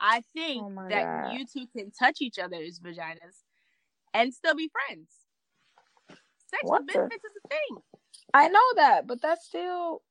I 0.00 0.22
think 0.34 0.62
Oh 0.62 0.88
that 0.88 1.24
God. 1.24 1.32
you 1.32 1.46
two 1.46 1.66
can 1.76 1.90
touch 1.90 2.18
each 2.20 2.38
other's 2.38 2.80
vaginas 2.80 3.42
and 4.12 4.32
still 4.34 4.54
be 4.54 4.68
friends. 4.68 5.10
Sexual 6.46 6.70
What 6.70 6.86
the- 6.86 6.92
benefits 6.94 7.24
is 7.24 7.32
a 7.44 7.48
thing. 7.48 7.82
I 8.32 8.48
know 8.48 8.74
that, 8.76 9.06
but 9.06 9.20
that's 9.22 9.44
still 9.46 10.02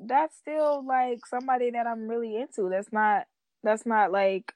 that's 0.00 0.36
still 0.36 0.84
like 0.84 1.24
somebody 1.26 1.70
that 1.70 1.86
I'm 1.86 2.08
really 2.08 2.36
into. 2.36 2.68
That's 2.68 2.92
not 2.92 3.26
that's 3.62 3.86
not 3.86 4.10
like 4.12 4.52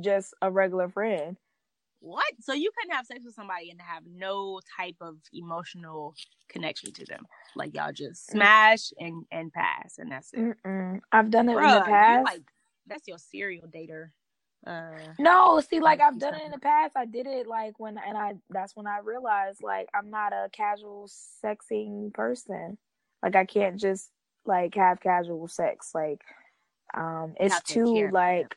just 0.00 0.34
a 0.42 0.50
regular 0.50 0.88
friend. 0.88 1.36
What? 2.00 2.26
So 2.40 2.52
you 2.52 2.70
couldn't 2.76 2.94
have 2.94 3.06
sex 3.06 3.20
with 3.24 3.34
somebody 3.34 3.70
and 3.70 3.80
have 3.80 4.02
no 4.06 4.60
type 4.76 4.96
of 5.00 5.16
emotional 5.32 6.14
connection 6.48 6.92
to 6.92 7.04
them? 7.04 7.26
Like 7.54 7.74
y'all 7.74 7.92
just 7.92 8.30
smash 8.30 8.92
and 8.98 9.24
and 9.30 9.52
pass, 9.52 9.98
and 9.98 10.10
that's 10.12 10.32
it. 10.32 10.40
Mm-mm. 10.40 11.00
I've 11.12 11.30
done 11.30 11.48
it 11.48 11.52
in 11.52 11.58
Bruh, 11.58 11.84
the 11.84 11.90
you 11.90 11.96
past. 11.96 12.24
like 12.24 12.42
that's 12.86 13.08
your 13.08 13.18
serial 13.18 13.66
dater. 13.68 14.10
Uh, 14.66 14.90
no, 15.18 15.60
see, 15.60 15.78
like 15.78 16.00
I've 16.00 16.18
done 16.18 16.34
it 16.34 16.44
in 16.44 16.50
the 16.50 16.58
past. 16.58 16.96
I 16.96 17.04
did 17.04 17.26
it 17.26 17.46
like 17.46 17.78
when, 17.78 17.98
and 17.98 18.16
I 18.16 18.34
that's 18.50 18.74
when 18.74 18.86
I 18.86 18.98
realized 18.98 19.62
like 19.62 19.88
I'm 19.94 20.10
not 20.10 20.32
a 20.32 20.48
casual 20.52 21.08
sexing 21.44 22.12
person. 22.12 22.76
Like 23.22 23.36
I 23.36 23.44
can't 23.44 23.78
just 23.78 24.10
like 24.44 24.74
have 24.74 25.00
casual 25.00 25.46
sex. 25.48 25.90
Like, 25.94 26.20
um, 26.94 27.34
it's 27.38 27.60
to 27.62 27.74
too 27.74 28.08
like, 28.10 28.56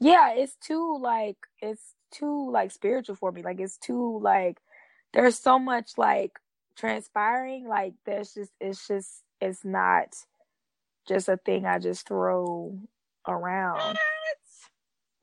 yeah, 0.00 0.32
it's 0.34 0.56
too 0.56 0.98
like 1.00 1.36
it's 1.60 1.93
too 2.14 2.50
like 2.50 2.70
spiritual 2.70 3.16
for 3.16 3.32
me. 3.32 3.42
Like 3.42 3.60
it's 3.60 3.78
too 3.78 4.18
like 4.22 4.58
there's 5.12 5.38
so 5.38 5.58
much 5.58 5.92
like 5.96 6.38
transpiring. 6.76 7.66
Like 7.68 7.94
there's 8.06 8.34
just 8.34 8.52
it's 8.60 8.86
just 8.86 9.22
it's 9.40 9.64
not 9.64 10.14
just 11.06 11.28
a 11.28 11.36
thing 11.36 11.66
I 11.66 11.78
just 11.78 12.06
throw 12.06 12.78
around. 13.26 13.98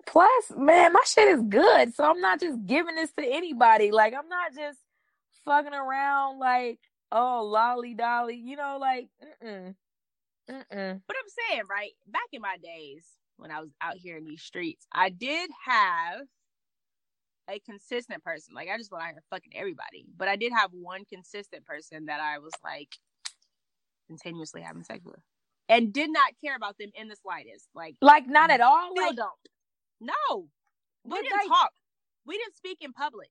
Plus, 0.06 0.52
man, 0.58 0.94
my 0.94 1.02
shit 1.06 1.30
is 1.30 1.42
good, 1.48 1.94
so 1.96 2.04
I'm 2.04 2.20
not 2.20 2.40
just 2.42 2.66
giving 2.66 2.96
this 2.96 3.14
to 3.14 3.26
anybody. 3.26 3.92
Like, 3.92 4.14
I'm 4.14 4.28
not 4.28 4.54
just 4.54 4.78
fucking 5.46 5.74
around 5.74 6.38
like, 6.38 6.80
oh, 7.12 7.46
lolly 7.46 7.94
dolly, 7.94 8.36
you 8.36 8.58
know, 8.58 8.78
like, 8.80 9.08
mm-mm, 9.24 9.74
mm-mm. 10.50 11.02
But 11.08 11.16
I'm 11.16 11.50
saying, 11.50 11.64
right, 11.70 11.92
back 12.08 12.28
in 12.34 12.42
my 12.42 12.58
days 12.62 13.06
when 13.38 13.52
I 13.52 13.62
was 13.62 13.70
out 13.82 13.96
here 13.96 14.18
in 14.18 14.26
these 14.26 14.42
streets, 14.42 14.86
I 14.92 15.10
did 15.10 15.50
have 15.66 16.22
a 17.52 17.60
consistent 17.60 18.24
person. 18.24 18.54
Like 18.56 18.70
I 18.74 18.78
just 18.78 18.92
went 18.92 19.04
out 19.04 19.12
here 19.12 19.24
fucking 19.30 19.54
everybody. 19.56 20.06
But 20.18 20.28
I 20.28 20.36
did 20.36 20.52
have 20.54 20.72
one 20.72 21.06
consistent 21.06 21.66
person 21.66 22.06
that 22.06 22.20
I 22.20 22.40
was 22.40 22.54
like 22.64 22.90
continuously 24.08 24.62
having 24.62 24.84
sex 24.84 25.04
with. 25.06 25.20
And 25.70 25.94
did 25.94 26.12
not 26.12 26.34
care 26.44 26.56
about 26.56 26.78
them 26.80 26.90
in 26.96 27.08
the 27.08 27.16
slightest. 27.22 27.68
Like 27.74 27.96
Like, 28.02 28.28
not 28.28 28.52
at 28.52 28.62
all. 28.62 28.94
Like, 28.96 29.16
don't. 29.16 29.30
No. 30.02 30.48
We 31.06 31.22
didn't 31.22 31.38
like- 31.38 31.48
talk. 31.48 31.72
We 32.26 32.38
didn't 32.38 32.58
speak 32.58 32.78
in 32.82 32.94
public. 32.94 33.30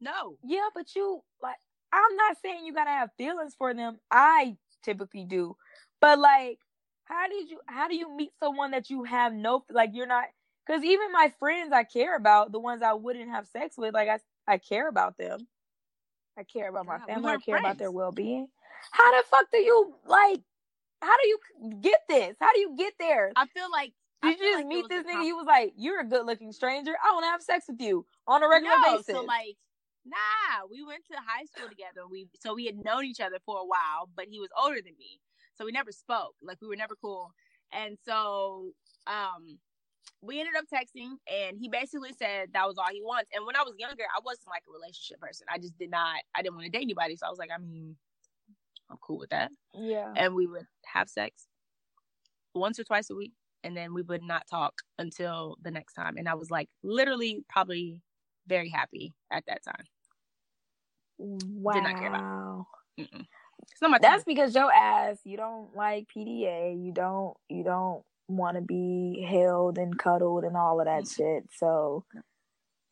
No. 0.00 0.36
yeah, 0.44 0.68
but 0.74 0.94
you 0.94 1.22
like, 1.42 1.56
I'm 1.92 2.16
not 2.16 2.36
saying 2.42 2.64
you 2.64 2.72
gotta 2.72 2.90
have 2.90 3.10
feelings 3.18 3.54
for 3.56 3.74
them. 3.74 3.98
I 4.10 4.56
typically 4.84 5.24
do, 5.24 5.56
but 6.00 6.18
like, 6.18 6.58
how 7.04 7.26
did 7.28 7.50
you? 7.50 7.60
How 7.66 7.88
do 7.88 7.96
you 7.96 8.14
meet 8.14 8.30
someone 8.38 8.70
that 8.72 8.90
you 8.90 9.04
have 9.04 9.32
no 9.32 9.64
like? 9.70 9.90
You're 9.94 10.06
not 10.06 10.26
because 10.68 10.84
even 10.84 11.12
my 11.12 11.32
friends 11.38 11.72
I 11.72 11.84
care 11.84 12.14
about, 12.14 12.52
the 12.52 12.60
ones 12.60 12.82
I 12.82 12.92
wouldn't 12.92 13.30
have 13.30 13.46
sex 13.46 13.76
with, 13.78 13.94
like 13.94 14.08
I 14.08 14.18
I 14.46 14.58
care 14.58 14.88
about 14.88 15.16
them. 15.16 15.46
I 16.36 16.42
care 16.44 16.68
about 16.68 16.86
my 16.86 16.98
family. 16.98 17.32
I 17.32 17.36
care 17.38 17.56
about 17.56 17.78
their 17.78 17.90
well 17.90 18.12
being. 18.12 18.48
How 18.92 19.16
the 19.16 19.26
fuck 19.26 19.46
do 19.50 19.58
you 19.58 19.94
like? 20.06 20.40
How 21.02 21.16
do 21.16 21.28
you 21.28 21.38
get 21.80 22.00
this? 22.08 22.36
How 22.40 22.52
do 22.52 22.60
you 22.60 22.76
get 22.76 22.92
there? 22.98 23.32
I 23.34 23.46
feel 23.46 23.70
like 23.72 23.92
I 24.22 24.30
Did 24.30 24.38
feel 24.38 24.46
you 24.46 24.52
just 24.52 24.64
like 24.64 24.68
meet 24.68 24.88
this 24.88 25.06
nigga? 25.06 25.24
You 25.24 25.36
was 25.36 25.46
like, 25.46 25.72
you're 25.76 26.00
a 26.00 26.04
good 26.04 26.26
looking 26.26 26.52
stranger. 26.52 26.92
I 27.04 27.12
want 27.12 27.24
to 27.24 27.30
have 27.30 27.42
sex 27.42 27.66
with 27.68 27.80
you 27.80 28.04
on 28.26 28.42
a 28.42 28.48
regular 28.48 28.76
no, 28.76 28.96
basis. 28.96 29.14
So 29.14 29.22
like, 29.22 29.56
nah, 30.04 30.66
we 30.70 30.84
went 30.84 31.04
to 31.10 31.16
high 31.16 31.44
school 31.44 31.68
together. 31.68 32.06
We 32.10 32.28
so 32.40 32.54
we 32.54 32.66
had 32.66 32.76
known 32.84 33.04
each 33.04 33.20
other 33.20 33.38
for 33.46 33.58
a 33.58 33.64
while, 33.64 34.10
but 34.14 34.26
he 34.28 34.38
was 34.38 34.50
older 34.60 34.76
than 34.84 34.94
me, 34.98 35.20
so 35.54 35.64
we 35.64 35.72
never 35.72 35.92
spoke. 35.92 36.34
Like 36.42 36.58
we 36.60 36.68
were 36.68 36.76
never 36.76 36.94
cool, 37.00 37.32
and 37.72 37.96
so 38.04 38.72
um, 39.06 39.58
we 40.22 40.40
ended 40.40 40.54
up 40.56 40.64
texting, 40.72 41.12
and 41.32 41.56
he 41.60 41.68
basically 41.68 42.12
said 42.18 42.48
that 42.52 42.66
was 42.66 42.76
all 42.78 42.88
he 42.92 43.02
wants. 43.02 43.30
And 43.34 43.46
when 43.46 43.56
I 43.56 43.62
was 43.62 43.74
younger, 43.78 44.04
I 44.14 44.20
wasn't 44.24 44.48
like 44.48 44.62
a 44.68 44.72
relationship 44.72 45.20
person. 45.20 45.46
I 45.52 45.58
just 45.58 45.78
did 45.78 45.90
not. 45.90 46.16
I 46.34 46.42
didn't 46.42 46.56
want 46.56 46.64
to 46.66 46.70
date 46.70 46.82
anybody, 46.82 47.16
so 47.16 47.26
I 47.26 47.30
was 47.30 47.38
like, 47.38 47.50
I 47.54 47.58
mean, 47.58 47.96
I'm 48.90 48.96
cool 49.00 49.18
with 49.18 49.30
that. 49.30 49.50
yeah. 49.74 50.12
And 50.16 50.34
we 50.34 50.46
would 50.46 50.66
have 50.86 51.08
sex 51.08 51.46
once 52.54 52.78
or 52.78 52.84
twice 52.84 53.10
a 53.10 53.14
week. 53.14 53.32
And 53.64 53.76
then 53.76 53.92
we 53.92 54.02
would 54.02 54.22
not 54.22 54.46
talk 54.48 54.72
until 54.98 55.56
the 55.62 55.70
next 55.70 55.94
time. 55.94 56.16
And 56.16 56.28
I 56.28 56.34
was 56.34 56.50
like, 56.50 56.68
literally, 56.82 57.44
probably 57.48 58.00
very 58.46 58.68
happy 58.70 59.14
at 59.32 59.44
that 59.46 59.62
time. 59.64 59.84
Wow. 61.18 61.80
not 61.80 61.98
care 61.98 62.08
about 62.08 62.66
Mm-mm. 62.98 63.26
It's 63.70 63.82
not 63.82 63.90
my 63.90 63.98
That's 64.00 64.22
thing. 64.24 64.34
because 64.34 64.54
your 64.54 64.72
ass, 64.72 65.18
you 65.24 65.36
don't 65.36 65.74
like 65.76 66.06
PDA. 66.16 66.82
You 66.84 66.92
don't 66.92 67.36
you 67.48 67.64
don't 67.64 68.04
want 68.28 68.56
to 68.56 68.62
be 68.62 69.26
held 69.28 69.78
and 69.78 69.98
cuddled 69.98 70.44
and 70.44 70.56
all 70.56 70.80
of 70.80 70.86
that 70.86 71.04
mm-hmm. 71.04 71.22
shit. 71.22 71.44
So 71.56 72.04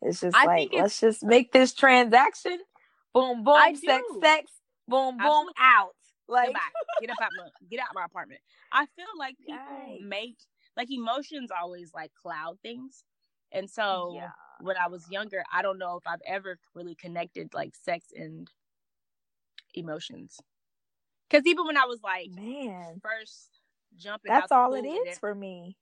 it's 0.02 0.20
just 0.20 0.36
I 0.36 0.44
like 0.46 0.66
it's- 0.72 0.82
let's 0.82 1.00
just 1.00 1.24
make 1.24 1.52
this 1.52 1.72
transaction. 1.74 2.58
Boom 3.14 3.44
boom 3.44 3.54
I 3.54 3.72
sex 3.74 4.04
do. 4.12 4.20
sex. 4.22 4.50
Boom 4.88 5.16
boom 5.16 5.20
Absolutely. 5.20 5.52
out. 5.58 5.94
Like. 6.28 6.54
Get 7.00 7.10
up 7.10 7.16
out 7.22 7.30
my 7.36 7.48
get 7.70 7.80
out 7.80 7.88
my 7.94 8.04
apartment. 8.04 8.40
I 8.72 8.86
feel 8.96 9.06
like 9.18 9.36
people 9.38 9.56
Yikes. 9.56 10.00
make 10.02 10.36
like 10.76 10.90
emotions 10.90 11.50
always 11.50 11.92
like 11.94 12.10
cloud 12.14 12.58
things. 12.62 13.04
And 13.52 13.68
so 13.68 14.12
yeah. 14.14 14.30
when 14.60 14.76
I 14.76 14.88
was 14.88 15.04
younger, 15.10 15.42
I 15.52 15.62
don't 15.62 15.78
know 15.78 15.96
if 15.96 16.06
I've 16.06 16.22
ever 16.26 16.58
really 16.74 16.94
connected 16.94 17.52
like 17.54 17.74
sex 17.74 18.06
and 18.14 18.50
emotions. 19.74 20.38
Because 21.28 21.46
even 21.46 21.66
when 21.66 21.76
I 21.76 21.84
was 21.84 22.00
like 22.02 22.30
Man, 22.30 23.00
first 23.02 23.55
jumping, 23.98 24.32
that's 24.32 24.52
all 24.52 24.74
it 24.74 24.86
and 24.86 25.18
for 25.20 25.34
me. 25.34 25.76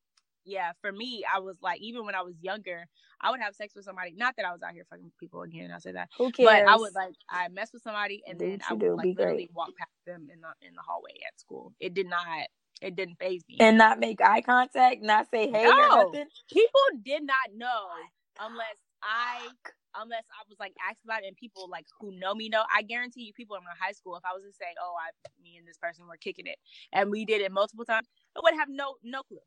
yeah, 0.45 0.73
for 0.81 0.93
me, 0.93 1.25
I 1.33 1.41
was 1.41 1.57
like, 1.63 1.81
even 1.81 2.05
when 2.07 2.15
I 2.15 2.23
was 2.23 2.35
younger, 2.41 2.87
I 3.21 3.31
would 3.31 3.41
have 3.41 3.55
sex 3.55 3.75
with 3.75 3.85
somebody. 3.85 4.13
Not 4.17 4.35
that 4.37 4.47
I 4.47 4.53
was 4.53 4.63
out 4.63 4.73
here 4.75 4.87
fucking 4.91 5.13
people 5.21 5.43
again. 5.43 5.71
I'll 5.73 5.81
say 5.81 5.93
that, 5.93 6.09
Who 6.19 6.33
cares? 6.33 6.65
but 6.65 6.65
I 6.69 6.77
would 6.77 6.95
like 6.95 7.15
I 7.31 7.49
mess 7.49 7.71
with 7.73 7.83
somebody 7.83 8.23
and 8.27 8.39
Do 8.39 8.47
then 8.47 8.61
I 8.69 8.75
would 8.75 8.83
like 8.97 9.11
literally 9.17 9.45
great. 9.45 9.51
walk 9.55 9.71
past 9.79 9.91
them 10.07 10.29
in 10.33 10.41
the 10.41 10.67
in 10.69 10.75
the 10.75 10.83
hallway 10.87 11.13
at 11.27 11.41
school. 11.41 11.75
It 11.81 11.95
did 11.95 12.09
not. 12.09 12.49
It 12.83 12.97
didn't 12.97 13.17
phase 13.19 13.43
me. 13.49 13.57
and 13.61 13.79
not 13.79 14.01
make 14.01 14.21
eye 14.23 14.43
contact, 14.43 15.03
not 15.03 15.29
say 15.31 15.51
hey 15.51 15.67
No. 15.67 16.13
people 16.53 16.81
did 17.05 17.23
not 17.25 17.55
know 17.57 17.87
unless 18.41 18.77
I 19.03 19.49
unless 20.01 20.25
I 20.31 20.43
was 20.49 20.59
like 20.59 20.73
asked 20.89 21.05
about 21.05 21.23
it 21.23 21.29
and 21.29 21.37
people 21.37 21.69
like 21.71 21.87
who 22.01 22.13
know 22.19 22.35
me 22.35 22.49
know. 22.49 22.65
I 22.75 22.83
guarantee 22.83 23.23
you 23.23 23.33
people 23.33 23.57
in 23.57 23.65
my 23.65 23.75
high 23.79 23.93
school, 23.93 24.17
if 24.17 24.25
I 24.25 24.35
was 24.35 24.43
to 24.45 24.53
say, 24.53 24.75
Oh, 24.81 24.95
I 24.99 25.11
me 25.43 25.57
and 25.59 25.67
this 25.67 25.79
person 25.79 26.07
were 26.07 26.17
kicking 26.17 26.47
it 26.47 26.57
and 26.93 27.11
we 27.11 27.25
did 27.25 27.41
it 27.41 27.53
multiple 27.53 27.85
times, 27.85 28.09
I 28.37 28.41
would 28.43 28.55
have 28.55 28.69
no 28.69 28.97
no 29.03 29.23
clue. 29.23 29.39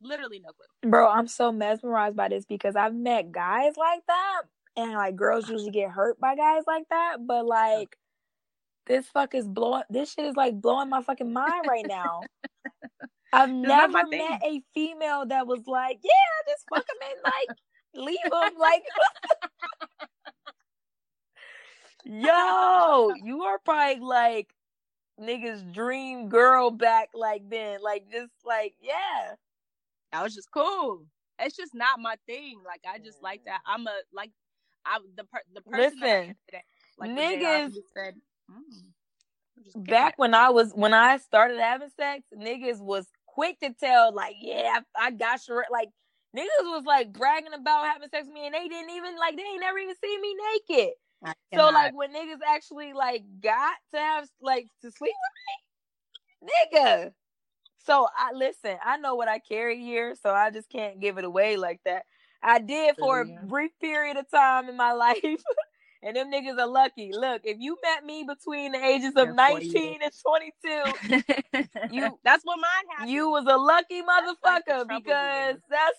Literally 0.00 0.40
no 0.40 0.50
clue. 0.52 0.90
Bro, 0.90 1.08
I'm 1.08 1.28
so 1.28 1.52
mesmerized 1.52 2.16
by 2.16 2.28
this 2.28 2.44
because 2.44 2.76
I've 2.76 2.94
met 2.94 3.32
guys 3.32 3.74
like 3.76 4.02
that, 4.06 4.42
and 4.76 4.92
like 4.92 5.16
girls 5.16 5.48
usually 5.48 5.70
get 5.70 5.90
hurt 5.90 6.20
by 6.20 6.34
guys 6.36 6.64
like 6.66 6.84
that. 6.90 7.18
But 7.26 7.46
like, 7.46 7.96
this 8.86 9.06
fuck 9.06 9.34
is 9.34 9.48
blowing. 9.48 9.84
This 9.88 10.12
shit 10.12 10.26
is 10.26 10.36
like 10.36 10.60
blowing 10.60 10.90
my 10.90 11.02
fucking 11.02 11.32
mind 11.32 11.64
right 11.68 11.86
now. 11.86 12.20
I've 13.32 13.50
never 13.50 14.06
met 14.06 14.40
a 14.44 14.62
female 14.74 15.26
that 15.26 15.46
was 15.46 15.66
like, 15.66 15.98
"Yeah, 16.04 16.52
just 16.52 16.64
fuck 16.68 16.84
him 16.88 16.96
and 17.10 17.20
like 17.24 17.58
leave 18.06 18.18
him." 18.24 18.58
Like, 18.58 18.82
yo, 22.04 23.14
you 23.22 23.42
are 23.42 23.58
probably 23.64 24.00
like 24.00 24.54
niggas' 25.20 25.72
dream 25.72 26.28
girl 26.28 26.70
back 26.70 27.10
like 27.14 27.48
then. 27.48 27.80
Like, 27.82 28.10
just 28.10 28.32
like, 28.44 28.74
yeah. 28.80 29.34
That 30.12 30.22
was 30.22 30.34
just 30.34 30.50
cool. 30.52 31.04
It's 31.40 31.56
just 31.56 31.74
not 31.74 31.98
my 31.98 32.14
thing. 32.26 32.60
Like 32.64 32.82
I 32.88 32.98
just 32.98 33.20
like 33.20 33.44
that. 33.46 33.60
I'm 33.66 33.86
a 33.86 33.92
like 34.12 34.30
I 34.86 34.98
the 35.16 35.24
per, 35.24 35.40
the 35.52 35.60
person 35.60 35.98
Listen, 36.00 36.36
today. 36.46 36.62
Like 36.98 37.10
niggas- 37.10 37.72
said, 37.92 38.14
mm, 38.48 38.54
I'm 39.56 39.64
just 39.64 39.74
kicking 39.74 39.84
back 39.84 40.16
when 40.18 40.34
I 40.34 40.50
was 40.50 40.72
when 40.72 40.94
I 40.94 41.16
started 41.16 41.58
having 41.58 41.90
sex, 41.96 42.22
niggas 42.32 42.80
was 42.80 43.08
quick 43.26 43.58
to 43.60 43.72
tell 43.72 44.14
like, 44.14 44.36
yeah, 44.40 44.78
I, 44.96 45.06
I 45.06 45.10
got 45.10 45.46
your 45.48 45.64
Like 45.70 45.88
niggas 46.36 46.46
was 46.64 46.84
like 46.86 47.12
bragging 47.12 47.54
about 47.54 47.86
having 47.86 48.08
sex 48.10 48.26
with 48.26 48.34
me, 48.34 48.46
and 48.46 48.54
they 48.54 48.68
didn't 48.68 48.90
even 48.90 49.16
like 49.18 49.36
they 49.36 49.42
ain't 49.42 49.60
never 49.60 49.78
even 49.78 49.94
seen 50.02 50.20
me 50.20 50.34
naked. 50.70 50.94
So 51.54 51.70
like 51.70 51.92
when 51.94 52.12
niggas 52.14 52.40
actually 52.48 52.92
like 52.92 53.24
got 53.42 53.76
to 53.92 53.98
have 54.00 54.28
like 54.40 54.66
to 54.82 54.90
sleep 54.90 55.14
with 56.42 56.50
me, 56.72 56.78
nigga. 56.80 57.12
So 57.78 58.08
I 58.16 58.32
listen. 58.34 58.76
I 58.84 58.96
know 58.98 59.14
what 59.14 59.28
I 59.28 59.38
carry 59.38 59.80
here, 59.80 60.14
so 60.20 60.30
I 60.30 60.50
just 60.50 60.70
can't 60.70 61.00
give 61.00 61.18
it 61.18 61.24
away 61.24 61.56
like 61.56 61.80
that. 61.84 62.04
I 62.42 62.58
did 62.58 62.96
for 62.98 63.20
Yeah. 63.20 63.42
a 63.42 63.46
brief 63.46 63.72
period 63.80 64.16
of 64.16 64.30
time 64.30 64.68
in 64.68 64.76
my 64.76 64.92
life. 64.94 65.22
And 66.06 66.14
them 66.16 66.30
niggas 66.30 66.58
are 66.58 66.66
lucky. 66.68 67.12
Look, 67.14 67.42
if 67.44 67.56
you 67.60 67.78
met 67.82 68.04
me 68.04 68.24
between 68.28 68.72
the 68.72 68.84
ages 68.84 69.14
of 69.16 69.28
Yeah, 69.28 69.30
for 69.30 69.32
19 69.32 69.98
and 70.02 70.12
22, 71.08 71.24
You- 71.92 72.18
that's 72.24 72.44
what 72.44 72.56
mine 72.58 72.86
happened. 72.94 73.10
you 73.10 73.30
was 73.30 73.46
a 73.48 73.56
lucky 73.56 74.02
like 74.02 74.22
the 74.66 74.72
motherfucker 74.72 74.86
trouble 74.86 74.86
because 75.02 75.46
years. 75.54 75.60
that's 75.70 75.98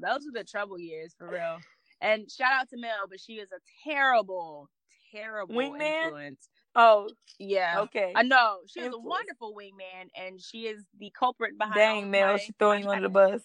those 0.00 0.20
were 0.26 0.32
the 0.40 0.44
trouble 0.44 0.78
years 0.78 1.14
for 1.18 1.28
real. 1.28 1.58
And 2.00 2.30
shout 2.30 2.52
out 2.52 2.68
to 2.70 2.78
Mel, 2.78 3.06
but 3.08 3.20
she 3.20 3.34
is 3.34 3.50
a 3.52 3.60
terrible, 3.88 4.68
terrible 5.12 5.54
Wingman? 5.54 6.04
influence. 6.04 6.48
oh 6.74 7.10
Yeah. 7.38 7.80
okay. 7.82 8.12
I 8.16 8.22
know. 8.22 8.58
She 8.66 8.80
is 8.80 8.92
a 8.94 8.98
wonderful 8.98 9.54
wingman 9.54 10.08
and 10.16 10.40
she 10.40 10.62
is 10.66 10.82
the 10.98 11.10
culprit 11.16 11.58
behind 11.58 11.74
Dang, 11.76 12.10
Mel, 12.10 12.32
my- 12.32 12.38
she 12.38 12.52
throwing 12.58 12.84
you 12.84 12.90
under 12.90 13.08
the 13.08 13.12
bus. 13.12 13.42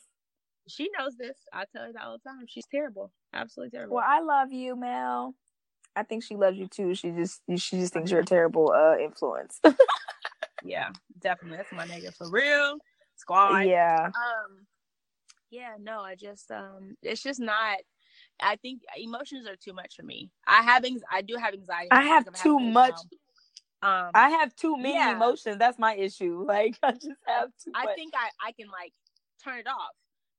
She 0.68 0.90
knows 0.98 1.16
this. 1.18 1.38
I 1.54 1.66
tell 1.72 1.84
her 1.86 1.94
that 1.94 2.04
all 2.04 2.18
the 2.18 2.30
time. 2.30 2.46
She's 2.48 2.66
terrible. 2.68 3.12
Absolutely 3.34 3.72
terrible. 3.78 3.96
Well, 3.98 4.06
I 4.08 4.22
love 4.22 4.52
you, 4.52 4.76
Mel. 4.76 5.36
I 5.96 6.04
think 6.04 6.24
she 6.24 6.36
loves 6.36 6.58
you 6.58 6.68
too. 6.68 6.94
She 6.96 7.12
just 7.12 7.42
she 7.58 7.78
just 7.78 7.94
thinks 7.94 8.12
you're 8.12 8.22
a 8.22 8.26
terrible 8.26 8.72
uh 8.72 8.98
influence. 8.98 9.60
yeah, 10.64 10.90
definitely. 11.20 11.58
That's 11.58 11.72
my 11.72 11.86
nigga 11.86 12.16
for 12.16 12.30
real. 12.30 12.78
Squad. 13.16 13.66
yeah. 13.66 14.06
Um 14.08 14.68
yeah, 15.50 15.76
no, 15.80 16.02
I 16.02 16.16
just 16.16 16.52
um 16.52 16.96
it's 17.02 17.24
just 17.24 17.40
not 17.40 17.78
I 18.40 18.58
think 18.58 18.82
emotions 18.98 19.48
are 19.48 19.56
too 19.56 19.74
much 19.74 19.96
for 19.96 20.04
me. 20.04 20.30
I 20.48 20.62
have 20.62 20.86
I 21.12 21.22
do 21.22 21.36
have 21.36 21.54
anxiety. 21.54 21.90
I 21.92 22.02
have 22.04 22.32
too 22.34 22.60
much. 22.60 22.96
Um 23.82 24.12
I 24.14 24.30
have 24.30 24.56
too 24.56 24.78
many 24.78 24.94
Yeah. 24.94 25.12
emotions. 25.14 25.58
That's 25.58 25.80
my 25.80 25.96
issue. 25.96 26.46
Like 26.48 26.78
I 26.84 26.92
just 26.94 27.08
have 27.28 27.50
too 27.64 27.72
I 27.76 27.86
much. 27.86 27.96
think 27.96 28.14
I, 28.16 28.30
I 28.50 28.52
can 28.52 28.68
like 28.68 28.94
turn 29.44 29.60
it 29.60 29.68
off 29.68 29.96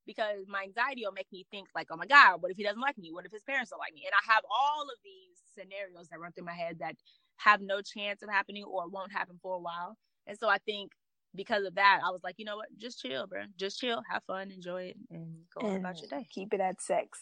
because 0.09 0.49
my 0.49 0.65
anxiety 0.65 1.03
will 1.05 1.13
make 1.13 1.31
me 1.31 1.47
think 1.53 1.69
like, 1.77 1.89
oh 1.93 1.97
my 1.97 2.07
god, 2.07 2.41
what 2.41 2.51
if 2.51 2.57
he 2.57 2.65
doesn't 2.65 2.81
like 2.81 2.99
me? 2.99 3.13
What 3.13 3.27
if 3.27 3.33
his 3.33 3.45
parents 3.45 3.71
don't 3.71 3.79
like 3.79 3.95
me? 3.95 4.05
And 4.07 4.15
I 4.15 4.33
have 4.33 4.43
all 4.51 4.85
of 4.85 4.97
these 5.05 5.39
scenarios 5.55 6.09
that 6.11 6.19
run 6.19 6.33
through 6.33 6.47
my 6.47 6.55
head 6.55 6.79
that 6.81 6.97
have 7.37 7.61
no 7.61 7.83
chance 7.83 8.23
of 8.23 8.31
happening 8.31 8.65
or 8.65 8.89
won't 8.89 9.13
happen 9.13 9.39
for 9.43 9.55
a 9.55 9.61
while. 9.61 9.99
And 10.27 10.39
so 10.39 10.49
I 10.49 10.59
think 10.67 10.93
because 11.37 11.67
of 11.67 11.75
that, 11.75 12.01
I 12.05 12.11
was 12.11 12.23
like, 12.25 12.37
you 12.39 12.47
know 12.47 12.57
what, 12.57 12.69
just 12.79 13.01
chill, 13.03 13.27
bro. 13.27 13.43
Just 13.59 13.79
chill, 13.79 14.03
have 14.11 14.23
fun, 14.27 14.51
enjoy 14.51 14.85
it, 14.85 14.97
and 15.11 15.37
go 15.55 15.61
and 15.61 15.85
about 15.85 16.01
your 16.01 16.09
day. 16.09 16.27
keep 16.31 16.55
it 16.55 16.61
at 16.61 16.81
sex. 16.81 17.21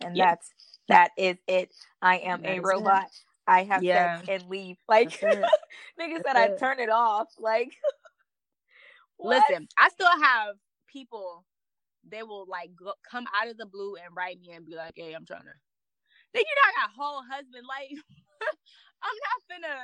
And 0.00 0.14
Yeah. 0.14 0.30
that's 0.30 0.52
that 0.88 1.10
is 1.16 1.36
it. 1.48 1.70
I 2.02 2.18
am 2.18 2.42
That 2.42 2.50
a 2.50 2.58
it. 2.58 2.62
robot. 2.62 3.06
I 3.46 3.64
have 3.64 3.82
Yeah. 3.82 4.18
sex 4.18 4.28
and 4.28 4.48
leave. 4.50 4.76
Like 4.88 5.10
nigga 6.00 6.16
That's 6.16 6.24
said 6.24 6.36
I 6.36 6.48
turn 6.58 6.80
it 6.80 6.90
off. 6.90 7.28
Like? 7.38 7.72
Listen, 9.20 9.68
I 9.78 9.88
still 9.90 10.20
have 10.22 10.56
people. 10.88 11.44
They 12.08 12.22
will 12.22 12.46
like 12.48 12.70
go, 12.76 12.92
come 13.08 13.26
out 13.40 13.48
of 13.48 13.56
the 13.56 13.66
blue 13.66 13.96
and 13.96 14.14
write 14.16 14.40
me 14.40 14.52
and 14.54 14.66
be 14.66 14.74
like, 14.74 14.92
"Hey, 14.96 15.12
I'm 15.14 15.26
trying 15.26 15.42
to." 15.42 15.54
Then 16.32 16.42
you 16.46 16.54
know 16.54 16.68
I 16.68 16.80
got 16.80 16.90
a 16.90 17.00
whole 17.00 17.22
husband 17.28 17.66
life. 17.66 18.02
I'm 19.02 19.18
not 19.26 19.38
finna. 19.50 19.76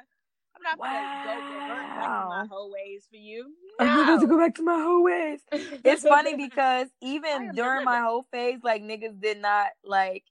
I'm 0.57 0.63
not 0.63 0.79
finna 0.79 1.25
go 1.25 1.55
revert 1.55 1.97
back 1.97 2.07
to 2.07 2.29
my 2.29 2.47
whole 2.49 2.73
ways 2.73 3.07
for 3.11 3.17
you. 3.17 3.53
I'm 3.81 4.01
about 4.01 4.21
to 4.21 4.27
go 4.27 4.39
back 4.39 4.55
to 4.57 4.63
my 4.63 4.81
whole 4.81 5.03
ways. 5.03 5.41
It's 5.85 6.03
funny 6.03 6.35
because 6.37 6.89
even 7.03 7.53
during 7.55 7.85
my 7.85 8.01
whole 8.01 8.27
phase, 8.33 8.61
like 8.63 8.83
niggas 8.83 9.21
did 9.21 9.41
not 9.41 9.69
like 9.85 10.25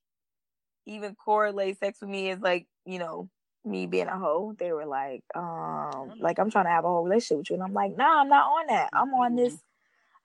even 0.85 1.15
correlate 1.15 1.79
sex 1.79 2.01
with 2.01 2.09
me 2.09 2.29
as 2.31 2.39
like, 2.39 2.67
you 2.85 2.99
know, 2.99 3.29
me 3.63 3.87
being 3.87 4.07
a 4.07 4.17
hoe. 4.17 4.53
They 4.57 4.71
were 4.71 4.85
like, 4.85 5.23
um, 5.35 6.13
like 6.19 6.39
I'm 6.39 6.49
trying 6.49 6.65
to 6.65 6.71
have 6.71 6.85
a 6.85 6.87
whole 6.87 7.03
relationship 7.03 7.37
with 7.37 7.49
you. 7.49 7.55
And 7.55 7.63
I'm 7.63 7.73
like, 7.73 7.95
nah, 7.97 8.21
I'm 8.21 8.29
not 8.29 8.45
on 8.45 8.67
that. 8.67 8.89
I'm 8.93 9.13
on 9.13 9.35
this 9.35 9.57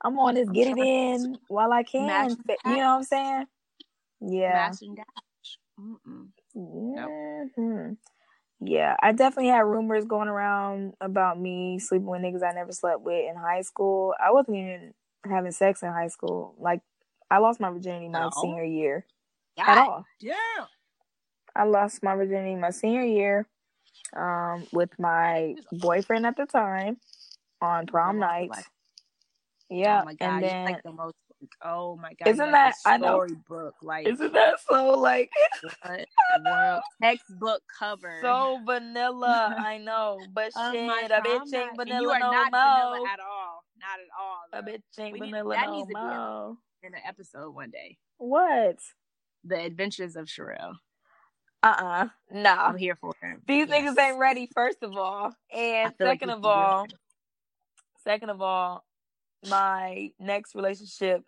I'm 0.03 0.17
on 0.19 0.35
this 0.35 0.47
I'm 0.47 0.53
get 0.53 0.67
it 0.67 0.77
in 0.79 1.37
while 1.47 1.71
I 1.71 1.83
can. 1.83 2.37
You 2.65 2.77
know 2.77 2.77
what 2.77 2.97
I'm 2.97 3.03
saying? 3.03 3.45
Yeah. 4.21 4.71
Mm-mm. 5.79 6.27
Mhm. 7.57 7.97
Yeah, 8.59 8.95
I 9.01 9.11
definitely 9.11 9.49
had 9.49 9.65
rumors 9.65 10.05
going 10.05 10.27
around 10.27 10.93
about 11.01 11.39
me 11.39 11.79
sleeping 11.79 12.07
with 12.07 12.21
niggas 12.21 12.43
I 12.47 12.53
never 12.53 12.71
slept 12.71 13.01
with 13.01 13.27
in 13.29 13.35
high 13.35 13.61
school. 13.61 14.13
I 14.23 14.31
wasn't 14.31 14.57
even 14.57 14.93
having 15.25 15.51
sex 15.51 15.81
in 15.81 15.89
high 15.89 16.09
school. 16.09 16.55
Like, 16.59 16.81
I 17.31 17.39
lost 17.39 17.59
my 17.59 17.71
virginity 17.71 18.07
my 18.09 18.25
all? 18.25 18.31
senior 18.31 18.63
year. 18.63 19.05
God 19.57 19.67
At 19.67 19.77
all. 19.79 20.05
damn. 20.21 20.67
I 21.55 21.63
lost 21.63 22.03
my 22.03 22.15
virginity 22.15 22.55
my 22.55 22.69
senior 22.69 23.03
year 23.03 23.47
um, 24.15 24.67
with 24.71 24.91
my 24.99 25.55
boyfriend 25.71 26.25
at 26.25 26.37
the 26.37 26.45
time 26.45 26.97
on 27.61 27.87
prom 27.87 28.19
night. 28.19 28.51
Life. 29.71 29.79
Yeah, 29.79 30.01
Oh 30.01 30.05
my 30.05 30.13
god, 30.15 30.43
then 30.43 30.65
like 30.65 30.83
the 30.83 30.91
most. 30.91 31.15
Oh 31.63 31.95
my 31.97 32.13
god, 32.13 32.27
Isn't 32.29 32.51
that- 32.51 32.75
I 32.85 32.97
know. 32.97 33.07
storybook? 33.25 33.73
Like 33.81 34.07
isn't 34.07 34.33
that 34.33 34.59
so 34.69 34.91
like 34.91 35.31
world 36.45 36.81
textbook 37.01 37.61
cover. 37.79 38.19
so 38.21 38.59
vanilla? 38.65 39.55
I 39.57 39.77
know, 39.79 40.19
but 40.33 40.51
of 40.55 40.73
shit, 40.73 40.89
a 41.11 41.21
bitch 41.21 41.53
ain't 41.53 41.75
vanilla 41.77 42.01
you 42.01 42.09
are 42.11 42.19
no 42.19 42.31
not 42.31 42.51
more. 42.51 42.61
vanilla 42.61 43.09
at 43.11 43.19
all. 43.19 43.63
Not 43.79 43.99
at 43.99 44.11
all. 44.19 44.39
A 44.53 44.61
though. 44.63 44.71
bitch 44.71 45.03
ain't 45.03 45.13
We 45.13 45.19
need- 45.21 45.31
vanilla 45.31 45.55
that 45.55 45.65
no 45.67 45.75
needs 45.77 45.87
to 45.89 46.57
be. 46.81 46.87
In 46.87 46.93
an 46.95 47.01
episode 47.07 47.53
one 47.55 47.69
day, 47.71 47.97
What? 48.17 48.77
the 49.43 49.59
Adventures 49.65 50.15
of 50.15 50.25
Sherelle. 50.27 50.75
Uh 51.63 51.75
uh 51.79 52.07
Nah. 52.31 52.67
I'm 52.67 52.77
here 52.77 52.95
for 52.95 53.13
it. 53.21 53.37
These 53.47 53.67
Yes. 53.69 53.95
niggas 53.95 53.99
ain't 54.03 54.17
ready, 54.19 54.47
first 54.53 54.81
of 54.83 54.95
all. 54.97 55.33
And 55.55 55.95
feel 55.95 56.07
like 56.07 56.19
second 56.19 56.29
of 56.31 56.45
all, 56.45 56.87
second 58.03 58.29
of 58.31 58.41
all, 58.41 58.83
my 59.47 60.09
next 60.19 60.55
relationship, 60.55 61.23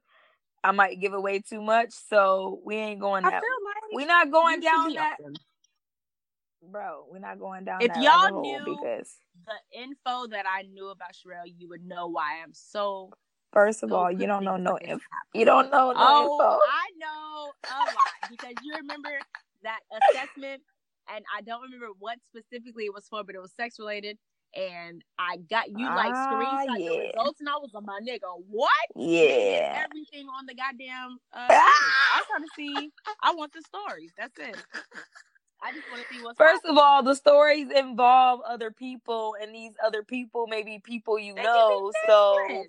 I 0.64 0.72
might 0.72 0.99
give 0.99 1.14
away 1.14 1.39
too 1.39 1.61
much, 1.61 1.91
so 1.91 2.61
we 2.66 2.76
ain't 2.76 2.99
going 2.99 3.26
I 3.26 3.32
that. 3.32 3.41
feel 3.41 3.49
like 3.66 3.95
we 3.95 4.05
not 4.05 4.32
going 4.32 4.59
down 4.61 4.93
that, 4.93 5.18
open. 5.20 5.34
bro. 6.72 7.05
We're 7.09 7.20
not 7.20 7.39
going 7.39 7.66
down 7.66 7.82
If 7.82 7.89
that 7.89 8.01
y'all 8.01 8.22
rabbit 8.24 8.34
hole 8.34 8.59
knew- 8.59 8.78
because 8.82 9.18
the 9.45 9.80
info 9.82 10.28
that 10.28 10.45
I 10.47 10.64
knew 10.64 10.89
about 10.89 11.11
Sherelle, 11.14 11.51
you 11.57 11.68
would 11.70 11.84
know 11.86 12.07
why 12.07 12.41
I'm 12.43 12.53
so. 12.53 13.11
first 13.51 13.84
of 13.84 13.89
so 13.89 13.95
all, 13.95 14.11
you 14.11 14.26
don't 14.28 14.43
know 14.43 14.57
quickly 14.57 14.64
no 14.64 14.93
info. 14.93 15.05
You 15.34 15.45
don't 15.45 15.70
know 15.72 15.91
no 15.91 15.95
Oh, 15.97 16.39
info. 16.39 16.59
I 16.72 16.89
know 16.97 17.51
a 17.70 17.80
lot 17.80 18.30
because 18.30 18.53
you 18.64 18.74
remember 18.76 19.09
that 19.64 19.80
assessment 19.91 20.61
and 21.14 21.26
I 21.36 21.41
don't 21.41 21.61
remember 21.61 21.88
what 21.99 22.18
specifically 22.30 22.86
it 22.86 22.93
was 22.93 23.07
for, 23.07 23.24
but 23.24 23.36
it 23.36 23.41
was 23.41 23.51
sex 23.53 23.78
related. 23.80 24.18
And 24.55 25.03
I 25.17 25.37
got 25.37 25.69
you 25.71 25.91
like 25.93 26.13
Ah, 26.13 26.27
screenshot 26.31 26.77
the 26.77 26.83
yeah. 26.83 27.11
results, 27.15 27.39
and 27.39 27.49
I 27.49 27.57
was 27.57 27.71
like, 27.73 27.83
"My 27.85 27.99
nigga, 28.01 28.29
what?" 28.47 28.69
Yeah. 28.95 29.83
everything 29.85 30.27
on 30.27 30.45
the 30.45 30.53
goddamn. 30.55 31.17
Uh, 31.33 31.49
Ah! 31.51 32.17
I'm 32.17 32.23
trying 32.25 32.43
to 32.47 32.53
see. 32.55 32.91
I 33.21 33.33
want 33.33 33.53
the 33.53 33.61
stories. 33.63 34.11
That's 34.17 34.37
it. 34.37 34.59
I 35.61 35.71
just 35.73 35.89
want 35.89 36.01
to 36.03 36.07
see 36.07 36.19
what's 36.21 36.37
First 36.37 36.65
of 36.65 36.77
all, 36.77 37.03
the 37.03 37.15
stories 37.15 37.67
involve 37.71 38.41
other 38.47 38.71
people, 38.71 39.35
and 39.41 39.55
these 39.55 39.73
other 39.83 40.03
people 40.03 40.47
may 40.47 40.63
be 40.63 40.79
people 40.79 41.17
you 41.17 41.33
They 41.35 41.43
know. 41.43 41.91
So 42.07 42.65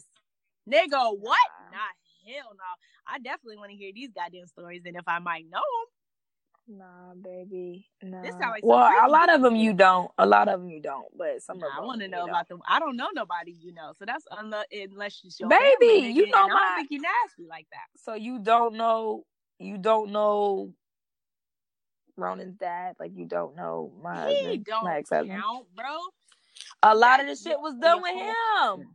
Nigga, 0.68 1.18
what? 1.18 1.38
Nah. 1.72 1.78
Nah, 1.78 2.32
hell 2.34 2.52
no. 2.56 2.64
I 3.06 3.18
definitely 3.18 3.58
want 3.58 3.70
to 3.70 3.76
hear 3.76 3.92
these 3.94 4.10
goddamn 4.14 4.46
stories, 4.46 4.82
and 4.86 4.96
if 4.96 5.04
I 5.06 5.18
might 5.18 5.44
know 5.50 5.60
nah, 6.68 7.14
baby, 7.20 7.86
nah. 8.02 8.22
This 8.22 8.34
some 8.40 8.52
well, 8.62 9.06
a 9.06 9.08
lot 9.08 9.32
of 9.32 9.42
them 9.42 9.56
you 9.56 9.72
don't. 9.72 10.10
A 10.18 10.26
lot 10.26 10.48
of 10.48 10.60
them 10.60 10.68
you 10.68 10.80
don't, 10.80 11.06
but 11.16 11.42
some 11.42 11.58
them, 11.58 11.68
of 11.68 11.72
I 11.72 11.76
them 11.80 11.86
want 11.86 12.00
to 12.02 12.08
know 12.08 12.24
about 12.24 12.48
them. 12.48 12.60
I 12.68 12.78
don't 12.78 12.96
know 12.96 13.08
nobody 13.14 13.52
you 13.52 13.72
know, 13.72 13.92
so 13.98 14.04
that's 14.06 14.24
unless 14.30 14.66
unless 14.72 15.22
you 15.24 15.30
show 15.30 15.48
Baby, 15.48 16.12
you 16.12 16.26
know 16.30 16.42
and 16.44 16.52
I 16.52 16.54
my- 16.54 16.60
don't 16.60 16.76
think 16.76 16.90
you 16.90 17.00
nasty 17.00 17.46
like 17.48 17.66
that. 17.72 17.86
So 17.96 18.14
you 18.14 18.38
don't 18.38 18.74
know. 18.74 19.24
You 19.58 19.78
don't 19.78 20.10
know. 20.12 20.72
Ronan's 22.16 22.56
dad, 22.56 22.94
like 23.00 23.12
you 23.14 23.26
don't 23.26 23.56
know 23.56 23.92
my 24.02 24.28
He 24.28 24.36
husband, 24.36 24.64
don't 24.64 24.84
my 24.84 25.02
count, 25.02 25.66
bro. 25.74 25.98
A 26.82 26.94
lot 26.94 27.20
of 27.20 27.26
the 27.26 27.34
shit 27.34 27.58
was 27.58 27.74
done 27.80 28.02
with 28.02 28.14
him. 28.14 28.86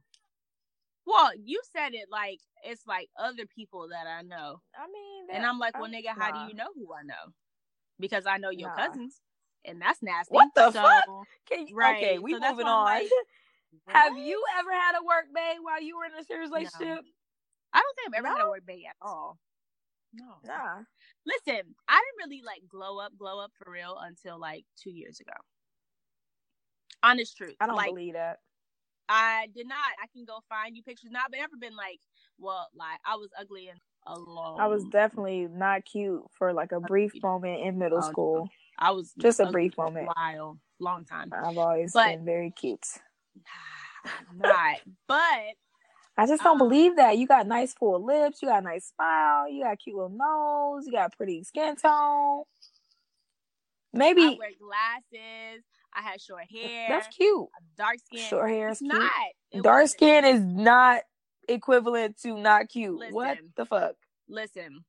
Well, 1.05 1.31
you 1.43 1.59
said 1.75 1.93
it 1.93 2.07
like 2.11 2.39
it's 2.63 2.85
like 2.87 3.09
other 3.17 3.45
people 3.47 3.87
that 3.89 4.05
I 4.07 4.21
know. 4.21 4.61
I 4.75 4.85
mean, 4.91 5.27
And 5.33 5.45
I'm 5.45 5.59
like, 5.59 5.77
well, 5.77 5.89
nigga, 5.89 6.15
how 6.17 6.29
nah. 6.29 6.43
do 6.45 6.49
you 6.49 6.55
know 6.55 6.67
who 6.75 6.93
I 6.93 7.03
know? 7.03 7.33
Because 7.99 8.25
I 8.25 8.37
know 8.37 8.49
your 8.49 8.69
Nah. 8.69 8.75
cousins, 8.75 9.21
and 9.65 9.81
that's 9.81 10.01
nasty. 10.01 10.33
What 10.33 10.49
the 10.55 10.71
So, 10.71 10.81
fuck? 10.81 11.05
Can 11.49 11.67
you, 11.67 11.75
Right, 11.75 11.97
Okay, 11.97 12.19
we 12.19 12.33
so 12.33 12.39
moving 12.39 12.67
on. 12.67 12.85
like, 12.85 13.09
Have 13.87 14.17
you 14.17 14.43
ever 14.59 14.71
had 14.71 14.95
a 14.99 15.03
work 15.03 15.25
bae 15.33 15.57
while 15.61 15.81
you 15.81 15.97
were 15.97 16.05
in 16.05 16.13
a 16.19 16.23
serious 16.23 16.49
No. 16.49 16.55
relationship? 16.55 17.05
I 17.73 17.81
don't 17.81 17.95
think 17.95 18.07
I've 18.07 18.19
ever 18.19 18.27
had 18.27 18.45
a 18.45 18.49
work 18.49 18.65
bae 18.65 18.83
at 18.87 18.95
all. 19.01 19.37
No. 20.13 20.35
Nah. 20.45 20.83
Listen, 21.25 21.75
I 21.87 22.01
didn't 22.01 22.29
really 22.29 22.41
like 22.43 22.61
glow 22.67 22.99
up, 22.99 23.13
glow 23.17 23.39
up 23.39 23.51
for 23.57 23.71
real 23.71 23.97
until 24.01 24.39
like 24.39 24.65
two 24.81 24.91
years 24.91 25.19
ago. 25.19 25.33
Honest 27.03 27.37
truth. 27.37 27.55
I 27.59 27.67
don't 27.67 27.75
like, 27.75 27.89
believe 27.89 28.13
that. 28.13 28.39
I 29.07 29.47
did 29.55 29.67
not. 29.67 29.77
I 30.01 30.07
can 30.13 30.25
go 30.25 30.39
find 30.49 30.75
you 30.75 30.83
pictures. 30.83 31.11
Not, 31.11 31.31
but 31.31 31.39
ever 31.39 31.57
been 31.59 31.75
like, 31.75 31.99
well, 32.37 32.67
like 32.75 32.99
I 33.05 33.15
was 33.15 33.29
ugly 33.39 33.67
and 33.67 33.79
alone. 34.07 34.59
I 34.59 34.67
was 34.67 34.83
definitely 34.85 35.47
not 35.51 35.85
cute 35.85 36.23
for 36.37 36.53
like 36.53 36.71
a 36.71 36.79
brief 36.79 37.11
moment 37.21 37.61
in 37.61 37.77
middle 37.77 37.97
Oh, 37.99 38.01
no. 38.01 38.07
school. 38.11 38.49
I 38.77 38.91
was 38.91 39.13
just 39.19 39.39
a 39.39 39.47
brief 39.51 39.77
moment. 39.77 40.07
a 40.07 40.13
while, 40.15 40.59
long 40.79 41.05
time. 41.05 41.31
I've 41.33 41.57
always 41.57 41.91
But- 41.93 42.07
been 42.07 42.25
very 42.25 42.51
cute. 42.51 42.85
not, 44.35 44.77
but 45.07 45.17
I 46.17 46.25
just 46.27 46.43
don't 46.43 46.53
Um, 46.61 46.67
believe 46.69 46.95
that. 46.97 47.17
You 47.17 47.27
got 47.27 47.47
nice 47.47 47.73
full 47.73 48.03
lips, 48.03 48.41
you 48.41 48.47
got 48.49 48.59
a 48.63 48.65
nice 48.65 48.87
smile, 48.95 49.49
you 49.49 49.63
got 49.63 49.73
a 49.73 49.77
cute 49.77 49.95
little 49.95 50.09
nose, 50.09 50.85
you 50.85 50.91
got 50.91 51.15
pretty 51.15 51.43
skin 51.43 51.75
tone. 51.75 52.43
I 53.93 53.97
Maybe 53.97 54.21
wear 54.37 54.49
glasses. 54.59 55.63
I 55.93 56.01
had 56.03 56.21
short 56.21 56.43
hair. 56.51 56.87
that's 56.89 57.07
cute. 57.15 57.47
Dark 57.77 57.97
skin. 58.05 58.19
Short 58.19 58.49
hair 58.49 58.69
is 58.69 58.81
not. 58.81 59.11
Dark 59.53 59.65
wasn't. 59.83 59.89
skin 59.91 60.25
is 60.25 60.41
not 60.41 61.01
equivalent 61.49 62.17
to 62.21 62.37
not 62.37 62.69
cute. 62.69 62.99
what 63.11 63.37
the 63.55 63.65
fuck? 63.65 63.95
listen 64.27 64.83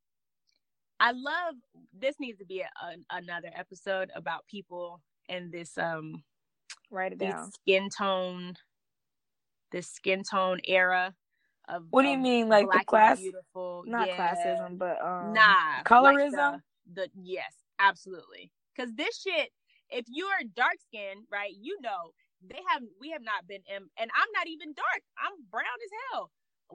i 1.01 1.13
love 1.13 1.55
this 1.99 2.17
needs 2.21 2.39
to 2.39 2.45
be 2.45 2.61
a, 2.61 2.69
a- 2.87 3.17
another 3.19 3.51
episode 3.57 4.11
about 4.15 4.47
people 4.47 5.01
and 5.29 5.51
this 5.53 5.77
um 5.79 6.23
Write 6.91 7.13
it 7.13 7.19
down. 7.19 7.51
skin 7.53 7.89
tone 7.97 8.55
this 9.73 9.89
skin 9.89 10.23
tone 10.29 10.61
era 10.65 11.15
of 11.69 11.85
What 11.91 12.03
do 12.03 12.09
you 12.09 12.17
of 12.17 12.21
mean, 12.21 12.49
like 12.49 12.67
the 12.71 12.85
class- 12.85 13.19
beautiful 13.21 13.85
Not 13.87 14.09
yeah. 14.09 14.17
classism, 14.19 14.77
but 14.79 15.01
um 15.03 15.33
nah 15.33 15.77
like 15.77 15.85
colorism? 15.87 16.61
the, 16.93 17.03
the 17.03 17.09
yes 17.23 17.55
absolutely 17.79 18.51
because 18.75 18.93
this 18.95 19.21
shit 19.21 19.51
if 19.91 20.05
you're 20.09 20.29
dark 20.55 20.75
skinned 20.87 21.25
right 21.31 21.53
you 21.61 21.79
know 21.81 22.13
they 22.47 22.59
have 22.69 22.83
we 23.01 23.11
have 23.11 23.23
not 23.23 23.47
been 23.47 23.63
in, 23.75 23.83
and 23.99 24.11
i'm 24.15 24.29
not 24.35 24.49
even 24.49 24.75
dark 24.75 25.03
i'm 25.19 25.33
brown 25.33 25.39
as 25.39 25.39
hell 25.39 25.40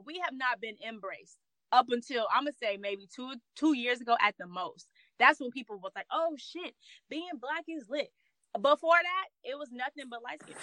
we 0.06 0.18
have 0.24 0.34
not 0.34 0.60
been 0.60 0.76
embraced 0.86 1.38
up 1.72 1.86
until 1.90 2.26
i'm 2.34 2.44
gonna 2.44 2.52
say 2.62 2.76
maybe 2.76 3.08
two 3.14 3.34
two 3.56 3.74
years 3.74 4.00
ago 4.00 4.16
at 4.20 4.34
the 4.38 4.46
most. 4.46 4.88
That's 5.18 5.40
when 5.40 5.50
people 5.50 5.78
was 5.78 5.92
like 5.96 6.06
oh 6.12 6.36
shit 6.38 6.74
being 7.10 7.28
black 7.40 7.64
is 7.68 7.88
lit. 7.88 8.10
Before 8.54 8.96
that 9.02 9.26
it 9.44 9.58
was 9.58 9.70
nothing 9.72 10.04
but 10.08 10.22
light 10.22 10.40
skin 10.42 10.56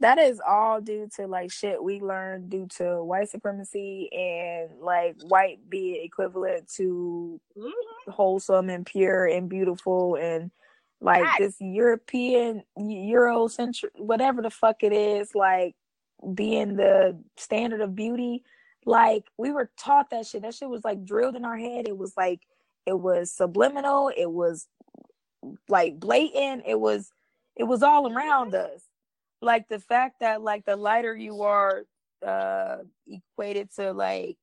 that 0.00 0.18
is 0.18 0.40
all 0.46 0.80
due 0.80 1.08
to 1.16 1.26
like 1.26 1.50
shit 1.50 1.82
we 1.82 2.00
learned 2.00 2.50
due 2.50 2.66
to 2.76 3.02
white 3.02 3.28
supremacy 3.30 4.10
and 4.12 4.80
like 4.80 5.16
white 5.22 5.58
being 5.68 6.04
equivalent 6.04 6.68
to 6.68 7.40
mm-hmm. 7.56 8.10
wholesome 8.10 8.70
and 8.70 8.86
pure 8.86 9.26
and 9.26 9.48
beautiful 9.48 10.16
and 10.16 10.50
like 11.00 11.24
this 11.38 11.56
European 11.60 12.62
Eurocentric 12.78 13.90
whatever 13.96 14.42
the 14.42 14.50
fuck 14.50 14.82
it 14.82 14.92
is 14.92 15.30
like 15.34 15.74
being 16.34 16.76
the 16.76 17.18
standard 17.36 17.80
of 17.80 17.94
beauty 17.94 18.44
like 18.86 19.24
we 19.38 19.50
were 19.50 19.70
taught 19.78 20.10
that 20.10 20.26
shit. 20.26 20.42
That 20.42 20.54
shit 20.54 20.68
was 20.68 20.84
like 20.84 21.04
drilled 21.04 21.36
in 21.36 21.44
our 21.44 21.56
head. 21.56 21.88
It 21.88 21.96
was 21.96 22.14
like 22.16 22.40
it 22.86 22.98
was 22.98 23.30
subliminal. 23.32 24.10
It 24.14 24.30
was 24.30 24.68
like 25.68 25.98
blatant. 25.98 26.64
It 26.66 26.78
was 26.78 27.10
it 27.56 27.64
was 27.64 27.82
all 27.82 28.12
around 28.12 28.54
us. 28.54 28.82
Like 29.40 29.68
the 29.68 29.78
fact 29.80 30.20
that 30.20 30.42
like 30.42 30.64
the 30.66 30.76
lighter 30.76 31.16
you 31.16 31.42
are 31.42 31.84
uh 32.26 32.78
equated 33.06 33.70
to 33.76 33.92
like 33.92 34.36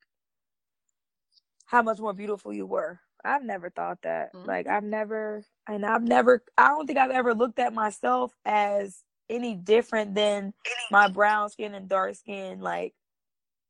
how 1.66 1.82
much 1.82 2.00
more 2.00 2.14
beautiful 2.14 2.54
you 2.54 2.66
were. 2.66 3.00
I've 3.24 3.44
never 3.44 3.70
thought 3.70 4.00
that. 4.04 4.34
Mhm. 4.34 4.48
like 4.48 4.68
i've 4.68 4.84
never 4.84 5.44
and 5.68 5.86
i've 5.86 6.02
never 6.04 6.44
i 6.58 6.70
don't 6.70 6.88
think 6.88 6.98
i've 6.98 7.12
ever 7.12 7.36
looked 7.36 7.60
at 7.60 7.74
myself 7.74 8.34
as 8.46 9.04
any 9.32 9.56
different 9.56 10.14
than 10.14 10.54
my 10.92 11.08
brown 11.08 11.50
skin 11.50 11.74
and 11.74 11.88
dark 11.88 12.16
skin 12.16 12.60
like 12.60 12.94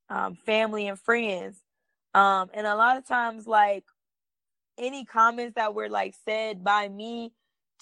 um 0.09 0.36
family 0.45 0.88
and 0.88 0.99
friends. 0.99 1.62
Um 2.14 2.49
and 2.53 2.68
a 2.68 2.76
lot 2.76 2.97
of 2.97 3.07
times 3.07 3.47
like 3.47 3.86
any 4.78 5.05
comments 5.05 5.55
that 5.55 5.74
were 5.74 5.89
like 5.89 6.16
said 6.26 6.64
by 6.64 6.89
me 6.89 7.32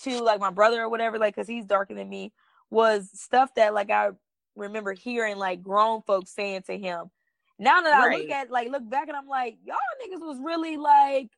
to 0.04 0.22
like 0.22 0.40
my 0.40 0.52
brother 0.52 0.82
or 0.82 0.90
whatever 0.90 1.18
like 1.18 1.36
because 1.36 1.48
he's 1.48 1.66
darker 1.66 1.94
than 1.94 2.10
me 2.10 2.32
was 2.70 3.10
stuff 3.14 3.54
that 3.56 3.74
like 3.74 3.90
i 3.90 4.10
remember 4.56 4.94
hearing 4.94 5.38
like 5.38 5.64
grown 5.64 6.02
folks 6.02 6.32
saying 6.32 6.62
to 6.64 6.78
him. 6.78 7.10
Now 7.58 7.82
that 7.82 7.94
i 7.94 8.16
look 8.16 8.30
at 8.30 8.52
like 8.52 8.70
look 8.70 8.88
back 8.90 9.08
and 9.08 9.18
i'm 9.18 9.28
like 9.28 9.58
y'all 9.66 9.78
niggas 10.02 10.22
was 10.22 10.40
really 10.42 10.78
like 10.78 11.30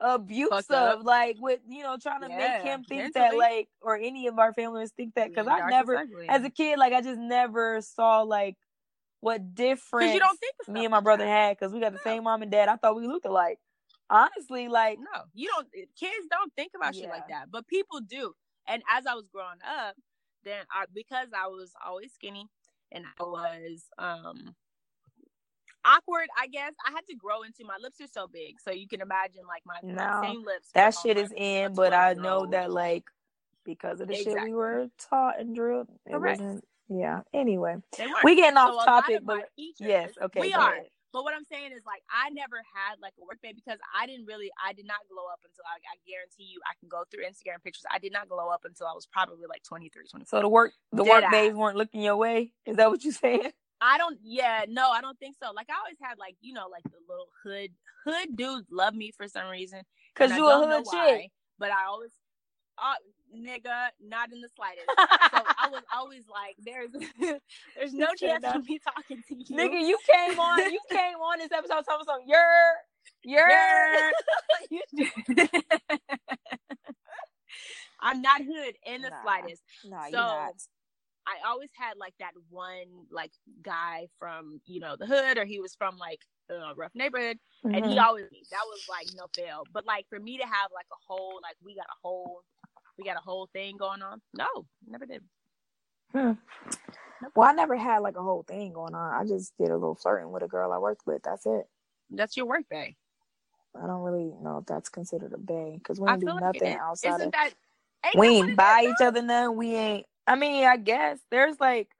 abusive 0.00 1.02
like 1.02 1.36
with 1.40 1.60
you 1.68 1.82
know 1.82 1.96
trying 1.96 2.20
to 2.22 2.28
Yeah, 2.28 2.36
make 2.36 2.62
him 2.62 2.84
think 2.84 3.14
mentally. 3.14 3.14
that 3.14 3.34
like 3.36 3.68
or 3.80 3.96
any 3.96 4.26
of 4.26 4.38
our 4.38 4.52
families 4.52 4.90
think 4.96 5.14
that 5.14 5.28
because 5.28 5.46
i 5.46 5.70
never 5.70 5.96
ugly. 5.96 6.28
as 6.28 6.44
a 6.44 6.50
kid 6.50 6.78
like 6.78 6.92
i 6.92 7.00
just 7.00 7.18
never 7.20 7.80
saw 7.80 8.22
like 8.22 8.56
what 9.20 9.54
difference 9.54 10.12
you 10.12 10.20
don't 10.20 10.38
think 10.38 10.54
me 10.68 10.84
and 10.84 10.90
my 10.90 11.00
brother 11.00 11.26
had 11.26 11.56
because 11.56 11.72
we 11.72 11.80
got 11.80 11.92
the 11.92 12.00
No. 12.04 12.10
same 12.10 12.24
mom 12.24 12.42
and 12.42 12.50
dad 12.50 12.68
i 12.68 12.76
thought 12.76 12.96
we 12.96 13.06
looked 13.06 13.24
alike 13.26 13.58
honestly 14.10 14.68
like 14.68 14.98
No, 14.98 15.22
you 15.32 15.48
don't. 15.48 15.68
Kids 15.72 16.26
don't 16.30 16.52
think 16.54 16.72
about 16.76 16.94
shit 16.94 17.08
like 17.08 17.28
that, 17.28 17.50
but 17.50 17.66
people 17.66 18.00
do. 18.00 18.34
And 18.68 18.82
as 18.90 19.06
I 19.06 19.14
was 19.14 19.28
growing 19.28 19.58
up, 19.66 19.94
then 20.44 20.64
I 20.70 20.84
because 20.92 21.28
I 21.34 21.46
was 21.46 21.72
always 21.84 22.12
skinny 22.12 22.48
and 22.92 23.04
I 23.18 23.22
was 23.22 23.84
um 23.98 24.54
awkward. 25.84 26.28
I 26.40 26.46
guess 26.48 26.72
I 26.86 26.90
had 26.92 27.06
to 27.08 27.16
grow 27.16 27.42
into 27.42 27.64
my 27.64 27.76
lips 27.80 28.00
are 28.00 28.06
so 28.12 28.26
big, 28.26 28.60
so 28.60 28.70
you 28.70 28.88
can 28.88 29.00
imagine 29.00 29.42
like 29.46 29.62
my, 29.66 29.76
my 29.82 30.22
same 30.22 30.44
lips. 30.44 30.68
that 30.74 30.94
shit 30.94 31.18
is 31.18 31.32
in 31.36 31.74
but 31.74 31.92
i 31.92 32.14
know 32.14 32.42
year 32.42 32.50
that 32.52 32.70
like 32.72 33.04
because 33.64 34.00
of 34.00 34.08
the 34.08 34.14
shit 34.14 34.40
we 34.42 34.52
were 34.52 34.88
taught 35.10 35.40
and 35.40 35.54
drilled 35.54 35.88
it 36.06 36.12
Correct. 36.12 36.40
wasn't 36.40 36.64
yeah 36.88 37.20
anyway 37.32 37.76
we 38.22 38.36
getting 38.36 38.56
off 38.58 38.74
lot 38.74 38.84
topic 38.84 39.20
but 39.24 39.48
teachers- 39.56 39.76
yes 39.80 40.10
okay 40.20 40.40
we 40.40 40.52
are. 40.52 40.72
ahead. 40.74 40.86
But 41.12 41.22
what 41.22 41.32
I'm 41.32 41.44
saying 41.44 41.70
is 41.70 41.82
like 41.86 42.02
I 42.10 42.30
never 42.30 42.56
had 42.56 42.98
like 43.00 43.12
a 43.22 43.24
work 43.24 43.38
day 43.40 43.52
because 43.54 43.78
I 43.96 44.04
didn't 44.06 44.26
really 44.26 44.50
I 44.58 44.72
did 44.72 44.84
not 44.84 44.98
glow 45.08 45.22
up 45.32 45.38
until 45.44 45.62
I, 45.64 45.76
I 45.76 45.96
guarantee 46.10 46.42
you 46.52 46.58
I 46.68 46.74
can 46.80 46.88
go 46.88 47.04
through 47.08 47.22
Instagram 47.22 47.62
pictures. 47.62 47.84
I 47.88 48.00
did 48.00 48.12
not 48.12 48.28
glow 48.28 48.48
up 48.48 48.62
until 48.64 48.88
I 48.88 48.94
was 48.94 49.06
probably 49.06 49.46
like 49.48 49.62
23, 49.62 50.08
24. 50.10 50.26
so 50.26 50.42
the 50.42 50.48
work 50.48 50.72
the 50.90 51.04
Did 51.04 51.10
work 51.10 51.30
days 51.30 51.54
weren't 51.54 51.76
looking 51.76 52.02
your 52.02 52.16
way 52.16 52.50
is 52.66 52.78
that 52.78 52.90
what 52.90 53.04
you're 53.04 53.12
saying 53.12 53.52
I 53.84 53.98
don't. 53.98 54.18
Yeah, 54.22 54.64
no, 54.68 54.90
I 54.90 55.00
don't 55.02 55.18
think 55.18 55.36
so. 55.42 55.52
Like 55.52 55.66
I 55.68 55.74
always 55.78 55.98
had 56.00 56.18
like 56.18 56.36
you 56.40 56.54
know 56.54 56.68
like 56.72 56.84
the 56.84 56.98
little 57.08 57.28
hood 57.42 57.70
hood 58.04 58.34
dudes 58.36 58.66
love 58.70 58.94
me 58.94 59.10
for 59.16 59.28
some 59.28 59.48
reason. 59.48 59.82
because 60.14 60.34
you 60.36 60.48
a 60.50 60.58
hood 60.58 60.84
why, 60.84 61.18
chick 61.22 61.30
But 61.58 61.70
I 61.70 61.84
always, 61.86 62.12
uh, 62.78 62.94
nigga, 63.36 63.88
not 64.00 64.32
in 64.32 64.40
the 64.40 64.48
slightest. 64.56 64.86
so 64.88 65.42
I 65.58 65.68
was 65.70 65.82
always 65.94 66.24
like, 66.32 66.56
there's 66.64 66.90
there's 67.76 67.92
no 67.92 68.08
chance 68.16 68.44
of 68.46 68.64
me 68.66 68.78
talking 68.78 69.22
to 69.28 69.34
you, 69.36 69.56
nigga 69.56 69.86
you 69.86 69.98
came 70.10 70.38
on 70.40 70.72
you 70.72 70.80
came 70.90 71.16
on 71.16 71.38
this 71.38 71.52
episode 71.52 71.82
talking 71.84 72.06
something 72.06 72.26
you're 72.26 72.72
you're 73.22 74.12
You're- 74.70 75.48
I'm 78.00 78.20
not 78.22 78.40
hood 78.42 78.74
in 78.86 79.02
the 79.02 79.10
Nah. 79.10 79.22
slightest. 79.22 79.62
No, 79.84 79.96
you're 80.02 80.10
So, 80.10 80.16
not. 80.16 80.52
I 81.26 81.48
always 81.48 81.70
had 81.74 81.96
like 81.98 82.14
that 82.20 82.32
one 82.50 83.06
like 83.10 83.32
guy 83.62 84.08
from 84.18 84.60
you 84.66 84.80
know 84.80 84.96
the 84.98 85.06
hood, 85.06 85.38
or 85.38 85.44
he 85.44 85.60
was 85.60 85.74
from 85.76 85.98
like 85.98 86.20
a 86.50 86.74
rough 86.76 86.92
neighborhood, 86.94 87.38
and 87.74 87.84
he 87.86 87.98
Mhm. 87.98 87.98
always 87.98 88.26
that 88.50 88.64
was 88.66 88.82
like 88.88 89.08
no 89.16 89.26
fail. 89.36 89.68
But 89.72 89.86
like 89.86 90.06
for 90.10 90.20
me 90.20 90.38
to 90.38 90.44
have 90.44 90.70
like 90.74 90.86
a 90.92 91.00
whole 91.06 91.40
like 91.42 91.56
we 91.64 91.76
got 91.76 91.86
a 91.86 91.98
whole 92.02 92.42
we 92.98 93.04
got 93.04 93.16
a 93.16 93.22
whole 93.22 93.48
thing 93.52 93.76
going 93.78 94.02
on. 94.02 94.20
No, 94.34 94.66
never 94.88 95.06
did. 95.06 95.22
Hmm. 96.12 96.32
Well, 97.36 97.48
I 97.48 97.52
never 97.52 97.76
had 97.76 98.00
like 98.00 98.16
a 98.16 98.22
whole 98.22 98.44
thing 98.44 98.72
going 98.74 98.94
on. 98.94 99.14
I 99.14 99.26
just 99.26 99.54
did 99.58 99.70
a 99.70 99.74
little 99.76 99.94
flirting 99.96 100.32
with 100.32 100.42
a 100.42 100.48
girl 100.48 100.72
I 100.72 100.78
worked 100.78 101.06
with. 101.06 101.22
That's 101.24 101.46
it. 101.46 101.66
That's 102.10 102.36
your 102.36 102.46
work 102.46 102.64
day. 102.70 102.96
I 103.82 103.86
don't 103.86 104.02
really 104.02 104.34
know 104.42 104.58
if 104.58 104.66
that's 104.66 104.88
considered 104.90 105.32
a 105.34 105.38
bae 105.38 105.74
because 105.78 106.00
we 106.00 106.16
do 106.16 106.32
like 106.32 106.40
nothing 106.40 106.72
it 106.72 106.78
outside 106.80 107.20
Isn't 107.20 107.22
of. 107.22 107.34
that? 107.34 107.50
We 108.14 108.28
ain't 108.28 108.56
buy 108.56 108.84
each 108.90 109.02
other 109.02 109.22
none. 109.22 109.56
We 109.56 109.74
ain't. 109.76 110.06
I 110.26 110.36
mean, 110.36 110.64
I 110.64 110.76
guess 110.76 111.18
there's 111.30 111.60
like 111.60 111.90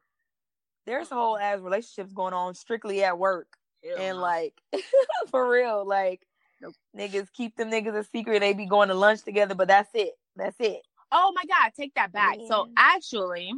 there's 0.87 1.09
whole 1.09 1.39
ass 1.39 1.61
relationships 1.61 2.13
going 2.13 2.35
on 2.35 2.55
strictly 2.55 3.03
at 3.05 3.19
work 3.19 3.57
Hell 3.85 3.97
and 4.01 4.17
no. 4.17 4.23
like 4.23 4.55
for 5.31 5.49
real, 5.49 5.87
like 5.87 6.27
Nope. 6.61 6.75
niggas 6.97 7.33
keep 7.33 7.57
them 7.57 7.71
niggas 7.71 7.95
a 7.97 8.05
secret. 8.05 8.41
They 8.41 8.53
be 8.53 8.67
going 8.67 8.89
to 8.89 8.95
lunch 8.95 9.23
together, 9.23 9.55
but 9.55 9.69
that's 9.69 9.91
it. 9.95 10.15
That's 10.37 10.57
it. 10.61 10.83
oh 11.13 11.33
my 11.35 11.43
god, 11.45 11.73
take 11.77 11.95
that 11.95 12.13
back. 12.13 12.39
So 12.47 12.67
actually, 12.77 13.53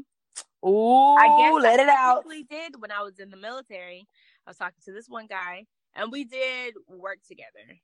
Ooh, 0.66 1.16
I 1.16 1.28
guess 1.28 1.54
let 1.62 1.80
I 1.80 1.84
it 1.84 1.88
out. 1.88 2.24
did 2.48 2.80
when 2.80 2.90
I 2.90 3.02
was 3.02 3.18
in 3.18 3.30
the 3.30 3.36
military. 3.36 4.06
I 4.46 4.50
was 4.50 4.56
talking 4.56 4.82
to 4.84 4.92
this 4.92 5.08
one 5.08 5.26
guy, 5.26 5.66
and 5.94 6.10
we 6.12 6.24
did 6.24 6.74
work 6.88 7.18
together. 7.26 7.78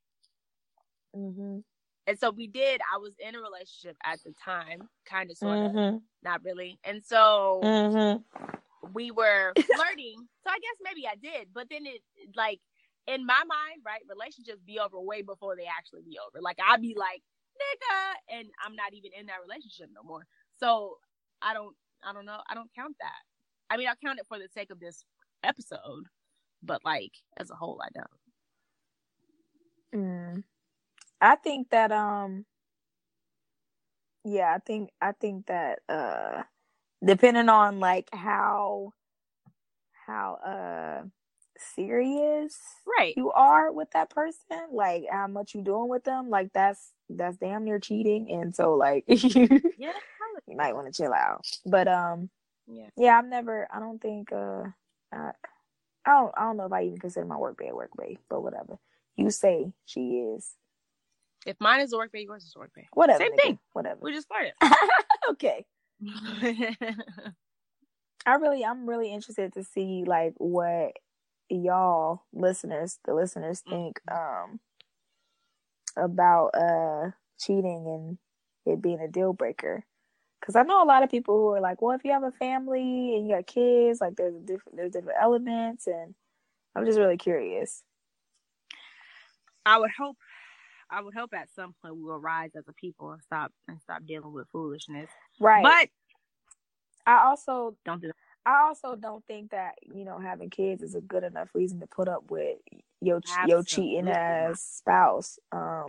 hmm 1.15 1.61
And 2.07 2.19
so 2.19 2.31
we 2.31 2.49
did. 2.49 2.81
I 2.95 2.99
was 2.99 3.13
in 3.19 3.35
a 3.35 3.41
relationship 3.41 3.97
at 4.05 4.23
the 4.25 4.33
time, 4.45 4.89
kind 5.07 5.31
of, 5.31 5.39
sort 5.39 5.63
of, 5.63 5.73
hmm 5.73 5.97
not 6.23 6.43
really. 6.45 6.79
And 6.85 7.05
so 7.05 7.63
hmm 7.63 8.17
we 8.93 9.11
were 9.11 9.55
flirting. 9.75 10.29
so 10.45 10.51
I 10.51 10.59
guess 10.59 10.79
maybe 10.83 11.07
I 11.07 11.17
did, 11.17 11.49
but 11.55 11.69
then 11.71 11.87
it 11.87 12.03
like 12.37 12.61
in 13.07 13.27
my 13.27 13.39
mind, 13.47 13.83
right? 13.87 14.03
Relationships 14.09 14.61
be 14.67 14.79
over 14.79 15.01
way 15.01 15.23
before 15.23 15.57
they 15.57 15.67
actually 15.67 16.03
be 16.03 16.19
over. 16.19 16.41
Like 16.43 16.59
I'd 16.67 16.83
be 16.83 16.97
like, 16.99 17.23
nigga, 17.59 18.39
and 18.39 18.49
I'm 18.65 18.77
not 18.77 18.95
even 18.95 19.13
in 19.19 19.27
that 19.27 19.43
relationship 19.47 19.89
no 19.95 20.03
more. 20.03 20.27
So 20.59 20.99
I 21.43 21.55
don't, 21.55 21.77
I 22.05 22.13
don't 22.13 22.27
know, 22.27 22.41
I 22.49 22.55
don't 22.55 22.71
count 22.75 22.97
that. 23.01 23.23
I 23.71 23.77
mean, 23.77 23.89
I 23.89 23.95
count 24.05 24.19
it 24.19 24.27
for 24.29 24.39
the 24.39 24.49
sake 24.55 24.71
of 24.71 24.81
this 24.81 25.05
episode, 25.43 26.05
but 26.63 26.85
like 26.85 27.13
as 27.39 27.51
a 27.51 27.55
whole, 27.55 27.81
I 27.85 27.89
don't. 27.95 28.21
Mm. 29.95 30.43
I 31.23 31.37
think 31.37 31.71
that 31.71 31.93
um 31.93 32.47
yeah, 34.25 34.55
I 34.55 34.59
think 34.61 34.91
I 35.01 35.13
think 35.13 35.47
that 35.47 35.81
uh 35.89 36.45
depending 37.05 37.49
on 37.51 37.81
like 37.81 38.09
how 38.13 38.93
how 40.07 40.35
uh 40.47 41.07
serious 41.59 42.59
Right. 42.99 43.17
you 43.17 43.33
are 43.33 43.73
with 43.73 43.91
that 43.93 44.11
person, 44.11 44.59
like 44.73 45.05
how 45.11 45.27
much 45.29 45.55
you 45.55 45.63
doing 45.63 45.89
with 45.89 46.05
them, 46.05 46.31
like 46.31 46.53
that's 46.55 46.93
that's 47.11 47.39
damn 47.39 47.65
near 47.65 47.79
cheating 47.81 48.31
and 48.33 48.55
so 48.57 48.75
like 48.75 49.05
you 49.09 49.51
Yeah. 49.79 49.93
might 50.57 50.75
want 50.75 50.93
to 50.93 51.03
chill 51.03 51.15
out. 51.15 51.47
But 51.67 51.89
um 51.89 52.31
Yeah. 52.69 52.89
yeah, 52.97 53.19
I've 53.19 53.27
never 53.27 53.69
I 53.73 53.81
don't 53.81 54.01
think 54.03 54.33
uh 54.33 54.65
I, 55.13 55.33
I 56.07 56.11
don't 56.13 56.33
I 56.37 56.43
don't 56.43 56.57
know 56.59 56.67
if 56.67 56.73
I 56.73 56.85
even 56.85 56.99
consider 56.99 57.27
my 57.27 57.37
work 57.39 57.59
bae 57.59 57.67
a 57.71 57.75
work 57.77 57.91
bae, 57.97 58.17
but 58.31 58.43
whatever. 58.43 58.79
You 59.17 59.31
say 59.31 59.73
she 59.87 60.01
is. 60.37 60.53
If 61.47 61.57
mine 61.61 61.81
is 61.81 61.93
a 61.93 61.97
work 61.97 62.13
bae, 62.13 62.21
yours 62.21 62.45
is 62.45 62.55
a 62.57 62.59
work 62.59 62.71
bae. 62.75 62.87
Whatever. 62.93 63.19
Same 63.19 63.33
nigga. 63.33 63.43
thing. 63.43 63.59
Whatever. 63.73 63.99
We 64.01 64.13
just 64.13 64.29
flirted. 64.29 64.53
okay. 65.31 65.65
I 68.25 68.35
really 68.35 68.65
I'm 68.65 68.89
really 68.89 69.13
interested 69.13 69.53
to 69.55 69.65
see 69.65 70.05
like 70.07 70.35
what 70.37 70.93
y'all 71.49 72.23
listeners, 72.33 72.99
the 73.05 73.15
listeners 73.15 73.61
think 73.69 74.01
um 74.11 74.61
about 75.97 76.51
uh 76.55 77.11
cheating 77.41 77.85
and 77.87 78.19
it 78.65 78.81
being 78.81 79.01
a 79.01 79.09
deal 79.09 79.33
breaker. 79.33 79.85
Cuz 80.45 80.55
I 80.57 80.63
know 80.63 80.83
a 80.83 80.87
lot 80.87 81.03
of 81.03 81.11
people 81.11 81.37
who 81.37 81.49
are 81.55 81.61
like, 81.61 81.83
"Well, 81.83 81.97
if 81.97 82.05
you 82.05 82.13
have 82.13 82.23
a 82.23 82.33
family 82.33 83.17
and 83.17 83.27
you 83.29 83.35
got 83.35 83.47
kids, 83.47 84.01
like 84.01 84.17
there's 84.17 84.35
different 84.45 84.77
there's 84.77 84.93
different 84.93 85.19
elements 85.21 85.87
and 85.89 86.15
I'm 86.75 86.87
just 86.87 86.99
really 86.99 87.17
curious. 87.19 87.83
I 89.67 89.79
would 89.79 89.91
hope 89.97 90.17
I 90.93 91.01
would 91.01 91.15
hope 91.15 91.33
at 91.35 91.49
some 91.57 91.75
point 91.83 91.97
we 91.97 92.03
will 92.03 92.19
rise 92.19 92.51
as 92.57 92.65
a 92.69 92.73
people 92.75 93.13
and 93.13 93.23
stop 93.23 93.51
and 93.67 93.81
stop 93.81 94.05
dealing 94.07 94.33
with 94.33 94.47
foolishness. 94.53 95.09
Right. 95.41 95.63
But 95.63 95.89
I 97.07 97.25
also 97.25 97.77
don't 97.85 98.01
do 98.01 98.09
that. 98.09 98.17
I 98.45 98.67
also 98.67 98.97
don't 98.97 99.25
think 99.27 99.53
that 99.53 99.75
you 99.83 100.05
know 100.05 100.19
having 100.19 100.51
kids 100.51 100.83
is 100.83 100.95
a 100.95 101.01
good 101.01 101.25
enough 101.25 101.49
reason 101.55 101.81
to 101.81 101.87
put 101.87 102.09
up 102.09 102.31
with 102.31 102.59
your 103.01 103.21
your 103.47 103.63
cheating 103.63 104.09
Absolutely 104.09 104.13
ass 104.13 104.61
spouse. 104.79 105.39
Um, 105.51 105.87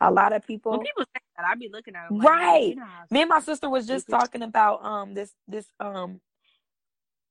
a 0.00 0.10
lot 0.10 0.32
of 0.32 0.46
people, 0.46 0.72
When 0.72 0.80
people 0.80 1.04
say 1.04 1.20
that, 1.36 1.46
I'd 1.46 1.58
be 1.58 1.70
looking 1.72 1.94
at 1.94 2.08
them 2.08 2.18
like, 2.18 2.28
Right. 2.28 2.68
You 2.68 2.76
know 2.76 2.86
me 3.10 3.22
and 3.22 3.28
my 3.28 3.40
sister 3.40 3.68
was 3.68 3.86
just 3.86 4.08
talking 4.08 4.42
about 4.42 4.84
um 4.84 5.14
this 5.14 5.32
this 5.48 5.66
um 5.80 6.20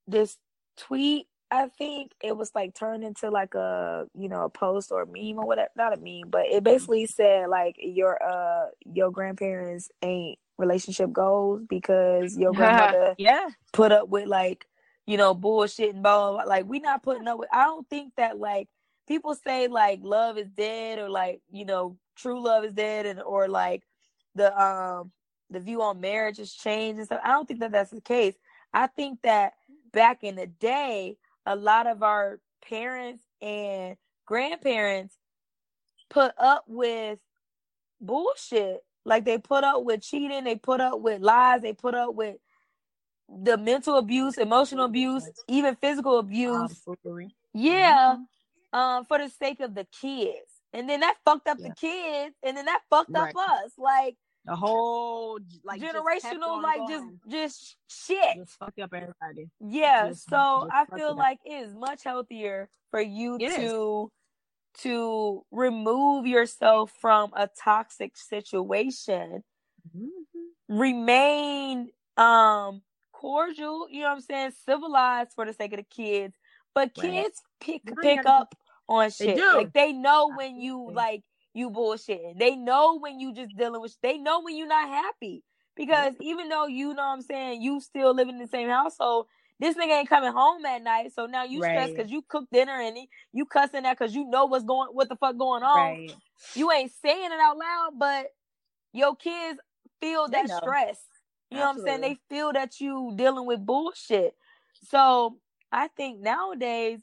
this 0.08 0.38
tweet. 0.78 1.28
I 1.56 1.70
think 1.70 2.12
it 2.22 2.36
was 2.36 2.52
like 2.54 2.74
turned 2.74 3.04
into 3.04 3.30
like 3.30 3.56
a 3.56 4.08
you 4.14 4.30
know 4.30 4.44
a 4.44 4.50
post 4.50 4.92
or 4.92 5.04
a 5.04 5.08
meme 5.08 5.40
or 5.40 5.46
whatever. 5.46 5.70
Not 5.76 5.98
a 5.98 6.02
meme, 6.02 6.30
but 6.30 6.46
it 6.48 6.64
basically 6.64 7.06
said 7.06 7.50
like 7.50 7.76
your 7.80 8.22
uh 8.22 8.68
your 8.86 9.12
grandparents 9.12 9.90
ain't 10.02 10.40
relationship 10.58 11.12
goals 11.12 11.62
because 11.70 12.38
your 12.38 12.54
grandmother 12.54 13.16
yeah, 13.18 13.48
put 13.74 13.92
up 13.92 14.10
with 14.10 14.28
like 14.28 14.68
you 15.06 15.18
know 15.18 15.34
bullshit 15.34 15.94
and 15.94 16.04
blah, 16.04 16.32
blah, 16.32 16.44
blah. 16.44 16.50
like 16.50 16.66
we 16.68 16.80
not 16.80 17.04
putting 17.04 17.28
up 17.28 17.38
with 17.40 17.50
i 17.54 17.64
don't 17.64 17.88
think 17.90 18.14
that 18.18 18.40
like 18.40 18.68
people 19.08 19.36
say 19.36 19.68
like 19.68 20.00
love 20.02 20.38
is 20.38 20.50
dead 20.50 21.00
or 21.00 21.10
like 21.10 21.42
you 21.52 21.66
know 21.66 21.98
true 22.16 22.44
love 22.44 22.64
is 22.64 22.74
dead 22.74 23.06
and 23.06 23.22
or 23.22 23.48
like 23.48 23.84
the 24.34 24.58
um 24.60 25.12
the 25.50 25.60
view 25.60 25.82
on 25.82 26.02
marriage 26.02 26.38
has 26.38 26.52
changed 26.52 26.98
and 26.98 27.06
stuff 27.06 27.22
i 27.24 27.30
don't 27.30 27.48
think 27.48 27.60
that 27.60 27.72
that's 27.72 27.92
the 27.92 28.02
case 28.02 28.36
i 28.74 28.88
think 28.88 29.22
that 29.22 29.54
back 29.92 30.24
in 30.24 30.36
the 30.36 30.48
day 30.48 31.18
a 31.46 31.56
lot 31.56 31.88
of 31.88 32.04
our 32.04 32.40
parents 32.68 33.24
and 33.42 33.96
grandparents 34.26 35.18
put 36.10 36.34
up 36.40 36.64
with 36.68 37.20
bullshit 38.02 38.82
like 39.06 39.26
they 39.26 39.38
put 39.38 39.64
up 39.64 39.84
with 39.84 40.02
cheating 40.02 40.44
they 40.44 40.56
put 40.56 40.82
up 40.82 41.00
with 41.00 41.22
lies 41.22 41.62
they 41.62 41.74
put 41.74 41.96
up 41.96 42.14
with 42.16 42.38
the 43.28 43.58
mental 43.58 43.98
abuse, 43.98 44.38
emotional 44.38 44.86
abuse, 44.86 45.28
even 45.48 45.76
physical 45.76 46.20
abuse. 46.20 46.84
Yeah, 47.54 48.18
um, 48.74 49.06
for 49.06 49.18
the 49.18 49.30
sake 49.30 49.60
of 49.62 49.74
the 49.74 49.86
kids, 50.00 50.62
and 50.74 50.90
then 50.90 51.00
that 51.00 51.16
fucked 51.26 51.48
up 51.48 51.58
Yeah. 51.60 51.70
the 51.70 51.76
kids, 51.76 52.36
and 52.44 52.56
then 52.56 52.66
that 52.66 52.82
fucked 52.90 53.16
up 53.16 53.36
us. 53.36 53.72
Like 53.78 54.16
the 54.46 54.56
whole 54.56 55.40
like 55.64 55.82
generational, 55.82 56.44
on 56.58 56.62
like 56.64 56.78
going. 56.78 57.20
just 57.28 57.32
just 57.32 57.78
shit. 58.08 58.38
just 58.38 58.58
fucked 58.60 58.80
up 58.80 58.94
everybody. 58.94 59.50
Yeah, 59.60 60.10
just- 60.10 60.30
so 60.30 60.68
just 60.70 60.92
I 60.92 60.98
feel 60.98 61.10
it 61.12 61.16
like 61.18 61.40
it 61.46 61.54
is 61.54 61.74
much 61.76 62.04
healthier 62.04 62.70
for 62.92 63.02
you 63.02 63.36
It 63.36 63.44
is. 63.44 63.56
to 63.58 64.12
to 64.80 65.46
remove 65.52 66.28
yourself 66.28 66.92
from 67.00 67.32
a 67.36 67.48
toxic 67.64 68.18
situation 68.18 69.42
remain 70.68 71.90
um 72.18 72.82
cordial, 73.12 73.88
you 73.90 74.02
know 74.02 74.08
what 74.10 74.16
I'm 74.16 74.22
saying, 74.22 74.52
civilized 74.66 75.32
for 75.36 75.46
the 75.46 75.54
sake 75.54 75.74
of 75.74 75.78
the 75.78 75.84
kids. 75.84 76.36
But 76.74 76.92
Right. 76.98 77.12
kids 77.24 77.42
pick 77.62 77.82
pick 78.02 78.26
up 78.26 78.54
on 78.90 79.10
shit. 79.10 79.38
do. 79.38 79.54
Like 79.56 79.74
they 79.74 79.94
know 79.94 80.32
when 80.36 80.58
you 80.58 80.92
like 80.92 81.24
you 81.56 81.72
bullshitting. 81.72 82.40
They 82.40 82.58
know 82.58 83.00
when 83.00 83.20
you 83.22 83.34
just 83.34 83.58
dealing 83.58 83.82
with 83.82 83.98
they 84.04 84.20
know 84.20 84.42
when 84.44 84.58
you're 84.58 84.68
not 84.68 84.90
happy. 84.90 85.44
Because 85.78 86.16
even 86.22 86.50
though 86.50 86.68
you 86.68 86.90
know 86.90 87.04
what 87.04 87.14
I'm 87.16 87.24
saying, 87.24 87.64
you 87.64 87.82
still 87.82 88.16
living 88.16 88.36
in 88.36 88.42
the 88.42 88.48
same 88.48 88.70
household, 88.70 89.28
this 89.60 89.78
nigga 89.78 90.00
ain't 90.02 90.10
coming 90.10 90.34
home 90.34 90.66
at 90.66 90.84
night. 90.84 91.14
So 91.16 91.28
now 91.28 91.46
you 91.46 91.64
stressed 91.64 91.96
Right. 91.96 91.98
because 91.98 92.12
you 92.12 92.24
cook 92.30 92.46
dinner 92.54 92.80
and 92.82 92.98
you 93.34 93.46
cussing 93.48 93.84
that 93.84 94.00
because 94.00 94.16
you 94.16 94.30
know 94.30 94.48
what's 94.48 94.66
going 94.66 94.90
what 94.94 95.10
the 95.10 95.18
fuck 95.18 95.38
going 95.38 95.64
on 95.64 95.98
Right. 95.98 96.12
you 96.56 96.72
ain't 96.72 96.92
saying 97.04 97.32
it 97.32 97.40
out 97.42 97.58
loud, 97.58 97.92
but 98.00 98.28
your 98.94 99.16
kids 99.16 99.60
feel 100.02 100.28
that 100.30 100.50
stress. 100.50 101.00
You 101.52 101.60
know 101.60 101.66
what 101.66 101.72
I'm 101.74 101.80
saying? 101.80 102.02
They 102.02 102.18
feel 102.30 102.54
that 102.54 102.82
you 102.82 103.14
dealing 103.16 103.46
with 103.48 103.66
bullshit. 103.66 104.36
So 104.84 105.38
I 105.72 105.90
think 105.90 106.22
nowadays 106.22 107.00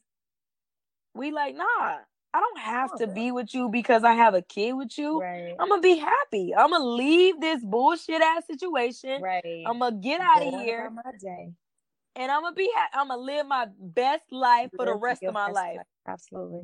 we 1.14 1.32
like, 1.32 1.56
nah, 1.56 1.98
I 2.34 2.40
don't 2.40 2.58
have 2.60 2.94
to 2.98 3.04
Oh. 3.08 3.12
be 3.14 3.30
with 3.30 3.52
you 3.54 3.68
because 3.68 4.04
I 4.04 4.14
have 4.14 4.34
a 4.34 4.42
kid 4.42 4.72
with 4.72 4.96
you. 4.96 5.20
Right. 5.20 5.54
I'm 5.58 5.68
gonna 5.68 5.82
be 5.82 5.96
happy. 5.96 6.54
I'm 6.56 6.70
gonna 6.70 6.84
leave 6.84 7.40
this 7.40 7.62
bullshit 7.62 8.22
ass 8.22 8.46
situation. 8.46 9.20
Right. 9.20 9.64
I'm 9.66 9.78
gonna 9.78 9.96
get 9.96 10.20
out 10.20 10.42
of 10.42 10.54
here 10.60 10.88
my 10.90 11.02
day. 11.20 11.52
and 12.16 12.32
I'm 12.32 12.42
gonna 12.42 12.54
be. 12.54 12.70
Ha- 12.74 12.90
I'm 12.94 13.08
gonna 13.08 13.20
live 13.20 13.46
my 13.46 13.66
best 13.78 14.24
life 14.32 14.70
for 14.76 14.86
the 14.86 14.94
rest 14.94 15.22
of 15.22 15.34
my 15.34 15.46
best 15.48 15.54
life. 15.56 15.78
Absolutely. 16.06 16.60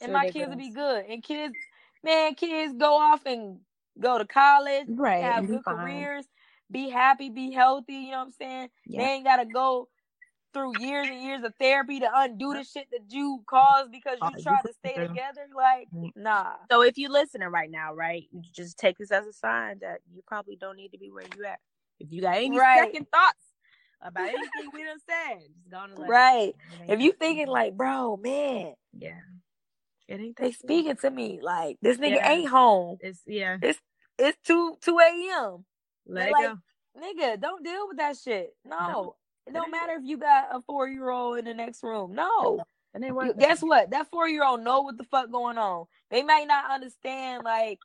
and 0.00 0.10
It's 0.10 0.12
my 0.12 0.30
kids 0.30 0.48
will 0.50 0.56
be 0.56 0.70
good. 0.70 1.06
And 1.06 1.22
kids, 1.22 1.54
man, 2.02 2.34
kids 2.34 2.74
go 2.74 2.96
off 2.96 3.24
and 3.26 3.60
go 3.98 4.18
to 4.18 4.24
college, 4.26 4.86
Right, 4.88 5.22
have 5.22 5.46
good 5.46 5.62
fine. 5.64 5.76
careers, 5.76 6.26
be 6.70 6.88
happy, 6.90 7.30
be 7.30 7.50
healthy. 7.52 7.94
You 7.94 8.10
know 8.12 8.18
what 8.18 8.24
I'm 8.26 8.32
saying? 8.32 8.68
They 8.88 9.02
ain't 9.02 9.24
gotta 9.24 9.44
go 9.46 9.88
through 10.54 10.78
years 10.80 11.08
and 11.10 11.22
years 11.22 11.44
of 11.44 11.54
therapy 11.60 12.00
to 12.00 12.10
undo 12.14 12.54
the 12.54 12.64
shit 12.64 12.88
that 12.92 13.02
you 13.10 13.42
caused 13.48 13.92
because 13.92 14.18
you 14.22 14.30
you 14.30 14.42
tried 14.44 14.62
to 14.62 14.74
stay 14.74 14.94
together. 15.08 15.48
Like, 15.56 15.88
Mm. 15.94 16.12
nah. 16.16 16.54
So 16.70 16.82
if 16.82 16.98
you're 16.98 17.10
listening 17.12 17.48
right 17.50 17.70
now, 17.70 17.94
right, 17.94 18.24
you 18.32 18.42
just 18.52 18.78
take 18.78 18.98
this 18.98 19.12
as 19.12 19.26
a 19.26 19.34
sign 19.34 19.80
that 19.80 20.00
you 20.14 20.22
probably 20.26 20.56
don't 20.56 20.76
need 20.76 20.92
to 20.92 20.98
be 20.98 21.10
where 21.10 21.24
you 21.36 21.44
at. 21.46 21.60
If 22.00 22.12
you 22.12 22.22
got 22.22 22.36
any 22.38 22.58
Right. 22.58 22.80
second 22.84 23.08
thoughts 23.10 23.38
about 24.02 24.28
anything 24.30 24.70
we 24.72 24.84
done 24.84 24.98
said, 25.08 25.40
just 25.56 25.70
go 25.70 25.78
on 25.78 25.90
and 25.92 26.00
let 26.00 26.08
Right. 26.10 26.56
know. 26.70 26.84
It 26.86 26.92
If 26.94 27.00
you 27.00 27.12
that 27.12 27.18
thinking 27.20 27.48
like, 27.48 27.76
bro, 27.76 28.16
man, 28.18 28.74
yeah, 28.98 29.20
it 30.08 30.20
ain't 30.20 30.36
they 30.36 30.52
speaking 30.52 30.96
to 30.96 31.10
me 31.10 31.40
like 31.42 31.78
this 31.82 31.98
nigga 31.98 32.16
Yeah. 32.16 32.28
ain't 32.30 32.48
home. 32.50 32.98
It's 33.00 33.20
yeah, 33.26 33.58
It's 33.62 33.80
it's 34.18 34.38
two 34.44 34.76
two 34.82 34.98
a.m. 34.98 35.64
let 36.06 36.28
it 36.28 36.32
like, 36.32 36.44
go. 36.44 36.58
Nigga, 36.96 37.40
don't 37.40 37.64
deal 37.64 37.88
with 37.88 37.98
that 37.98 38.16
shit. 38.16 38.54
No. 38.64 38.78
No. 38.88 39.16
It 39.46 39.52
don't 39.52 39.70
matter 39.70 39.92
if 39.94 40.02
you 40.04 40.16
got 40.18 40.48
a 40.52 40.60
four 40.62 40.88
year 40.88 41.10
old 41.10 41.38
in 41.38 41.44
the 41.44 41.54
next 41.54 41.82
room. 41.82 42.14
No. 42.14 42.64
It 42.94 42.98
ain't 43.02 43.08
You- 43.08 43.14
worth 43.14 43.38
guess 43.38 43.60
what? 43.62 43.90
That 43.90 44.08
four 44.10 44.28
year 44.28 44.44
old 44.44 44.62
know 44.62 44.82
what 44.82 44.96
the 44.96 45.04
fuck 45.04 45.30
going 45.30 45.58
on. 45.58 45.86
They 46.10 46.22
might 46.22 46.46
not 46.46 46.70
understand 46.70 47.44
like 47.44 47.80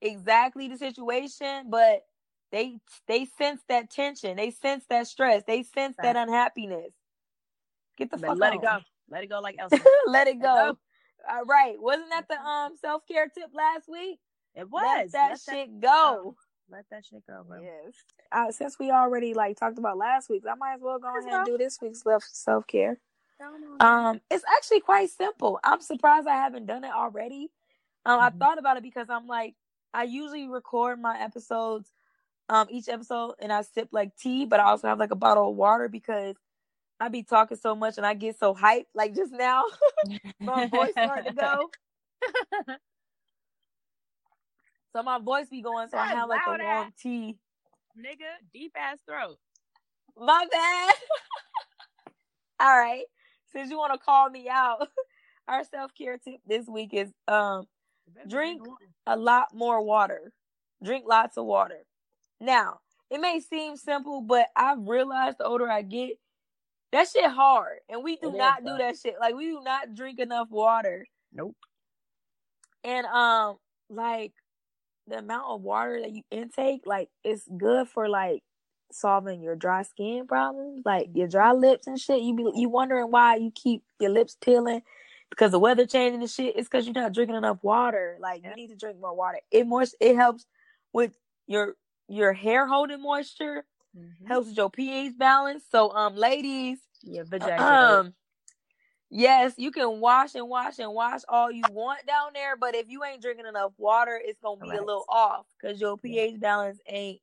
exactly 0.00 0.68
the 0.68 0.76
situation, 0.78 1.68
but 1.70 2.06
they 2.50 2.78
they 3.06 3.26
sense 3.26 3.60
that 3.68 3.90
tension. 3.90 4.36
They 4.36 4.50
sense 4.50 4.84
that 4.88 5.06
stress. 5.06 5.42
They 5.46 5.62
sense 5.64 5.96
that 6.02 6.16
unhappiness. 6.16 6.92
Get 7.96 8.10
the 8.10 8.16
But 8.16 8.28
fuck 8.28 8.38
let 8.38 8.52
on. 8.52 8.58
it 8.58 8.62
go. 8.62 8.78
Let 9.10 9.24
it 9.24 9.26
go 9.28 9.40
like 9.40 9.56
Elsa. 9.58 9.78
Let 10.06 10.28
it 10.28 10.40
go. 10.40 10.46
go. 10.72 10.78
All 11.28 11.44
right. 11.44 11.80
Wasn't 11.80 12.10
that 12.10 12.28
the 12.28 12.40
um 12.40 12.76
self 12.76 13.02
care 13.06 13.28
tip 13.28 13.50
last 13.52 13.88
week? 13.88 14.20
It 14.54 14.70
was. 14.70 14.82
Let 14.84 15.12
that 15.12 15.40
Let 15.46 15.56
shit 15.56 15.80
go. 15.80 16.36
Let 16.70 16.84
that 16.90 17.04
shit 17.06 17.26
go, 17.26 17.44
bro. 17.46 17.62
Yes. 17.62 17.94
Uh, 18.30 18.52
since 18.52 18.78
we 18.78 18.90
already 18.90 19.32
like 19.34 19.56
talked 19.56 19.78
about 19.78 19.96
last 19.96 20.28
week's, 20.28 20.46
I 20.46 20.54
might 20.54 20.74
as 20.74 20.80
well 20.82 20.98
go 20.98 21.08
ahead 21.08 21.32
and 21.32 21.46
do 21.46 21.56
this 21.58 21.78
week's 21.80 22.02
self 22.32 22.66
care. 22.66 23.00
Um, 23.80 24.20
it's 24.30 24.44
actually 24.56 24.80
quite 24.80 25.08
simple. 25.10 25.58
I'm 25.64 25.80
surprised 25.80 26.26
I 26.26 26.34
haven't 26.34 26.66
done 26.66 26.84
it 26.84 26.92
already. 26.92 27.50
Um, 28.04 28.20
I 28.20 28.30
Mhm. 28.30 28.38
thought 28.38 28.58
about 28.58 28.76
it 28.76 28.82
because 28.82 29.08
I'm 29.08 29.26
like, 29.26 29.54
I 29.94 30.02
usually 30.04 30.48
record 30.48 31.00
my 31.00 31.18
episodes, 31.18 31.92
um, 32.48 32.66
each 32.70 32.88
episode, 32.88 33.34
and 33.38 33.52
I 33.52 33.62
sip 33.62 33.88
like 33.92 34.16
tea, 34.16 34.44
but 34.46 34.60
I 34.60 34.64
also 34.64 34.88
have 34.88 34.98
like 34.98 35.10
a 35.10 35.16
bottle 35.16 35.50
of 35.50 35.56
water 35.56 35.88
because 35.88 36.36
I 37.00 37.08
be 37.08 37.22
talking 37.22 37.56
so 37.56 37.74
much 37.74 37.96
and 37.96 38.06
I 38.06 38.14
get 38.14 38.38
so 38.38 38.54
hyped. 38.54 38.86
Like 38.94 39.14
just 39.14 39.32
now, 39.32 39.64
my 40.40 40.66
voice 40.66 40.92
starting 40.92 41.32
to 41.34 41.40
go, 41.40 41.70
so 44.92 45.02
my 45.02 45.18
voice 45.18 45.48
be 45.48 45.62
going. 45.62 45.88
So 45.88 45.98
I 45.98 46.08
have 46.08 46.28
like 46.28 46.40
a 46.46 46.62
warm 46.62 46.92
tea. 47.00 47.36
Nigga, 47.98 48.30
deep 48.52 48.72
ass 48.76 48.98
throat. 49.06 49.36
My 50.16 50.46
bad. 50.50 50.94
All 52.60 52.78
right. 52.78 53.04
Since 53.52 53.70
you 53.70 53.78
want 53.78 53.92
to 53.92 53.98
call 53.98 54.30
me 54.30 54.48
out, 54.48 54.88
our 55.48 55.64
self 55.64 55.92
care 55.94 56.18
tip 56.18 56.40
this 56.46 56.66
week 56.66 56.90
is 56.92 57.08
um 57.26 57.66
Drink. 58.28 58.62
a 59.06 59.16
lot 59.16 59.48
more 59.54 59.82
water. 59.82 60.32
Drink 60.82 61.04
lots 61.06 61.36
of 61.36 61.44
water. 61.44 61.84
Now, 62.40 62.80
it 63.10 63.20
may 63.20 63.40
seem 63.40 63.76
simple, 63.76 64.20
but 64.20 64.46
I've 64.54 64.86
realized 64.86 65.38
the 65.38 65.44
older 65.44 65.68
I 65.68 65.82
get, 65.82 66.18
that 66.92 67.08
shit 67.08 67.30
hard. 67.30 67.78
And 67.88 68.02
we 68.02 68.16
do 68.16 68.28
It 68.28 68.38
not 68.38 68.64
do 68.64 68.76
that 68.78 68.96
shit. 68.96 69.16
Like 69.20 69.34
we 69.34 69.46
do 69.46 69.60
not 69.62 69.94
drink 69.94 70.18
enough 70.18 70.48
water. 70.50 71.06
Nope. 71.32 71.56
And 72.84 73.06
um 73.06 73.56
like 73.90 74.32
the 75.08 75.18
amount 75.18 75.46
of 75.48 75.62
water 75.62 76.00
that 76.00 76.12
you 76.12 76.22
intake, 76.30 76.82
like 76.86 77.08
it's 77.24 77.46
good 77.56 77.88
for 77.88 78.08
like 78.08 78.42
solving 78.92 79.42
your 79.42 79.56
dry 79.56 79.82
skin 79.82 80.26
problems, 80.26 80.82
like 80.84 81.08
your 81.14 81.28
dry 81.28 81.52
lips 81.52 81.86
and 81.86 81.98
shit. 82.00 82.22
You 82.22 82.34
be 82.34 82.44
you 82.54 82.68
wondering 82.68 83.10
why 83.10 83.36
you 83.36 83.50
keep 83.54 83.82
your 84.00 84.10
lips 84.10 84.36
peeling 84.40 84.82
because 85.30 85.50
the 85.50 85.58
weather 85.58 85.86
changing 85.86 86.20
and 86.20 86.30
shit. 86.30 86.56
It's 86.56 86.68
because 86.68 86.86
you're 86.86 86.94
not 86.94 87.12
drinking 87.12 87.36
enough 87.36 87.58
water. 87.62 88.16
Like 88.20 88.42
you 88.44 88.54
need 88.54 88.68
to 88.68 88.76
drink 88.76 89.00
more 89.00 89.14
water. 89.14 89.40
It 89.50 89.66
more 89.66 89.84
it 90.00 90.16
helps 90.16 90.46
with 90.92 91.16
your 91.46 91.74
your 92.08 92.32
hair 92.32 92.66
holding 92.66 93.02
moisture, 93.02 93.64
Mhm. 93.96 94.26
helps 94.26 94.48
with 94.48 94.56
your 94.56 94.70
pH 94.70 95.18
balance. 95.18 95.64
So 95.70 95.90
um 95.92 96.14
ladies, 96.14 96.78
Yeah, 97.02 97.22
vagina. 97.26 97.62
um 97.62 98.14
yes, 99.10 99.54
you 99.56 99.70
can 99.70 100.00
wash 100.00 100.34
and 100.34 100.48
wash 100.48 100.78
and 100.78 100.92
wash 100.92 101.22
all 101.28 101.50
you 101.50 101.68
want 101.68 102.06
down 102.06 102.32
there, 102.34 102.56
but 102.56 102.74
if 102.74 102.86
you 102.88 103.04
ain't 103.04 103.22
drinking 103.22 103.46
enough 103.46 103.72
water, 103.78 104.20
it's 104.22 104.40
gonna 104.40 104.60
be 104.60 104.68
a 104.76 104.82
little 104.82 105.04
off 105.08 105.46
because 105.60 105.80
your 105.80 105.96
pH 105.98 106.40
balance 106.40 106.78
ain't 106.86 107.20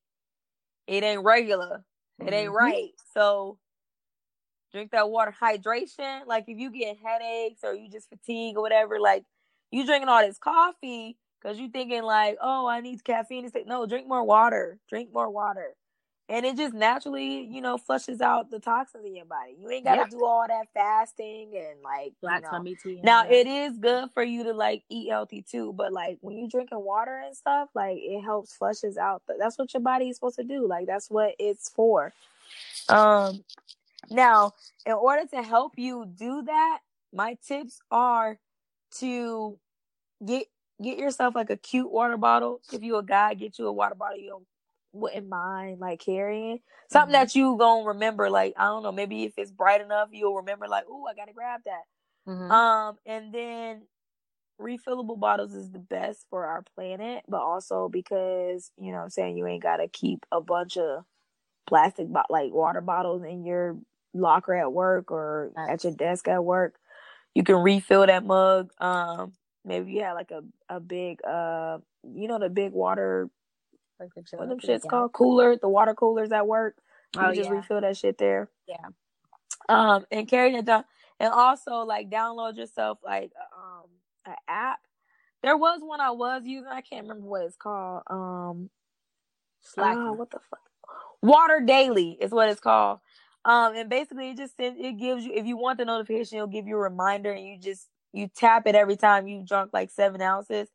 it 0.88 1.04
ain't 1.04 1.24
regular. 1.24 1.84
It 2.26 2.34
ain't 2.34 2.52
Mhm. 2.52 2.56
right. 2.56 2.92
So 3.14 3.60
drink 4.72 4.92
that 4.92 5.10
water. 5.10 5.34
Hydration, 5.40 6.26
like 6.28 6.46
if 6.48 6.58
you 6.58 6.70
get 6.72 6.98
headaches 6.98 7.62
or 7.64 7.74
you 7.74 7.90
just 7.90 8.10
fatigue 8.10 8.58
or 8.58 8.62
whatever, 8.62 9.00
like 9.00 9.24
you 9.72 9.86
drinking 9.86 10.10
all 10.10 10.22
this 10.26 10.38
coffee 10.38 11.18
because 11.42 11.60
you 11.60 11.70
thinking 11.70 12.04
like, 12.04 12.38
oh, 12.42 12.68
I 12.68 12.82
need 12.82 13.04
caffeine 13.04 13.44
to 13.44 13.50
stay. 13.50 13.64
No, 13.66 13.86
drink 13.86 14.08
more 14.08 14.24
water. 14.24 14.80
Drink 14.90 15.14
more 15.14 15.30
water. 15.30 15.76
And 16.28 16.44
it 16.46 16.58
just 16.58 16.74
naturally, 16.74 17.44
you 17.44 17.62
know, 17.62 17.78
flushes 17.78 18.20
out 18.20 18.50
the 18.50 18.60
toxins 18.60 19.06
in 19.06 19.16
your 19.16 19.26
body. 19.26 19.56
You 19.60 19.70
ain't 19.70 19.86
gotta 19.86 20.02
Yeah. 20.02 20.08
do 20.10 20.26
all 20.26 20.46
that 20.48 20.68
fasting 20.74 21.52
and 21.56 21.82
like 21.84 22.14
Black 22.22 22.38
you 22.38 22.42
know. 22.44 22.50
tummy 22.50 22.76
tea. 22.76 23.00
Now 23.04 23.24
that. 23.24 23.32
it 23.32 23.46
is 23.46 23.78
good 23.78 24.10
for 24.12 24.24
you 24.24 24.44
to 24.46 24.54
like 24.54 24.84
eat 24.90 25.10
healthy 25.10 25.44
too, 25.44 25.74
but 25.74 25.94
like 25.94 26.18
when 26.22 26.38
you 26.38 26.48
drinking 26.50 26.84
water 26.84 27.22
and 27.24 27.36
stuff, 27.36 27.70
like 27.76 27.98
it 28.00 28.22
helps 28.22 28.56
flushes 28.56 28.98
out. 28.98 29.22
That's 29.40 29.60
what 29.60 29.74
your 29.74 29.82
body 29.82 30.10
is 30.10 30.18
supposed 30.18 30.38
to 30.38 30.44
do. 30.44 30.68
Like 30.68 30.88
that's 30.88 31.12
what 31.12 31.36
it's 31.38 31.70
for. 31.70 32.12
Um, 32.90 33.44
now 34.10 34.54
in 34.86 34.94
order 34.94 35.28
to 35.28 35.44
help 35.44 35.74
you 35.78 36.06
do 36.08 36.42
that, 36.44 36.80
my 37.14 37.38
tips 37.46 37.82
are 37.92 38.40
to 39.00 39.60
get 40.26 40.48
get 40.82 40.98
yourself 40.98 41.36
like 41.36 41.52
a 41.52 41.58
cute 41.58 41.92
water 41.92 42.18
bottle. 42.18 42.62
If 42.74 42.82
you 42.82 42.98
a 42.98 43.04
guy, 43.04 43.36
get 43.36 43.60
you 43.60 43.68
a 43.68 43.72
water 43.72 43.96
bottle 43.96 44.18
you 44.18 44.30
don't 44.30 44.46
wouldn't 44.96 45.30
mind 45.30 45.80
like 45.80 46.00
carrying 46.02 46.60
something 46.89 47.12
Mhm. 47.16 47.20
that 47.20 47.36
you 47.36 47.58
gonna 47.58 47.88
remember. 47.88 48.30
Like 48.30 48.54
I 48.58 48.66
don't 48.66 48.84
know, 48.84 48.91
maybe 48.91 49.24
if 49.26 49.34
it's 49.38 49.52
bright 49.52 49.82
enough, 49.82 50.10
you'll 50.12 50.36
remember. 50.38 50.68
Like, 50.68 50.86
oh, 50.89 51.06
I 51.08 51.14
gotta 51.16 51.34
grab 51.34 51.62
that. 51.66 51.84
Mhm. 52.28 52.52
Um, 52.52 52.98
and 53.06 53.34
then 53.34 53.88
refillable 54.62 55.20
bottles 55.20 55.54
is 55.54 55.72
the 55.72 55.80
best 55.80 56.26
for 56.30 56.46
our 56.46 56.64
planet, 56.76 57.24
but 57.28 57.41
also 57.41 57.89
because 57.89 58.72
you 58.78 58.91
know 58.91 59.00
I'm 59.00 59.10
saying 59.10 59.38
you 59.38 59.48
ain't 59.48 59.64
gotta 59.64 59.88
keep 59.88 60.26
a 60.32 60.41
bunch 60.41 60.78
of 60.78 61.06
plastic 61.68 62.08
bo- 62.10 62.24
like 62.30 62.54
water 62.54 62.82
bottles 62.82 63.24
in 63.24 63.46
your 63.46 63.78
locker 64.14 64.56
at 64.56 64.74
work 64.74 65.12
or 65.12 65.52
at 65.58 65.84
your 65.84 65.93
desk 65.93 66.28
at 66.28 66.43
work. 66.43 66.76
You 67.36 67.43
can 67.43 67.58
refill 67.58 68.06
that 68.08 68.26
mug. 68.26 68.72
Um, 68.80 69.34
maybe 69.66 69.93
you 69.93 70.04
have 70.04 70.16
like 70.16 70.32
a 70.32 70.43
a 70.70 70.80
big 70.80 71.20
uh, 71.26 71.80
you 72.04 72.28
know 72.28 72.39
the 72.39 72.50
big 72.50 72.74
water 72.74 73.30
Like 74.00 74.14
the 74.16 74.24
what 74.38 74.50
them 74.50 74.60
shits 74.60 74.88
called? 74.88 75.14
Cooler, 75.14 75.56
the 75.58 75.70
water 75.70 75.93
coolers 75.93 76.32
at 76.32 76.48
work. 76.48 76.76
You 77.16 77.22
Oh 77.22 77.34
just 77.34 77.50
yeah. 77.50 77.56
refill 77.56 77.82
that 77.82 77.98
shit 77.98 78.18
there. 78.18 78.50
Yeah. 78.68 78.88
um 79.70 80.06
and 80.12 80.28
carry 80.28 80.52
that 80.54 80.66
down 80.66 80.84
and 81.20 81.32
also 81.34 81.78
like 81.80 82.10
download 82.10 82.58
yourself 82.58 83.00
like 83.04 83.32
um 83.56 83.86
an 84.26 84.36
app. 84.48 84.80
There 85.43 85.58
was 85.58 85.82
one 85.82 86.02
i 86.02 86.12
was 86.12 86.41
using. 86.46 86.68
I 86.70 86.82
can't 86.82 87.04
remember 87.04 87.28
what 87.28 87.43
it's 87.43 87.56
called. 87.56 88.04
Um 88.10 88.70
Slack. 89.62 89.96
ah, 89.98 90.12
what 90.14 90.30
the 90.32 90.39
fuck? 90.39 90.60
Water 91.22 91.62
daily 91.66 92.18
is 92.20 92.32
what 92.32 92.50
it's 92.50 92.60
called. 92.60 93.00
Um 93.46 93.76
and 93.76 93.89
basically 93.89 94.32
it 94.32 94.38
just 94.38 94.58
sends 94.58 94.80
it 94.80 94.98
gives 95.00 95.26
you 95.26 95.34
if 95.34 95.46
you 95.46 95.58
want 95.58 95.78
the 95.78 95.86
notification 95.86 96.38
it'll 96.38 96.48
give 96.48 96.68
you 96.68 96.76
a 96.76 96.80
reminder 96.80 97.32
and 97.32 97.46
you 97.46 97.58
just 97.60 97.88
you 98.14 98.28
tap 98.36 98.68
it 98.68 98.76
every 98.76 98.96
time 98.98 99.28
you 99.28 99.43
drunk 99.48 99.72
like 99.74 99.89
seven 99.89 100.22
ounces 100.22 100.68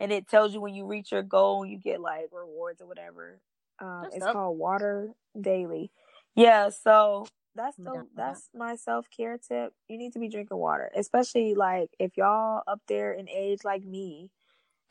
and 0.00 0.12
it 0.12 0.28
tells 0.28 0.54
you 0.54 0.60
when 0.60 0.74
you 0.74 0.86
reach 0.86 1.12
your 1.12 1.22
goal 1.22 1.62
and 1.62 1.72
you 1.72 1.78
get 1.78 2.00
like 2.00 2.28
rewards 2.32 2.80
or 2.80 2.86
whatever. 2.86 3.40
Um 3.80 4.06
it's 4.12 4.24
dope. 4.24 4.32
called 4.32 4.58
water 4.58 5.10
daily. 5.38 5.90
Yeah 6.34 6.70
so 6.70 7.26
that's 7.54 7.76
the 7.76 7.84
down 7.84 7.94
for 7.94 8.16
that. 8.16 8.34
that's 8.34 8.48
my 8.54 8.76
self-care 8.76 9.38
tip. 9.38 9.72
You 9.88 9.98
need 9.98 10.12
to 10.12 10.18
be 10.18 10.28
drinking 10.28 10.56
water 10.56 10.90
especially 10.94 11.54
like 11.54 11.90
if 11.98 12.16
y'all 12.16 12.62
up 12.66 12.80
there 12.88 13.12
in 13.12 13.28
age 13.28 13.60
like 13.64 13.84
me. 13.84 14.30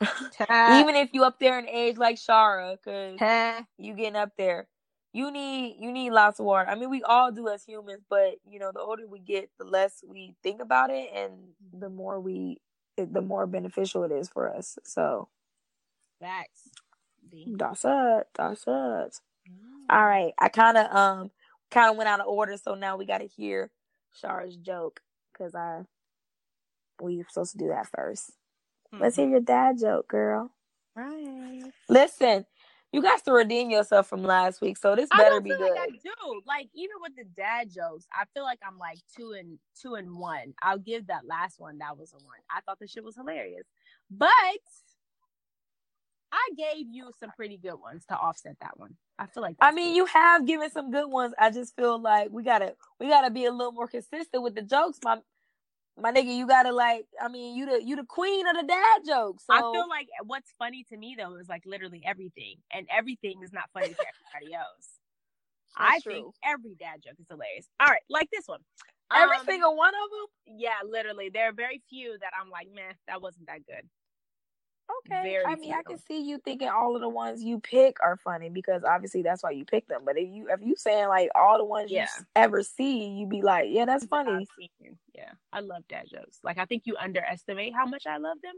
Even 0.00 0.94
if 0.94 1.10
you 1.12 1.24
up 1.24 1.40
there 1.40 1.58
in 1.58 1.68
age 1.68 1.96
like 1.96 2.16
shara 2.16 2.76
because 2.76 3.18
you 3.78 3.94
getting 3.94 4.16
up 4.16 4.32
there. 4.36 4.68
You 5.12 5.32
need 5.32 5.78
you 5.80 5.90
need 5.90 6.10
lots 6.10 6.38
of 6.38 6.46
water. 6.46 6.68
I 6.68 6.74
mean 6.74 6.90
we 6.90 7.02
all 7.02 7.32
do 7.32 7.48
as 7.48 7.64
humans 7.64 8.02
but 8.08 8.34
you 8.48 8.58
know 8.58 8.70
the 8.72 8.80
older 8.80 9.06
we 9.06 9.18
get 9.18 9.50
the 9.58 9.64
less 9.64 10.04
we 10.06 10.34
think 10.42 10.60
about 10.60 10.90
it 10.90 11.10
and 11.14 11.32
the 11.72 11.88
more 11.88 12.20
we 12.20 12.60
it- 12.98 13.14
the 13.14 13.22
more 13.22 13.46
beneficial 13.46 14.04
it 14.04 14.12
is 14.12 14.28
for 14.28 14.54
us 14.54 14.78
so 14.84 15.28
Facts. 16.20 16.70
That's 17.46 17.84
it 17.84 18.28
that's 18.36 18.64
it 18.66 19.20
all 19.90 20.06
right 20.06 20.34
i 20.38 20.48
kind 20.48 20.78
of 20.78 20.94
um 20.94 21.30
kind 21.70 21.90
of 21.90 21.96
went 21.96 22.08
out 22.08 22.20
of 22.20 22.26
order 22.28 22.56
so 22.56 22.74
now 22.74 22.96
we 22.96 23.06
got 23.06 23.18
to 23.20 23.26
hear 23.28 23.70
shara's 24.22 24.56
joke 24.56 25.00
because 25.32 25.54
i 25.54 25.82
we 27.02 27.18
were 27.18 27.26
supposed 27.28 27.52
to 27.52 27.58
do 27.58 27.68
that 27.68 27.88
1st 27.96 28.32
let's 29.00 29.16
Mhm. 29.16 29.16
hear 29.16 29.28
your 29.28 29.40
dad 29.40 29.78
joke 29.80 30.08
girl 30.08 30.50
Right. 30.96 31.72
Listen, 31.88 32.46
you 32.92 33.02
got 33.02 33.22
to 33.24 33.32
redeem 33.32 33.70
yourself 33.70 34.06
from 34.06 34.22
last 34.22 34.60
week, 34.60 34.78
so 34.78 34.96
this 34.96 35.10
better 35.16 35.40
be 35.40 35.50
feel 35.50 35.58
good. 35.58 35.70
like 35.70 35.80
I 35.80 35.86
do. 35.88 36.42
Like 36.46 36.68
even 36.74 36.96
with 37.02 37.16
the 37.16 37.24
dad 37.36 37.68
jokes, 37.72 38.06
I 38.12 38.24
feel 38.34 38.44
like 38.44 38.58
I'm 38.66 38.78
like 38.78 38.98
two 39.14 39.32
and 39.38 39.58
two 39.80 39.94
and 39.94 40.16
one. 40.16 40.54
I'll 40.62 40.78
give 40.78 41.06
that 41.08 41.26
last 41.26 41.60
one. 41.60 41.78
That 41.78 41.98
was 41.98 42.12
a 42.12 42.16
one. 42.16 42.38
I 42.50 42.60
thought 42.62 42.78
the 42.78 42.86
shit 42.86 43.04
was 43.04 43.16
hilarious, 43.16 43.66
but 44.10 44.28
I 46.32 46.48
gave 46.56 46.86
you 46.90 47.10
some 47.20 47.30
pretty 47.36 47.58
good 47.58 47.76
ones 47.76 48.04
to 48.06 48.16
offset 48.16 48.56
that 48.60 48.78
one. 48.78 48.96
I 49.18 49.26
feel 49.26 49.42
like. 49.42 49.56
I 49.60 49.72
mean, 49.72 49.90
good. 49.90 49.96
you 49.96 50.06
have 50.06 50.46
given 50.46 50.70
some 50.70 50.90
good 50.90 51.08
ones. 51.08 51.34
I 51.38 51.50
just 51.50 51.76
feel 51.76 52.00
like 52.00 52.28
we 52.30 52.42
gotta 52.42 52.74
we 52.98 53.08
gotta 53.08 53.30
be 53.30 53.44
a 53.44 53.52
little 53.52 53.72
more 53.72 53.88
consistent 53.88 54.42
with 54.42 54.54
the 54.54 54.62
jokes, 54.62 54.98
my 55.04 55.18
my 56.00 56.12
nigga. 56.12 56.34
You 56.34 56.46
gotta 56.46 56.72
like, 56.72 57.06
I 57.20 57.28
mean, 57.28 57.56
you 57.56 57.66
the 57.66 57.84
you 57.84 57.96
the 57.96 58.04
queen 58.04 58.46
of 58.46 58.56
the 58.56 58.64
dad 58.66 59.02
jokes. 59.06 59.44
So 59.46 59.54
I 59.54 59.60
feel 59.60 59.88
like 59.88 60.08
what's 60.24 60.52
funny 60.58 60.84
to 60.90 60.96
me 60.96 61.16
though 61.18 61.36
is 61.36 61.48
like 61.48 61.62
literally 61.66 62.02
everything, 62.04 62.56
and 62.72 62.86
everything 62.90 63.40
is 63.42 63.52
not 63.52 63.64
funny 63.72 63.88
to 63.88 63.96
everybody 64.34 64.54
else. 64.54 64.88
I 65.76 65.92
That's 65.92 66.04
think 66.04 66.34
every 66.44 66.74
dad 66.78 67.00
joke 67.04 67.16
is 67.20 67.26
hilarious. 67.28 67.66
All 67.80 67.86
right, 67.88 68.02
like 68.08 68.28
this 68.32 68.46
one. 68.46 68.60
every 69.14 69.38
Um, 69.38 69.46
single 69.46 69.76
one 69.76 69.94
of 69.94 70.10
them. 70.10 70.58
Yeah, 70.58 70.80
literally. 70.84 71.30
There 71.32 71.48
are 71.48 71.52
very 71.52 71.82
few 71.88 72.16
that 72.20 72.32
I'm 72.40 72.50
like, 72.50 72.68
man, 72.74 72.94
that 73.06 73.22
wasn't 73.22 73.46
that 73.46 73.66
good. 73.66 73.88
Okay. 75.06 75.22
Very 75.22 75.44
I 75.44 75.56
mean, 75.56 75.72
I 75.72 75.82
can 75.82 75.98
see 75.98 76.20
you 76.22 76.38
thinking 76.38 76.68
all 76.68 76.94
of 76.94 77.02
the 77.02 77.08
ones 77.08 77.42
you 77.42 77.60
pick 77.60 77.98
are 78.02 78.16
funny 78.16 78.48
because 78.48 78.82
obviously 78.84 79.22
that's 79.22 79.42
why 79.42 79.50
you 79.50 79.64
pick 79.64 79.86
them. 79.88 80.02
But 80.04 80.16
if 80.18 80.28
you 80.28 80.48
if 80.50 80.60
you 80.62 80.76
saying 80.76 81.08
like 81.08 81.30
all 81.34 81.58
the 81.58 81.64
ones 81.64 81.90
you 81.90 81.98
Yeah. 81.98 82.04
s- 82.04 82.24
ever 82.34 82.62
see, 82.62 83.08
you 83.08 83.26
be 83.26 83.42
like, 83.42 83.66
yeah, 83.68 83.84
that's 83.84 84.06
funny. 84.06 84.46
Yeah, 85.14 85.32
I 85.52 85.60
love 85.60 85.82
dad 85.88 86.06
jokes. 86.10 86.38
Like 86.42 86.58
I 86.58 86.64
think 86.64 86.84
you 86.86 86.96
underestimate 86.98 87.74
how 87.74 87.86
much 87.86 88.06
I 88.06 88.16
love 88.18 88.38
them. 88.42 88.54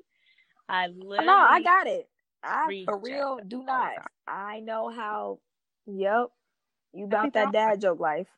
I 0.68 0.86
literally. 0.88 1.26
No, 1.26 1.36
I 1.36 1.62
got 1.62 1.86
it. 1.86 2.08
I 2.42 2.84
for 2.84 2.98
real 2.98 3.40
do 3.46 3.62
not. 3.64 3.94
I 4.26 4.60
know 4.60 4.88
how. 4.88 5.40
Yep. 5.86 6.28
You 6.92 7.04
about 7.04 7.32
that 7.32 7.52
dad 7.52 7.80
joke 7.80 8.00
life. 8.00 8.28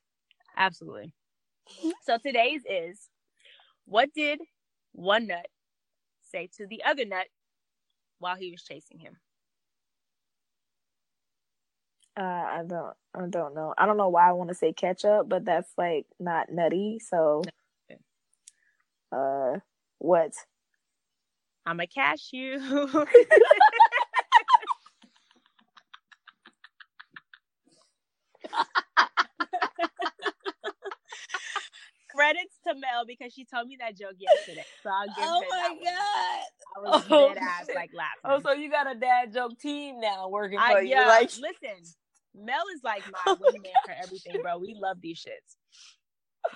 Absolutely. 0.56 1.12
Mm-hmm. 1.68 1.90
So 2.04 2.18
today's 2.18 2.62
is 2.68 2.98
what 3.84 4.12
did 4.14 4.40
one 4.92 5.26
nut 5.26 5.46
say 6.22 6.48
to 6.56 6.66
the 6.66 6.82
other 6.84 7.04
nut 7.04 7.26
while 8.22 8.36
he 8.36 8.50
was 8.50 8.62
chasing 8.62 8.98
him? 8.98 9.16
Uh, 12.16 12.22
I 12.22 12.62
don't. 12.66 12.94
I 13.14 13.26
don't 13.28 13.54
know. 13.54 13.74
I 13.76 13.86
don't 13.86 13.96
know 13.96 14.08
why 14.08 14.28
I 14.28 14.32
want 14.32 14.48
to 14.50 14.54
say 14.54 14.72
ketchup, 14.72 15.28
but 15.28 15.44
that's 15.44 15.70
like 15.76 16.06
not 16.20 16.50
nutty. 16.52 17.00
So, 17.00 17.42
uh, 19.10 19.58
what? 19.98 20.32
I'm 21.66 21.80
a 21.80 21.86
cashew. 21.86 22.58
to 32.72 32.80
Mel 32.80 33.04
because 33.06 33.32
she 33.32 33.44
told 33.44 33.68
me 33.68 33.76
that 33.80 33.96
joke 33.96 34.16
yesterday. 34.18 34.64
So 34.82 34.90
I'll 34.90 35.06
give 35.06 35.16
oh 35.18 35.40
her 35.40 35.46
that 35.50 35.74
one. 35.76 35.86
I 36.76 36.80
was 36.80 37.04
Oh, 37.10 37.34
dead 37.34 37.38
ass 37.38 37.68
like 37.74 37.90
laughing. 37.94 38.20
Oh, 38.24 38.40
so 38.40 38.52
you 38.52 38.70
got 38.70 38.90
a 38.90 38.98
dad 38.98 39.32
joke 39.32 39.58
team 39.58 40.00
now 40.00 40.28
working 40.28 40.58
for 40.58 40.78
I, 40.78 40.80
you? 40.80 40.90
yeah, 40.90 41.06
Like, 41.06 41.30
listen, 41.40 41.84
Mel 42.34 42.64
is 42.74 42.80
like 42.82 43.04
my 43.10 43.18
wingman 43.40 43.78
for 43.84 43.92
everything, 43.92 44.40
bro. 44.40 44.58
We 44.58 44.74
love 44.80 44.98
these 45.00 45.18
shits. 45.18 45.56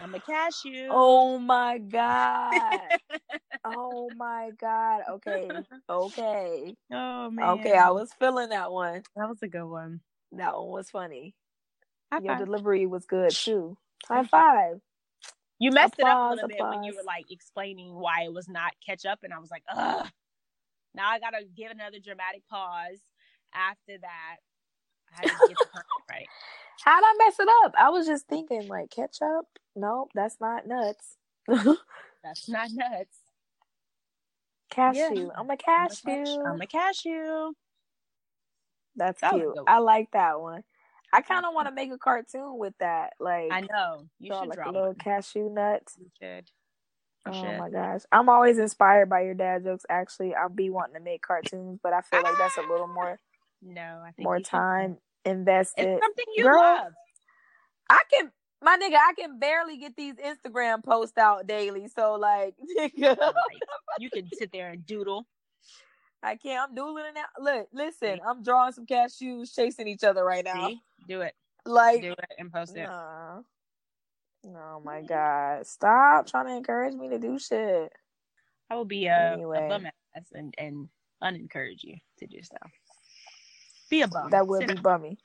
I'm 0.00 0.14
a 0.14 0.20
cashew. 0.20 0.88
oh 0.90 1.38
my 1.38 1.78
god. 1.78 2.80
oh 3.64 4.10
my 4.16 4.50
god. 4.60 5.02
Okay. 5.12 5.50
Okay. 5.88 6.74
Oh, 6.92 7.30
man. 7.30 7.58
Okay. 7.58 7.72
I 7.74 7.90
was 7.90 8.12
feeling 8.18 8.50
that 8.50 8.72
one. 8.72 9.02
That 9.16 9.28
was 9.28 9.38
a 9.42 9.48
good 9.48 9.64
one. 9.66 10.00
That 10.32 10.54
one 10.56 10.68
was 10.68 10.90
funny. 10.90 11.34
High 12.12 12.20
Your 12.20 12.34
five. 12.34 12.46
delivery 12.46 12.86
was 12.86 13.06
good 13.06 13.30
too. 13.30 13.76
High 14.08 14.24
five. 14.24 14.80
You 15.58 15.72
messed 15.72 15.94
it 15.98 16.06
up 16.06 16.18
a 16.22 16.26
Applause, 16.26 16.36
little 16.36 16.48
bit 16.48 16.66
when 16.68 16.82
you 16.82 16.94
were 16.94 17.04
like 17.04 17.30
explaining 17.30 17.94
why 17.94 18.24
it 18.24 18.32
was 18.32 18.48
not 18.48 18.72
ketchup, 18.84 19.20
and 19.22 19.32
I 19.32 19.38
was 19.38 19.50
like, 19.50 19.64
ugh. 19.68 20.08
Now 20.94 21.10
I 21.10 21.18
gotta 21.20 21.44
give 21.56 21.70
another 21.70 21.98
dramatic 21.98 22.42
pause. 22.50 23.00
After 23.54 23.98
that, 24.00 24.36
I 25.12 25.16
had 25.22 25.30
to 25.30 25.38
get 25.48 25.58
the 25.60 25.66
right. 26.10 26.28
How'd 26.84 27.04
I 27.04 27.14
mess 27.24 27.40
it 27.40 27.48
up? 27.64 27.74
I 27.78 27.90
was 27.90 28.06
just 28.06 28.28
thinking 28.28 28.68
like 28.68 28.90
ketchup. 28.90 29.46
Nope, 29.76 30.10
that's 30.14 30.38
not 30.40 30.66
nuts. 30.66 31.16
That's 32.24 32.48
not 32.48 32.70
nuts. 32.72 33.18
cashew. 34.70 35.30
I'm 35.36 35.50
a 35.50 35.56
cashew. 35.56 36.42
I'm 36.44 36.60
a 36.60 36.66
cashew. 36.66 37.52
That's 38.96 39.22
That 39.22 39.32
cute. 39.32 39.54
I 39.66 39.78
like 39.78 40.10
that 40.12 40.40
one. 40.40 40.64
I 41.12 41.22
kind 41.22 41.44
of 41.46 41.54
want 41.54 41.68
to 41.68 41.74
make 41.74 41.90
a 41.92 41.98
cartoon 41.98 42.58
with 42.58 42.74
that. 42.80 43.14
Like, 43.20 43.50
I 43.50 43.60
know. 43.60 44.06
You 44.18 44.32
should 44.32 44.48
like 44.48 44.58
draw 44.58 44.70
a 44.70 44.72
little 44.72 44.94
cashew 44.94 45.48
nuts. 45.50 45.94
You 45.98 46.08
should. 46.20 46.50
Oh 47.26 47.58
my 47.58 47.70
gosh. 47.70 48.02
I'm 48.12 48.28
always 48.28 48.58
inspired 48.58 49.08
by 49.08 49.22
your 49.22 49.34
dad 49.34 49.64
jokes. 49.64 49.84
Actually, 49.88 50.34
I'll 50.34 50.48
be 50.48 50.70
wanting 50.70 50.94
to 50.94 51.00
make 51.00 51.22
cartoons, 51.22 51.80
but 51.82 51.92
I 51.92 52.00
feel 52.02 52.22
like 52.22 52.36
that's 52.38 52.56
a 52.56 52.62
little 52.62 52.86
more 52.86 53.18
No, 53.62 54.02
I 54.04 54.12
think 54.12 54.24
more 54.24 54.38
should. 54.38 54.44
time 54.46 54.98
invested. 55.24 55.88
It's 55.88 56.04
something 56.04 56.24
you 56.36 56.44
Girl, 56.44 56.60
love. 56.60 56.92
I 57.90 58.00
can 58.12 58.30
my 58.62 58.76
nigga, 58.78 58.94
I 58.96 59.12
can 59.18 59.38
barely 59.38 59.76
get 59.76 59.96
these 59.96 60.14
Instagram 60.14 60.82
posts 60.84 61.18
out 61.18 61.46
daily. 61.46 61.88
So 61.88 62.14
like 62.14 62.54
nigga, 62.78 63.16
Like, 63.18 63.34
you 63.98 64.10
can 64.10 64.28
sit 64.32 64.50
there 64.52 64.70
and 64.70 64.86
doodle. 64.86 65.26
I 66.22 66.36
can't. 66.36 66.68
I'm 66.70 66.74
doodling 66.74 67.04
it 67.06 67.14
now. 67.14 67.24
Look, 67.38 67.68
listen, 67.72 68.20
I'm 68.26 68.42
drawing 68.42 68.72
some 68.72 68.86
cashews 68.86 69.54
chasing 69.54 69.86
each 69.88 70.02
other 70.04 70.24
right 70.24 70.44
now. 70.44 70.68
See? 70.68 70.80
Do 71.08 71.20
it. 71.20 71.34
Like 71.64 72.02
Do 72.02 72.12
it 72.12 72.32
and 72.38 72.52
post 72.52 72.76
it. 72.76 72.88
nah. 72.88 73.40
Oh 74.46 74.80
my 74.84 75.02
god. 75.02 75.66
Stop 75.66 76.26
trying 76.28 76.46
to 76.46 76.56
encourage 76.56 76.94
me 76.94 77.08
to 77.10 77.18
do 77.18 77.38
shit. 77.38 77.92
I 78.70 78.74
will 78.76 78.84
be 78.84 79.06
a, 79.06 79.34
Anyway. 79.34 79.66
a 79.66 79.68
bum 79.68 79.86
ass 79.86 80.24
and, 80.32 80.54
and 80.58 80.88
unencourage 81.22 81.84
you 81.84 81.96
to 82.18 82.26
do 82.26 82.38
so. 82.42 82.56
Be 83.90 84.02
a 84.02 84.08
bum. 84.08 84.30
That 84.30 84.46
would 84.46 84.60
Sit 84.60 84.68
be 84.68 84.74
down. 84.74 84.82
bummy. 84.82 85.18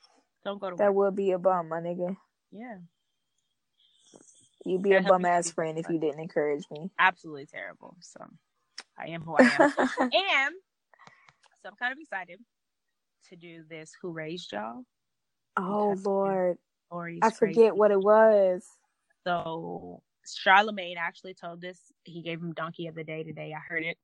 Don't 0.44 0.60
go 0.60 0.70
to 0.70 0.76
That 0.76 0.94
work. 0.94 0.96
would 0.96 1.16
be 1.16 1.32
a 1.32 1.40
bum, 1.40 1.70
my 1.70 1.80
nigga. 1.80 2.16
Yeah, 2.52 2.78
You'd 4.66 4.84
be 4.84 4.92
Yeah, 4.92 4.98
a 5.00 5.02
bum 5.04 5.26
ass 5.26 5.50
friend 5.52 5.78
if 5.80 5.90
you 5.90 6.00
didn't 6.00 6.20
encourage 6.20 6.64
me. 6.70 6.92
absolutely 7.00 7.46
terrible. 7.48 7.96
So 8.02 8.20
I 8.98 9.08
am 9.08 9.22
who 9.22 9.36
I 9.36 9.42
am, 9.44 9.74
and 10.00 10.56
so 11.62 11.70
I'm 11.70 11.76
kind 11.76 11.92
of 11.92 12.00
excited 12.00 12.40
to 13.30 13.36
do 13.36 13.64
this. 13.70 13.92
Who 14.02 14.12
raised 14.12 14.52
y'all? 14.52 14.84
oh 15.58 15.96
Lord. 16.04 16.58
I 17.22 17.30
forget 17.30 17.76
what 17.76 17.92
it 17.92 18.02
was. 18.02 18.66
So 19.26 20.02
Charlamagne 20.26 20.98
actually 20.98 21.34
told 21.34 21.62
this. 21.62 21.80
He 22.04 22.22
gave 22.22 22.40
him 22.42 22.54
donkey 22.54 22.88
of 22.88 22.96
the 22.96 23.04
day 23.04 23.24
today. 23.24 23.54
I 23.56 23.62
heard 23.68 23.84
it 23.84 23.98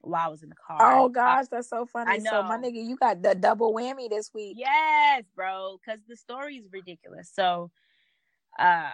while 0.00 0.26
I 0.26 0.30
was 0.30 0.42
in 0.42 0.48
the 0.48 0.56
car. 0.66 0.98
Oh 0.98 1.08
gosh, 1.08 1.46
that's 1.50 1.68
so 1.68 1.86
funny. 1.86 2.10
I 2.10 2.18
So 2.18 2.42
my 2.42 2.58
nigga, 2.58 2.84
you 2.84 2.96
got 2.96 3.22
the 3.22 3.34
double 3.34 3.72
whammy 3.72 4.08
this 4.10 4.30
week. 4.34 4.56
Yes, 4.58 5.24
bro, 5.34 5.78
because 5.84 6.00
the 6.08 6.16
story 6.16 6.56
is 6.56 6.66
ridiculous. 6.72 7.30
So, 7.32 7.70
uh, 8.58 8.90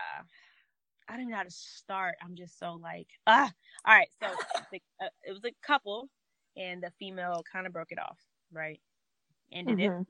I 1.08 1.12
don't 1.12 1.20
even 1.20 1.30
know 1.30 1.36
how 1.38 1.42
to 1.42 1.50
start. 1.50 2.14
I'm 2.22 2.36
just 2.36 2.58
so 2.58 2.78
like, 2.80 3.08
ah. 3.26 3.50
All 3.86 3.94
right, 3.94 4.08
so 4.22 4.28
the, 4.70 4.80
uh, 5.02 5.08
it 5.24 5.32
was 5.32 5.44
a 5.44 5.52
couple, 5.66 6.08
and 6.56 6.82
the 6.82 6.90
female 6.90 7.42
kind 7.50 7.66
of 7.66 7.72
broke 7.72 7.92
it 7.92 7.98
off, 7.98 8.20
right? 8.52 8.80
Ended 9.52 9.80
it, 9.80 9.94
Mhm. 9.94 10.06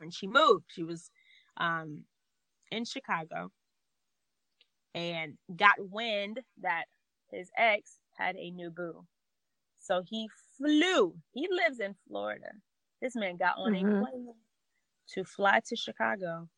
and 0.00 0.12
she 0.12 0.26
moved. 0.26 0.66
She 0.68 0.82
was, 0.82 1.10
um, 1.56 2.06
in 2.70 2.84
Chicago, 2.84 3.52
and 4.94 5.38
got 5.54 5.76
wind 5.90 6.40
that 6.60 6.86
his 7.30 7.50
ex 7.56 8.00
had 8.16 8.36
a 8.36 8.50
new 8.50 8.70
boo. 8.70 9.06
So 9.78 10.02
he 10.02 10.28
flew. 10.58 11.22
He 11.32 11.48
lives 11.50 11.80
in 11.80 11.94
Florida. 11.94 12.52
This 13.00 13.16
man 13.16 13.36
got 13.38 13.58
on 13.58 13.74
Mhm. 13.74 13.74
a 13.74 13.86
plane 13.98 14.34
to 15.08 15.24
fly 15.24 15.60
to 15.66 15.76
Chicago 15.76 16.48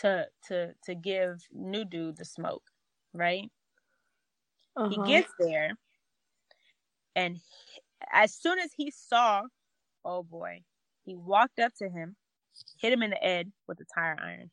to 0.00 0.28
to 0.48 0.74
to 0.84 0.94
give 0.94 1.48
new 1.52 1.84
dude 1.84 2.16
the 2.18 2.24
smoke, 2.24 2.70
right? 3.12 3.50
Uh-huh. 4.76 4.86
He 4.88 4.98
gets 4.98 5.34
there, 5.38 5.76
and 7.16 7.40
as 8.12 8.34
soon 8.34 8.58
as 8.58 8.70
he 8.76 8.90
saw, 8.90 9.42
oh 10.04 10.22
boy, 10.22 10.62
he 11.04 11.16
walked 11.16 11.58
up 11.60 11.72
to 11.78 11.88
him, 11.88 12.16
hit 12.80 12.92
him 12.92 13.02
in 13.02 13.10
the 13.10 13.16
head 13.16 13.52
with 13.68 13.80
a 13.80 13.84
tire 13.94 14.18
iron. 14.22 14.50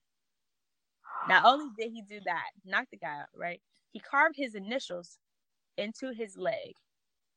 Not 1.28 1.46
only 1.46 1.68
did 1.78 1.92
he 1.92 2.02
do 2.02 2.20
that, 2.26 2.50
knock 2.66 2.88
the 2.92 2.98
guy 2.98 3.22
out, 3.22 3.28
right? 3.36 3.62
He 3.92 4.00
carved 4.00 4.36
his 4.38 4.56
initials 4.56 5.20
into 5.78 6.14
his 6.14 6.38
leg. 6.38 6.74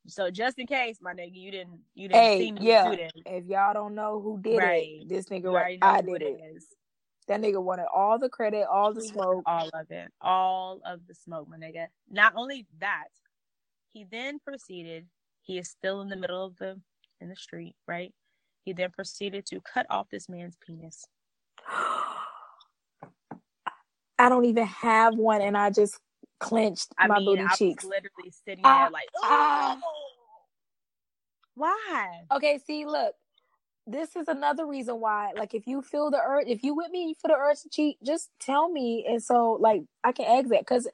So 0.08 0.30
just 0.30 0.58
in 0.58 0.66
case, 0.66 0.98
my 1.02 1.14
nigga, 1.14 1.34
you 1.34 1.50
didn't 1.50 1.80
you 1.94 2.08
didn't 2.08 2.30
Hey, 2.30 2.32
see 2.32 2.52
me 2.52 2.60
yeah. 2.60 2.82
do 2.82 2.96
this. 2.96 3.12
If 3.26 3.46
y'all 3.46 3.74
don't 3.74 3.94
know 3.94 4.20
who 4.20 4.40
did 4.42 4.62
Right. 4.62 4.88
it, 5.02 5.08
this 5.08 5.26
nigga, 5.26 5.50
right, 5.52 5.78
I 5.82 6.02
did 6.02 6.22
it 6.22 6.22
it. 6.22 6.40
is. 6.56 6.66
That 7.28 7.40
nigga 7.40 7.62
wanted 7.62 7.86
all 7.94 8.18
the 8.18 8.28
credit, 8.28 8.66
all 8.70 8.94
the 8.94 9.02
He 9.02 9.08
smoke. 9.08 9.46
All 9.46 9.70
of 9.74 9.90
it. 9.90 10.10
All 10.20 10.80
of 10.86 11.06
the 11.08 11.14
smoke, 11.14 11.48
my 11.48 11.56
nigga. 11.58 11.86
Not 12.10 12.34
only 12.36 12.66
that, 12.80 13.08
he 13.92 14.04
then 14.10 14.38
proceeded, 14.40 15.06
he 15.42 15.58
is 15.58 15.70
still 15.70 16.00
in 16.02 16.08
the 16.08 16.16
middle 16.16 16.44
of 16.44 16.56
the 16.58 16.80
in 17.20 17.28
the 17.28 17.36
street, 17.36 17.74
right? 17.88 18.12
He 18.64 18.72
then 18.72 18.90
proceeded 18.90 19.46
to 19.46 19.60
cut 19.60 19.86
off 19.90 20.08
this 20.10 20.28
man's 20.28 20.56
penis. 20.66 21.04
I 24.18 24.28
don't 24.28 24.44
even 24.44 24.66
have 24.66 25.16
one, 25.16 25.42
and 25.42 25.56
I 25.56 25.70
just 25.70 25.98
clenched 26.40 26.88
I 26.98 27.08
my 27.08 27.18
mean, 27.18 27.26
booty 27.26 27.42
I 27.42 27.56
was 27.58 27.58
cheeks. 27.58 27.84
literally 27.84 28.32
sitting 28.46 28.62
there 28.62 28.90
like, 28.90 29.08
ah. 29.22 29.78
why? 31.54 32.22
Okay, 32.32 32.58
see, 32.66 32.86
look, 32.86 33.14
this 33.86 34.14
is 34.16 34.28
another 34.28 34.66
reason 34.66 35.00
why. 35.00 35.32
Like, 35.36 35.54
if 35.54 35.66
you 35.66 35.82
feel 35.82 36.10
the 36.10 36.20
urge, 36.24 36.46
if 36.48 36.62
you 36.62 36.74
with 36.74 36.90
me, 36.90 37.08
you 37.08 37.14
feel 37.14 37.34
the 37.36 37.40
urge 37.40 37.60
to 37.62 37.68
cheat, 37.70 37.96
just 38.04 38.30
tell 38.40 38.70
me, 38.70 39.04
and 39.08 39.22
so 39.22 39.58
like 39.60 39.82
I 40.04 40.12
can 40.12 40.26
exit. 40.26 40.60
Because 40.60 40.88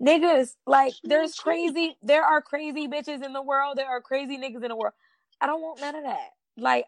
niggas, 0.00 0.54
like, 0.66 0.94
there's 1.02 1.34
crazy, 1.34 1.96
there 2.02 2.24
are 2.24 2.40
crazy 2.42 2.86
bitches 2.88 3.24
in 3.24 3.32
the 3.32 3.42
world. 3.42 3.76
There 3.76 3.88
are 3.88 4.00
crazy 4.00 4.38
niggas 4.38 4.62
in 4.62 4.68
the 4.68 4.76
world. 4.76 4.94
I 5.40 5.46
don't 5.46 5.60
want 5.60 5.80
none 5.80 5.96
of 5.96 6.04
that. 6.04 6.30
Like, 6.56 6.86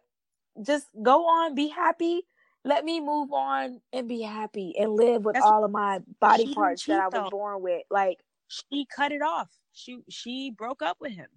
just 0.62 0.86
go 1.02 1.24
on, 1.26 1.54
be 1.54 1.68
happy. 1.68 2.22
Let 2.64 2.84
me 2.84 3.00
move 3.00 3.32
on 3.32 3.80
and 3.92 4.08
be 4.08 4.22
happy 4.22 4.74
and 4.78 4.92
live 4.92 5.24
with 5.24 5.34
That's- 5.34 5.50
all 5.50 5.64
of 5.64 5.70
my 5.70 6.00
body 6.20 6.54
parts 6.54 6.84
that 6.86 7.00
I 7.00 7.06
was 7.08 7.12
though. 7.12 7.30
born 7.30 7.62
with. 7.62 7.82
Like, 7.90 8.18
She 8.48 8.86
cut 8.94 9.12
it 9.12 9.22
off. 9.22 9.48
She 9.72 9.98
she 10.08 10.50
broke 10.56 10.82
up 10.82 10.98
with 11.00 11.12
him, 11.12 11.28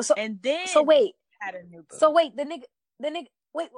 so 0.00 0.14
and 0.14 0.40
then 0.42 0.66
so 0.66 0.82
wait, 0.82 1.14
had 1.40 1.54
a 1.54 1.62
new 1.62 1.82
boo. 1.88 1.96
so 1.96 2.10
wait, 2.10 2.36
the 2.36 2.44
nigga, 2.44 2.64
the 3.00 3.08
nigga, 3.08 3.26
wait, 3.54 3.68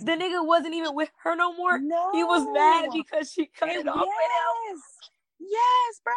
the 0.00 0.12
nigga 0.12 0.44
wasn't 0.46 0.74
even 0.74 0.94
with 0.94 1.10
her 1.22 1.34
no 1.36 1.54
more. 1.54 1.78
no, 1.78 2.10
He 2.12 2.24
was 2.24 2.46
mad 2.52 2.90
because 2.92 3.30
she 3.32 3.46
cut 3.46 3.70
And 3.70 3.80
it 3.80 3.88
off 3.88 4.06
yes, 4.06 4.80
yes, 5.40 6.00
bro. 6.04 6.12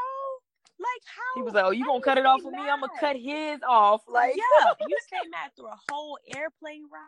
Like 0.79 1.03
how 1.05 1.35
He 1.35 1.41
was 1.43 1.53
like, 1.53 1.63
"Oh, 1.65 1.71
you 1.71 1.85
gonna 1.85 2.01
cut 2.01 2.17
it 2.17 2.25
off 2.25 2.39
stay 2.39 2.45
with 2.45 2.55
me? 2.55 2.61
I'm 2.69 2.79
gonna 2.79 2.91
cut 2.99 3.15
his 3.15 3.59
off." 3.67 4.01
Like, 4.07 4.35
yeah, 4.35 4.73
you 4.87 4.97
stay 5.05 5.27
mad 5.29 5.51
through 5.55 5.67
a 5.67 5.77
whole 5.91 6.17
airplane 6.35 6.83
ride. 6.91 7.01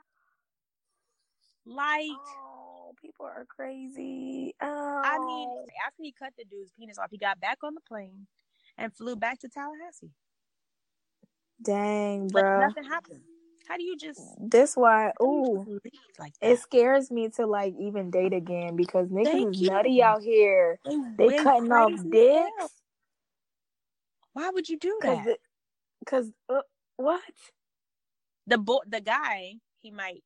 Like, 1.66 2.12
oh, 2.38 2.94
people 3.02 3.26
are 3.26 3.46
crazy. 3.50 4.54
Oh, 4.62 5.02
I 5.04 5.18
mean, 5.18 5.50
oh. 5.50 5.66
after 5.88 6.04
he 6.04 6.12
cut 6.12 6.34
the 6.38 6.46
dude's 6.46 6.72
penis 6.78 7.00
off, 7.00 7.08
he 7.10 7.18
got 7.18 7.40
back 7.40 7.60
on 7.64 7.74
the 7.74 7.82
plane 7.82 8.28
and 8.78 8.94
flew 8.94 9.16
back 9.16 9.40
to 9.40 9.50
Tallahassee. 9.50 10.12
dang, 11.62 12.28
Like 12.28 12.44
bro. 12.44 12.60
nothing 12.60 12.84
happened. 12.84 13.22
How 13.68 13.78
do 13.78 13.84
you 13.84 13.98
just? 13.98 14.22
This 14.40 14.76
why, 14.76 15.12
ooh, 15.22 15.66
like 16.20 16.34
that? 16.42 16.52
it 16.52 16.60
scares 16.60 17.10
me 17.10 17.30
to 17.30 17.46
like 17.46 17.74
even 17.80 18.12
date 18.12 18.34
again 18.34 18.76
because 18.76 19.08
niggas 19.10 19.26
Thank 19.26 19.56
is 19.56 19.62
you. 19.62 19.70
nutty 19.70 20.04
out 20.04 20.22
here. 20.22 20.80
They 21.18 21.28
went 21.28 21.44
cutting 21.44 21.72
off 21.72 21.92
hell. 21.92 22.10
dicks 22.10 22.74
Why 24.34 24.50
would 24.50 24.68
you 24.68 24.78
do 24.78 25.00
that? 25.04 25.38
because 26.00 26.32
uh, 26.50 26.62
what? 26.98 27.22
the 28.48 28.58
boy, 28.58 28.80
the 28.88 29.02
guy, 29.02 29.54
he 29.82 29.92
might 29.92 30.24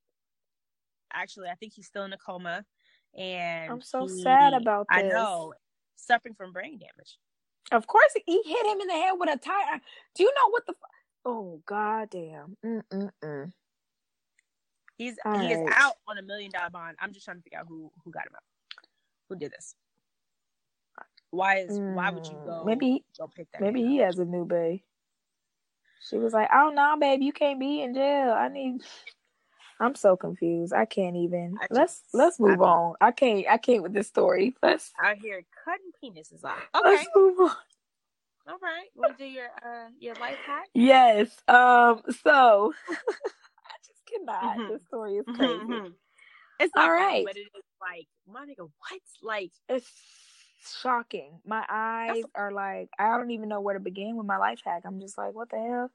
actually. 1.13 1.49
I 1.49 1.55
think 1.55 1.73
he's 1.73 1.87
still 1.87 2.03
in 2.03 2.13
a 2.13 2.17
coma, 2.17 2.65
and 3.17 3.71
I'm 3.71 3.81
so 3.81 4.07
he- 4.07 4.23
sad 4.23 4.53
about 4.53 4.87
I 4.89 5.01
know, 5.03 5.53
suffering 5.95 6.33
from 6.35 6.51
brain 6.53 6.79
damage. 6.79 7.17
Of 7.71 7.85
course, 7.85 8.13
he 8.25 8.41
hit 8.43 8.65
him 8.65 8.79
in 8.79 8.87
the 8.87 8.93
head 8.93 9.13
with 9.17 9.29
a 9.29 9.37
tire. 9.37 9.81
Do 10.15 10.23
you 10.23 10.29
know 10.33 10.49
what 10.51 10.65
the? 10.65 10.73
Oh 11.29 11.61
goddamn! 11.65 12.55
Mm 12.65 12.81
mm 12.89 13.09
mm. 13.21 13.51
He's 14.97 15.15
All 15.25 15.37
he 15.37 15.51
is 15.51 15.59
out 15.75 15.95
on 16.07 16.17
a 16.17 16.21
million 16.21 16.51
dollar 16.51 16.69
bond. 16.69 16.95
I'm 17.01 17.11
just 17.11 17.25
trying 17.25 17.37
to 17.37 17.43
figure 17.43 17.59
out 17.59 17.65
who 17.67 17.91
who 18.05 18.11
got 18.11 18.25
him 18.25 18.33
out. 18.35 18.43
Who 19.27 19.35
did 19.35 19.51
this? 19.51 19.75
Why 21.31 21.57
is 21.57 21.77
why 21.79 22.09
would 22.11 22.25
you 22.25 22.37
Mm, 22.37 22.45
go 22.45 22.63
Maybe 22.65 23.03
go 23.17 23.27
pick 23.27 23.51
that? 23.51 23.61
maybe 23.61 23.83
he 23.83 23.99
up? 23.99 24.05
has 24.07 24.19
a 24.19 24.25
new 24.25 24.45
bae. 24.45 24.81
She 26.09 26.17
was 26.17 26.31
like, 26.31 26.47
"Oh 26.53 26.71
no, 26.73 26.95
babe, 26.97 27.21
you 27.21 27.33
can't 27.33 27.59
be 27.59 27.81
in 27.81 27.93
jail. 27.93 28.31
I 28.31 28.47
need." 28.47 28.81
I'm 29.79 29.93
so 29.95 30.15
confused. 30.15 30.73
I 30.73 30.85
can't 30.85 31.17
even. 31.17 31.57
I 31.61 31.67
let's 31.69 32.01
let's 32.13 32.39
move 32.39 32.59
mean- 32.59 32.69
on. 32.69 32.95
I 33.01 33.11
can't. 33.11 33.45
I 33.49 33.57
can't 33.57 33.83
with 33.83 33.93
this 33.93 34.07
story. 34.07 34.55
Let's 34.63 34.91
out 35.03 35.17
here 35.17 35.43
cutting 35.65 35.91
penises 36.01 36.43
off. 36.45 36.57
Okay, 36.73 36.89
let's 36.89 37.09
move 37.15 37.39
on. 37.41 37.51
All 38.47 38.57
right. 38.61 38.87
We'll 38.95 39.13
do 39.13 39.25
your 39.25 39.47
uh 39.65 39.89
your 39.99 40.15
life 40.15 40.37
hack? 40.45 40.67
Yes. 40.73 41.29
Um. 41.47 42.01
So 42.23 42.73
I 42.89 43.75
just 43.85 44.05
cannot. 44.05 44.57
Mhm. 44.57 44.69
This 44.69 44.81
story 44.87 45.17
is 45.17 45.25
crazy. 45.35 45.59
Mhm. 45.63 45.93
It's 46.59 46.73
All 46.75 46.89
right. 46.91 47.25
but 47.25 47.37
it 47.37 47.41
is 47.41 47.63
like 47.81 48.07
my 48.27 48.45
nigga. 48.45 48.69
What? 48.79 49.01
Like 49.21 49.51
It's 49.69 49.91
shocking. 50.81 51.39
My 51.45 51.63
eyes 51.69 52.23
are 52.35 52.51
like 52.51 52.89
I 52.97 53.17
don't 53.17 53.31
even 53.31 53.49
know 53.49 53.61
where 53.61 53.75
to 53.75 53.79
begin 53.79 54.15
with 54.17 54.25
my 54.25 54.37
life 54.37 54.61
hack. 54.65 54.83
I'm 54.85 54.99
just 54.99 55.17
like, 55.17 55.33
what 55.33 55.49
the 55.49 55.57
hell? 55.57 55.91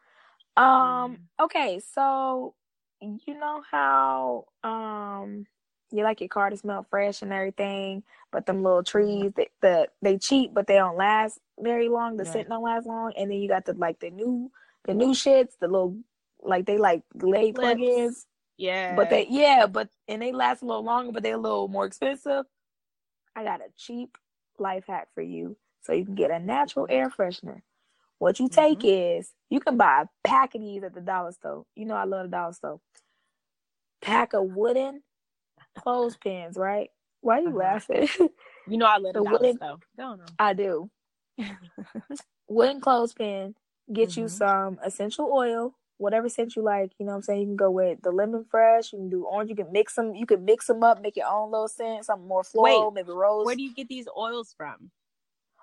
Um. 0.56 1.18
Mm. 1.40 1.44
Okay. 1.44 1.80
So 1.94 2.54
you 3.00 3.38
know 3.38 3.62
how 3.70 4.46
um 4.62 5.46
you 5.92 6.04
like 6.04 6.20
your 6.20 6.28
car 6.28 6.50
to 6.50 6.56
smell 6.56 6.86
fresh 6.88 7.22
and 7.22 7.32
everything, 7.32 8.02
but 8.32 8.46
them 8.46 8.62
little 8.62 8.82
trees 8.84 9.32
that 9.36 9.48
the 9.60 9.88
they 10.02 10.18
cheap, 10.18 10.52
but 10.54 10.66
they 10.66 10.74
don't 10.76 10.96
last 10.96 11.40
very 11.60 11.88
long. 11.88 12.16
The 12.16 12.24
Right. 12.24 12.26
scent 12.26 12.48
don't 12.48 12.62
last 12.62 12.86
long, 12.86 13.12
and 13.16 13.30
then 13.30 13.38
you 13.38 13.48
got 13.48 13.66
the 13.66 13.74
like 13.74 14.00
the 14.00 14.10
new 14.10 14.50
the 14.84 14.94
new 14.94 15.10
shits, 15.12 15.58
the 15.60 15.68
little 15.68 15.96
like 16.42 16.66
they 16.66 16.78
like 16.78 17.02
lay 17.14 17.52
Clips. 17.52 17.52
plugins. 17.52 18.26
yeah, 18.56 18.90
But 18.90 19.10
they 19.10 19.26
yeah, 19.28 19.66
but 19.66 19.88
and 20.08 20.22
they 20.22 20.32
last 20.32 20.62
a 20.62 20.66
little 20.66 20.84
longer, 20.84 21.12
but 21.12 21.22
they're 21.22 21.34
a 21.34 21.38
little 21.38 21.68
more 21.68 21.86
expensive. 21.86 22.46
I 23.36 23.44
got 23.44 23.60
a 23.60 23.70
cheap 23.76 24.16
life 24.58 24.84
hack 24.86 25.08
for 25.14 25.22
you, 25.22 25.56
so 25.82 25.92
you 25.92 26.04
can 26.04 26.14
get 26.14 26.30
a 26.30 26.38
natural 26.38 26.86
air 26.90 27.10
freshener. 27.10 27.62
What 28.18 28.38
you 28.40 28.48
take 28.48 28.80
Mm-hmm. 28.80 28.84
is 28.84 29.32
you 29.50 29.60
can 29.60 29.76
buy 29.76 30.02
a 30.02 30.28
pack 30.28 30.54
of 30.54 30.60
these 30.60 30.82
at 30.84 30.94
the 30.94 31.00
dollar 31.00 31.32
store. 31.32 31.64
You 31.74 31.86
know 31.86 31.94
I 31.94 32.04
love 32.04 32.24
the 32.24 32.30
dollar 32.36 32.52
store. 32.52 32.80
Pack 34.00 34.32
of 34.34 34.44
wooden 34.44 35.02
clothespins, 35.78 36.56
right? 36.56 36.90
Why 37.20 37.38
are 37.38 37.42
you 37.42 37.48
Uh-huh. 37.48 37.58
laughing? 37.58 38.08
you 38.68 38.76
know 38.78 38.86
I 38.86 38.98
live 38.98 39.14
the 39.14 39.22
wooden- 39.22 39.58
though. 39.60 39.78
Don't 39.96 40.18
know. 40.18 40.24
I 40.38 40.52
do. 40.54 40.90
Wooden 42.48 42.80
clothespin. 42.80 43.54
Get 43.92 44.16
you 44.16 44.24
Mhm. 44.26 44.30
some 44.30 44.78
essential 44.82 45.30
oil, 45.32 45.74
whatever 45.98 46.28
scent 46.28 46.54
you 46.56 46.62
like. 46.62 46.92
You 46.98 47.06
know 47.06 47.12
what 47.12 47.16
I'm 47.16 47.22
saying? 47.22 47.40
You 47.40 47.46
can 47.46 47.56
go 47.56 47.70
with 47.70 48.02
the 48.02 48.10
lemon 48.12 48.44
fresh. 48.44 48.92
You 48.92 48.98
can 48.98 49.10
do 49.10 49.24
orange. 49.24 49.50
You 49.50 49.56
can 49.56 49.72
mix 49.72 49.94
them. 49.94 50.14
You 50.14 50.26
can 50.26 50.44
mix 50.44 50.66
them 50.66 50.82
up, 50.84 51.00
make 51.00 51.16
your 51.16 51.26
own 51.28 51.50
little 51.50 51.68
scent. 51.68 52.04
Something 52.04 52.28
more 52.28 52.44
floral, 52.44 52.90
Wait, 52.90 52.94
maybe 52.94 53.12
rose. 53.16 53.46
Where 53.46 53.56
do 53.56 53.62
you 53.62 53.74
get 53.74 53.88
these 53.88 54.08
oils 54.16 54.54
from? 54.56 54.90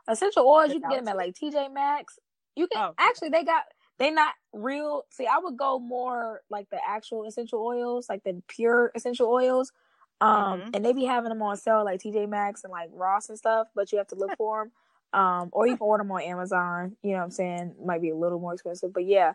essential 0.08 0.48
oils 0.48 0.70
The 0.70 0.74
you 0.76 0.80
can 0.80 0.90
get 0.90 1.06
them 1.06 1.08
at 1.10 1.18
like 1.18 1.36
TJ 1.36 1.72
Maxx. 1.72 2.18
You 2.56 2.68
can 2.68 2.82
Oh, 2.82 2.94
actually 2.98 3.30
they 3.30 3.44
got 3.44 3.66
they 4.00 4.10
not 4.10 4.34
real. 4.54 5.04
See, 5.12 5.28
I 5.28 5.38
would 5.38 5.56
go 5.58 5.78
more 5.78 6.42
like 6.50 6.70
the 6.72 6.80
actual 6.86 7.26
essential 7.26 7.60
oils, 7.62 8.10
like 8.10 8.24
the 8.24 8.42
pure 8.48 8.92
essential 8.96 9.28
oils. 9.30 9.72
Um, 10.22 10.62
Mhm. 10.62 10.76
and 10.76 10.86
they 10.86 10.94
be 10.94 11.06
having 11.06 11.30
them 11.30 11.42
on 11.42 11.56
sale 11.58 11.86
like 11.86 12.02
TJ 12.02 12.28
Maxx 12.28 12.64
and 12.64 12.72
like 12.72 12.90
Ross 12.94 13.30
and 13.30 13.38
stuff, 13.38 13.70
but 13.74 13.92
you 13.92 13.98
have 13.98 14.08
to 14.08 14.16
look 14.16 14.32
for 14.38 14.64
them. 14.66 14.72
Um, 15.12 15.50
or 15.54 15.66
you 15.66 15.76
can 15.78 15.86
order 15.88 16.04
them 16.04 16.12
on 16.12 16.22
Amazon. 16.22 16.98
You 17.02 17.12
know 17.12 17.18
what 17.18 17.24
I'm 17.24 17.32
saying? 17.32 17.76
Might 17.84 18.02
be 18.02 18.10
a 18.10 18.16
little 18.16 18.40
more 18.40 18.54
expensive, 18.54 18.94
but 18.94 19.06
yeah. 19.06 19.34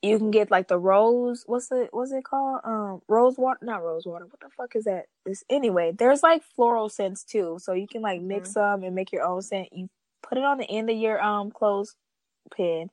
You 0.00 0.16
can 0.18 0.30
get 0.30 0.48
like 0.48 0.68
the 0.68 0.78
rose. 0.78 1.42
What's 1.46 1.72
it? 1.72 1.88
What's 1.92 2.12
it 2.12 2.22
called? 2.22 2.60
Um, 2.62 3.02
rose 3.08 3.36
water. 3.36 3.58
Not 3.62 3.82
rose 3.82 4.06
water. 4.06 4.26
What 4.26 4.38
the 4.38 4.48
fuck 4.48 4.76
is 4.76 4.84
that? 4.84 5.06
This 5.26 5.42
anyway. 5.50 5.90
There's 5.90 6.22
like 6.22 6.44
floral 6.44 6.88
scents 6.88 7.24
too, 7.24 7.58
so 7.60 7.72
you 7.72 7.88
can 7.88 8.00
like 8.02 8.20
mix 8.20 8.54
them 8.54 8.84
and 8.84 8.94
make 8.94 9.10
your 9.10 9.24
own 9.24 9.42
scent. 9.42 9.72
You 9.72 9.90
put 10.22 10.38
it 10.38 10.44
on 10.44 10.58
the 10.58 10.70
end 10.70 10.88
of 10.88 10.96
your 10.96 11.20
um 11.20 11.50
clothespin. 11.50 12.90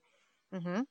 Mm-hmm. 0.51 0.81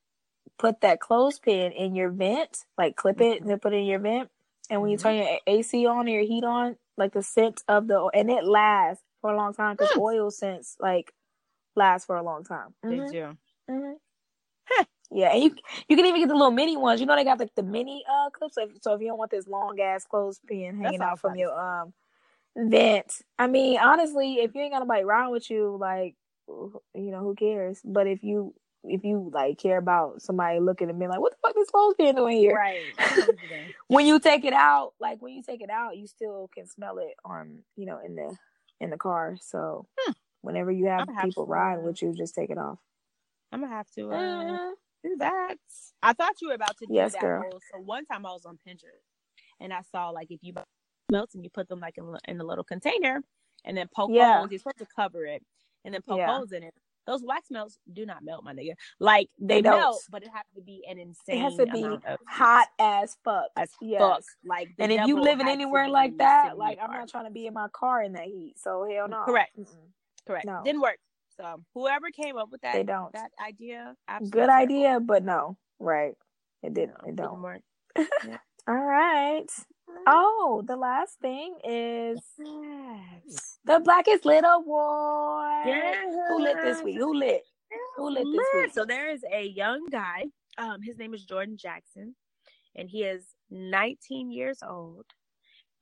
Put 0.56 0.82
that 0.82 1.00
clothespin 1.00 1.72
in 1.72 1.96
your 1.96 2.10
vent, 2.10 2.64
like 2.78 2.94
clip 2.94 3.20
it 3.20 3.40
and 3.40 3.50
then 3.50 3.58
put 3.58 3.72
it 3.72 3.78
in 3.78 3.84
your 3.86 3.98
vent. 3.98 4.30
And 4.70 4.80
when 4.82 4.90
you 4.90 4.96
Mhm. 4.96 5.02
turn 5.02 5.16
your 5.16 5.38
AC 5.46 5.86
on 5.86 6.06
or 6.06 6.10
your 6.10 6.22
heat 6.22 6.44
on, 6.44 6.76
like 6.96 7.12
the 7.12 7.22
scent 7.22 7.62
of 7.68 7.86
the 7.88 8.10
and 8.14 8.30
it 8.30 8.44
lasts 8.44 9.04
for 9.20 9.30
a 9.32 9.36
long 9.36 9.52
time 9.54 9.74
because 9.74 9.92
Hmm. 9.92 10.00
oil 10.00 10.30
scents 10.30 10.76
like 10.80 11.12
last 11.76 12.06
for 12.06 12.16
a 12.16 12.22
long 12.22 12.44
time. 12.44 12.74
They 12.88 13.00
Mhm. 13.00 13.10
do. 13.10 13.38
Mhm. 13.70 13.94
Yeah, 15.10 15.32
and 15.32 15.44
you 15.44 15.54
you 15.88 15.96
can 15.96 16.06
even 16.06 16.20
get 16.20 16.28
the 16.28 16.34
little 16.34 16.50
mini 16.50 16.76
ones. 16.76 17.00
You 17.00 17.06
know 17.06 17.14
they 17.16 17.24
got 17.24 17.38
like 17.38 17.54
the 17.54 17.62
mini 17.62 18.04
uh 18.10 18.30
clips. 18.30 18.56
So 18.56 18.62
if, 18.64 18.70
so 18.82 18.94
if 18.94 19.00
you 19.00 19.08
don't 19.08 19.18
want 19.18 19.30
this 19.30 19.46
long 19.46 19.78
ass 19.80 20.04
clothespin 20.06 20.76
hanging 20.76 21.02
out 21.02 21.20
from 21.20 21.32
fun. 21.32 21.38
your 21.38 21.52
um 21.58 21.92
vent, 22.56 23.22
I 23.38 23.46
mean 23.46 23.78
honestly, 23.78 24.34
if 24.36 24.54
you 24.54 24.62
ain't 24.62 24.72
got 24.72 24.80
nobody 24.80 25.02
around 25.02 25.32
with 25.32 25.50
you, 25.50 25.76
like 25.80 26.16
you 26.48 27.10
know 27.10 27.20
who 27.20 27.34
cares? 27.34 27.80
But 27.84 28.06
if 28.06 28.24
you 28.24 28.54
if 28.86 29.04
you 29.04 29.30
like 29.32 29.58
care 29.58 29.78
about 29.78 30.20
somebody 30.22 30.60
looking 30.60 30.88
at 30.90 30.96
me 30.96 31.08
like, 31.08 31.20
what 31.20 31.32
the 31.32 31.38
fuck 31.42 31.54
this 31.54 31.70
clothespin 31.70 32.14
doing 32.16 32.36
here? 32.38 32.54
Right. 32.54 32.82
When 33.88 34.06
you 34.06 34.18
take 34.20 34.44
it 34.44 34.52
out, 34.52 34.92
like 35.00 35.20
when 35.22 35.34
you 35.34 35.42
take 35.42 35.62
it 35.62 35.70
out, 35.70 35.96
you 35.96 36.06
still 36.06 36.48
can 36.54 36.66
smell 36.66 36.98
it 36.98 37.14
on 37.24 37.60
you 37.76 37.86
know 37.86 38.00
in 38.04 38.14
the 38.14 38.34
in 38.80 38.90
the 38.90 38.96
car. 38.98 39.36
So 39.40 39.86
Hmm. 39.98 40.12
whenever 40.42 40.70
you 40.70 40.86
have 40.86 41.08
people 41.22 41.44
uh, 41.52 41.76
with 41.80 42.02
you, 42.02 42.12
just 42.14 42.34
take 42.34 42.50
it 42.50 42.58
off. 42.58 42.78
I'm 43.52 43.60
gonna 43.60 43.72
have 43.72 43.90
to 43.92 44.10
uh, 44.10 44.14
Mhm. 44.20 44.72
do 45.04 45.16
that. 45.18 45.56
I 46.02 46.12
thought 46.12 46.40
you 46.42 46.48
were 46.48 46.54
about 46.54 46.76
to 46.78 46.86
do 46.86 46.94
Yes, 46.94 47.12
that. 47.12 47.20
girl. 47.20 47.42
whole- 47.42 47.60
So 47.72 47.78
one 47.80 48.04
time 48.06 48.26
I 48.26 48.32
was 48.32 48.44
on 48.46 48.58
Pinterest 48.66 49.04
and 49.60 49.72
I 49.72 49.82
saw 49.82 50.10
like 50.10 50.30
if 50.30 50.40
you 50.42 50.52
buy 50.52 50.64
melts 51.12 51.34
and 51.34 51.44
you 51.44 51.50
put 51.50 51.68
them 51.68 51.80
like 51.80 51.98
in, 51.98 52.16
in 52.26 52.40
a 52.40 52.44
little 52.44 52.64
container 52.64 53.22
and 53.64 53.76
then 53.76 53.88
poke 53.94 54.10
Yeah. 54.10 54.38
holes. 54.38 54.50
You're 54.50 54.58
supposed 54.58 54.78
to 54.78 54.86
cover 54.86 55.24
it 55.26 55.42
and 55.84 55.94
then 55.94 56.02
poke 56.02 56.18
Yeah. 56.18 56.34
holes 56.34 56.52
in 56.52 56.62
it. 56.64 56.74
Those 57.06 57.22
wax 57.22 57.48
melts 57.50 57.78
do 57.92 58.06
not 58.06 58.24
melt, 58.24 58.44
my 58.44 58.52
nigga. 58.54 58.72
Like 59.00 59.28
they, 59.38 59.56
They 59.56 59.62
don't. 59.62 59.96
but 60.10 60.22
it 60.22 60.30
has 60.32 60.44
to 60.56 60.62
be 60.62 60.82
an 60.88 60.98
insane 60.98 61.36
It 61.36 61.40
has 61.40 61.56
to 61.56 61.66
be 61.66 61.84
hot 62.28 62.68
as 62.78 63.16
fuck. 63.24 63.46
as 63.56 63.70
yes. 63.80 64.00
fuck. 64.00 64.22
Like, 64.44 64.70
And 64.78 64.90
if 64.92 65.06
you 65.06 65.20
living 65.20 65.48
anywhere 65.48 65.88
like 65.88 66.18
that, 66.18 66.56
like 66.58 66.78
I'm 66.82 66.90
not 66.90 67.08
trying 67.08 67.26
to 67.26 67.30
be 67.30 67.46
in 67.46 67.54
my 67.54 67.68
car 67.72 68.02
in 68.02 68.12
that 68.14 68.24
heat. 68.24 68.54
So 68.58 68.86
hell 68.90 69.08
no. 69.08 69.24
Correct. 69.24 69.58
Mm-mm. 69.58 69.66
correct, 70.26 70.46
no. 70.46 70.62
didn't 70.64 70.80
work. 70.80 70.98
So 71.36 71.62
whoever 71.74 72.10
came 72.10 72.36
up 72.36 72.48
with 72.52 72.60
that, 72.62 72.74
They 72.74 72.84
don't. 72.84 73.12
that 73.12 73.30
idea, 73.44 73.94
absolutely 74.06 74.40
Good 74.40 74.48
idea, 74.50 75.00
but 75.00 75.24
no. 75.24 75.56
Right. 75.80 76.14
It 76.62 76.74
didn't. 76.74 76.96
It 77.02 77.16
didn't 77.16 77.16
don't. 77.16 77.42
work. 77.42 77.60
All 78.68 78.74
right. 78.74 79.46
Oh, 80.06 80.62
the 80.66 80.76
last 80.76 81.18
thing 81.20 81.54
is 81.64 82.20
the 83.64 83.80
Blackest 83.80 84.24
Lit 84.24 84.44
Award. 84.46 85.66
Who 86.28 86.42
lit 86.42 86.56
this 86.62 86.82
week? 86.82 86.96
Who 86.96 87.14
lit? 87.14 87.42
Who 87.96 88.10
lit 88.10 88.24
this 88.24 88.46
Lit. 88.54 88.64
week? 88.64 88.74
So 88.74 88.84
there 88.84 89.10
is 89.10 89.24
a 89.32 89.46
young 89.46 89.86
guy. 89.90 90.24
Um, 90.58 90.82
his 90.82 90.98
name 90.98 91.14
is 91.14 91.24
Jordan 91.24 91.56
Jackson, 91.56 92.14
and 92.76 92.88
he 92.88 93.02
is 93.02 93.24
19 93.50 94.30
years 94.30 94.58
old. 94.66 95.06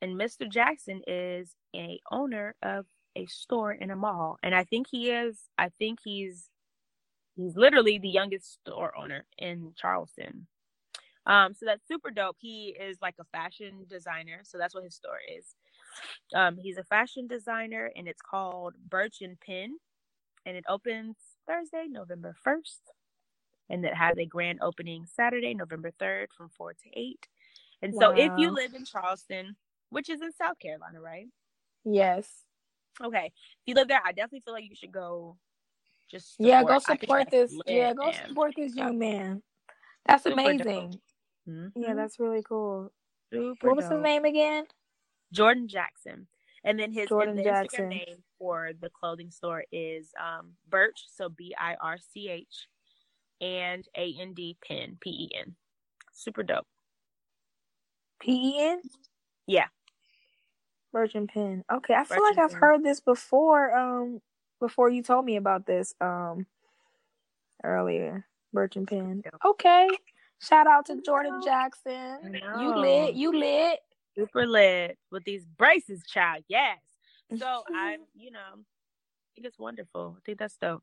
And 0.01 0.19
Mr. 0.19 0.49
Jackson 0.51 1.03
is 1.07 1.55
a 1.77 2.01
owner 2.11 2.55
of 2.63 2.87
a 3.17 3.27
store 3.27 3.73
in 3.73 3.91
a 3.91 3.97
mall, 3.97 4.39
and 4.43 4.55
I 4.55 4.65
think 4.65 4.87
he 4.91 5.11
is. 5.11 5.39
I 5.59 5.71
think 5.79 5.99
he's 6.03 6.49
he's 7.37 7.57
literally 7.57 7.99
the 7.99 8.09
youngest 8.09 8.53
store 8.61 8.97
owner 8.97 9.25
in 9.39 9.73
Charleston. 9.77 10.47
Um, 11.27 11.55
so 11.55 11.67
that's 11.67 11.87
super 11.87 12.11
dope. 12.11 12.37
He 12.41 12.77
is 12.79 12.99
like 13.01 13.15
a 13.21 13.25
fashion 13.25 13.87
designer, 13.89 14.41
so 14.45 14.59
that's 14.59 14.75
what 14.75 14.85
his 14.85 14.95
store 14.95 15.21
is. 15.39 15.55
Um, 16.35 16.57
he's 16.57 16.79
a 16.79 16.85
fashion 16.85 17.27
designer, 17.27 17.91
and 17.97 18.09
it's 18.09 18.23
called 18.23 18.75
Birch 18.89 19.21
and 19.21 19.39
Pen, 19.41 19.77
and 20.47 20.57
it 20.57 20.65
opens 20.69 21.17
Thursday, 21.47 21.87
November 21.89 22.35
first, 22.43 22.81
and 23.71 23.85
it 23.85 23.95
has 23.95 24.19
a 24.19 24.27
grand 24.27 24.59
opening 24.63 25.07
Saturday, 25.07 25.55
November 25.55 25.93
third, 25.99 26.29
from 26.37 26.49
four 26.49 26.73
to 26.73 26.91
eight. 26.95 27.29
And 27.83 27.95
so, 27.95 28.11
if 28.11 28.33
you 28.37 28.51
live 28.55 28.75
in 28.75 28.85
Charleston, 28.85 29.57
which 29.91 30.09
is 30.09 30.21
in 30.23 30.33
South 30.33 30.59
Carolina, 30.59 31.01
right? 31.01 31.27
Yes. 31.85 32.29
Okay, 33.03 33.27
if 33.27 33.33
you 33.67 33.75
live 33.75 33.89
there, 33.89 34.01
I 34.05 34.13
definitely 34.13 34.43
feel 34.45 34.55
like 34.55 34.65
you 34.69 34.77
should 34.77 34.93
go. 34.93 35.37
Just 36.11 36.37
Yeah, 36.39 36.63
go 36.63 36.79
support 36.79 37.31
this. 37.31 37.53
Yeah, 37.67 37.95
go 37.95 38.11
man. 38.11 38.29
support 38.29 38.55
this 38.57 38.77
young 38.77 38.99
man. 38.99 39.43
That's 40.07 40.27
amazing. 40.27 41.01
Mhm. 41.49 41.73
Yeah, 41.75 41.95
that's 41.95 42.19
really 42.19 42.43
cool. 42.43 42.93
Super 43.33 43.69
What 43.69 43.77
was 43.77 43.89
his 43.89 44.01
name 44.01 44.25
again? 44.25 44.67
Jordan 45.33 45.69
Jackson. 45.69 46.27
And 46.65 46.79
then 46.79 46.93
his 46.93 47.09
Jordan 47.09 47.37
the 47.37 47.43
Jackson. 47.43 47.87
Instagram 47.87 47.89
name 47.91 48.23
for 48.39 48.71
the 48.81 48.91
clothing 48.91 49.31
store 49.31 49.65
is 49.73 50.13
um 50.21 50.53
Birch, 50.69 51.07
so 51.09 51.29
B 51.29 51.55
I 51.59 51.75
R 51.81 51.99
C 51.99 52.29
H 52.29 52.69
and 53.41 53.87
A 53.97 54.15
N 54.21 54.35
D 54.35 54.57
Pen, 54.67 54.97
P 55.01 55.11
E 55.11 55.31
N. 55.37 55.57
Super 56.13 56.43
dope. 56.43 56.67
P 58.21 58.33
E 58.57 58.61
N? 58.61 58.83
Yeah. 59.47 59.67
Virgin 60.93 61.27
Pen. 61.27 61.65
Okay, 61.73 61.95
I 61.95 62.05
feel 62.05 62.19
Virgin 62.19 62.37
like 62.37 62.39
I've 62.39 62.51
Pen. 62.51 62.61
heard 62.61 62.85
this 62.85 63.01
before. 63.01 63.77
Um, 63.77 64.21
before 64.61 64.91
you 64.91 65.03
told 65.03 65.25
me 65.25 65.37
about 65.37 65.67
this. 65.67 65.95
Um, 66.01 66.47
earlier. 67.65 68.27
Virgin 68.53 68.87
Pen. 68.87 69.23
Yeah. 69.25 69.31
Okay. 69.45 69.89
Shout 70.43 70.67
out 70.67 70.87
to 70.87 71.01
Jordan 71.03 71.41
Jackson. 71.45 72.41
You 72.59 72.77
lit. 72.77 73.15
You 73.15 73.33
lit. 73.39 73.79
Super 74.17 74.47
lit 74.47 74.99
with 75.11 75.25
these 75.25 75.45
braces, 75.57 76.03
child. 76.07 76.45
Yes. 76.49 76.79
So 77.39 77.63
I, 77.75 77.97
you 78.15 78.31
know, 78.31 78.39
I 78.41 79.29
think 79.35 79.47
it's 79.47 79.59
wonderful. 79.59 80.17
I 80.19 80.21
think 80.27 80.39
that's 80.39 80.57
dope. 80.57 80.83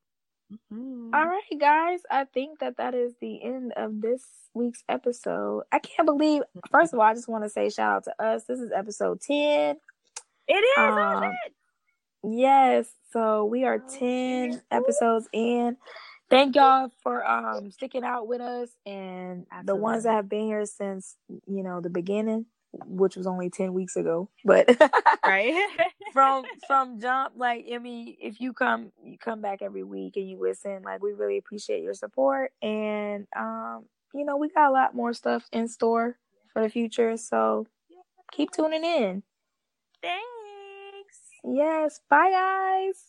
Mhm. 0.73 1.13
All 1.13 1.25
right, 1.25 1.59
guys. 1.59 1.99
I 2.09 2.25
think 2.25 2.59
that 2.59 2.77
that 2.77 2.95
is 2.95 3.13
the 3.21 3.43
end 3.43 3.71
of 3.77 4.01
this 4.01 4.23
week's 4.55 4.83
episode. 4.89 5.63
I 5.71 5.77
can't 5.77 6.07
believe. 6.07 6.41
First 6.71 6.91
of 6.93 6.99
all, 6.99 7.05
I 7.05 7.13
just 7.13 7.27
want 7.29 7.43
to 7.43 7.49
say 7.51 7.69
shout 7.69 7.97
out 7.97 8.03
to 8.05 8.23
us. 8.25 8.45
This 8.45 8.59
is 8.59 8.71
episode 8.75 9.21
ten. 9.21 9.75
It 10.47 10.53
is. 10.53 10.73
oh, 10.77 10.97
Um, 10.97 11.23
shit. 11.43 11.53
Yes, 12.23 12.87
so 13.13 13.45
we 13.45 13.63
are 13.63 13.79
10 13.79 14.61
episodes 14.71 15.29
in. 15.31 15.77
Thank 16.29 16.55
y'all 16.55 16.91
for 17.01 17.27
um 17.27 17.71
sticking 17.71 18.03
out 18.03 18.27
with 18.27 18.41
us 18.41 18.69
and 18.85 19.45
the 19.63 19.75
ones 19.75 20.03
that 20.03 20.13
have 20.13 20.29
been 20.29 20.45
here 20.45 20.65
since, 20.65 21.15
you 21.47 21.63
know, 21.63 21.81
the 21.81 21.89
beginning, 21.89 22.45
which 22.85 23.15
was 23.15 23.25
only 23.25 23.49
10 23.49 23.73
weeks 23.73 23.95
ago. 23.95 24.29
But 24.45 24.69
right. 25.25 25.67
from 26.13 26.45
from 26.67 26.99
jump 26.99 27.33
like 27.35 27.65
I 27.73 27.79
mean, 27.79 28.15
if 28.21 28.39
you 28.39 28.53
come 28.53 28.91
you 29.03 29.17
come 29.17 29.41
back 29.41 29.61
every 29.63 29.83
week 29.83 30.17
and 30.17 30.29
you 30.29 30.39
listen, 30.39 30.83
like 30.83 31.01
we 31.01 31.13
really 31.13 31.37
appreciate 31.37 31.81
your 31.83 31.95
support 31.95 32.51
and 32.61 33.27
um 33.35 33.85
you 34.13 34.25
know, 34.25 34.37
we 34.37 34.49
got 34.49 34.69
a 34.69 34.73
lot 34.73 34.95
more 34.95 35.13
stuff 35.13 35.45
in 35.51 35.67
store 35.67 36.17
for 36.53 36.61
the 36.61 36.69
future, 36.69 37.17
so 37.17 37.67
keep 38.31 38.51
tuning 38.51 38.83
in. 38.83 39.23
Thanks. 40.01 41.19
Yes, 41.43 42.01
bye 42.09 42.31
guys. 42.31 43.05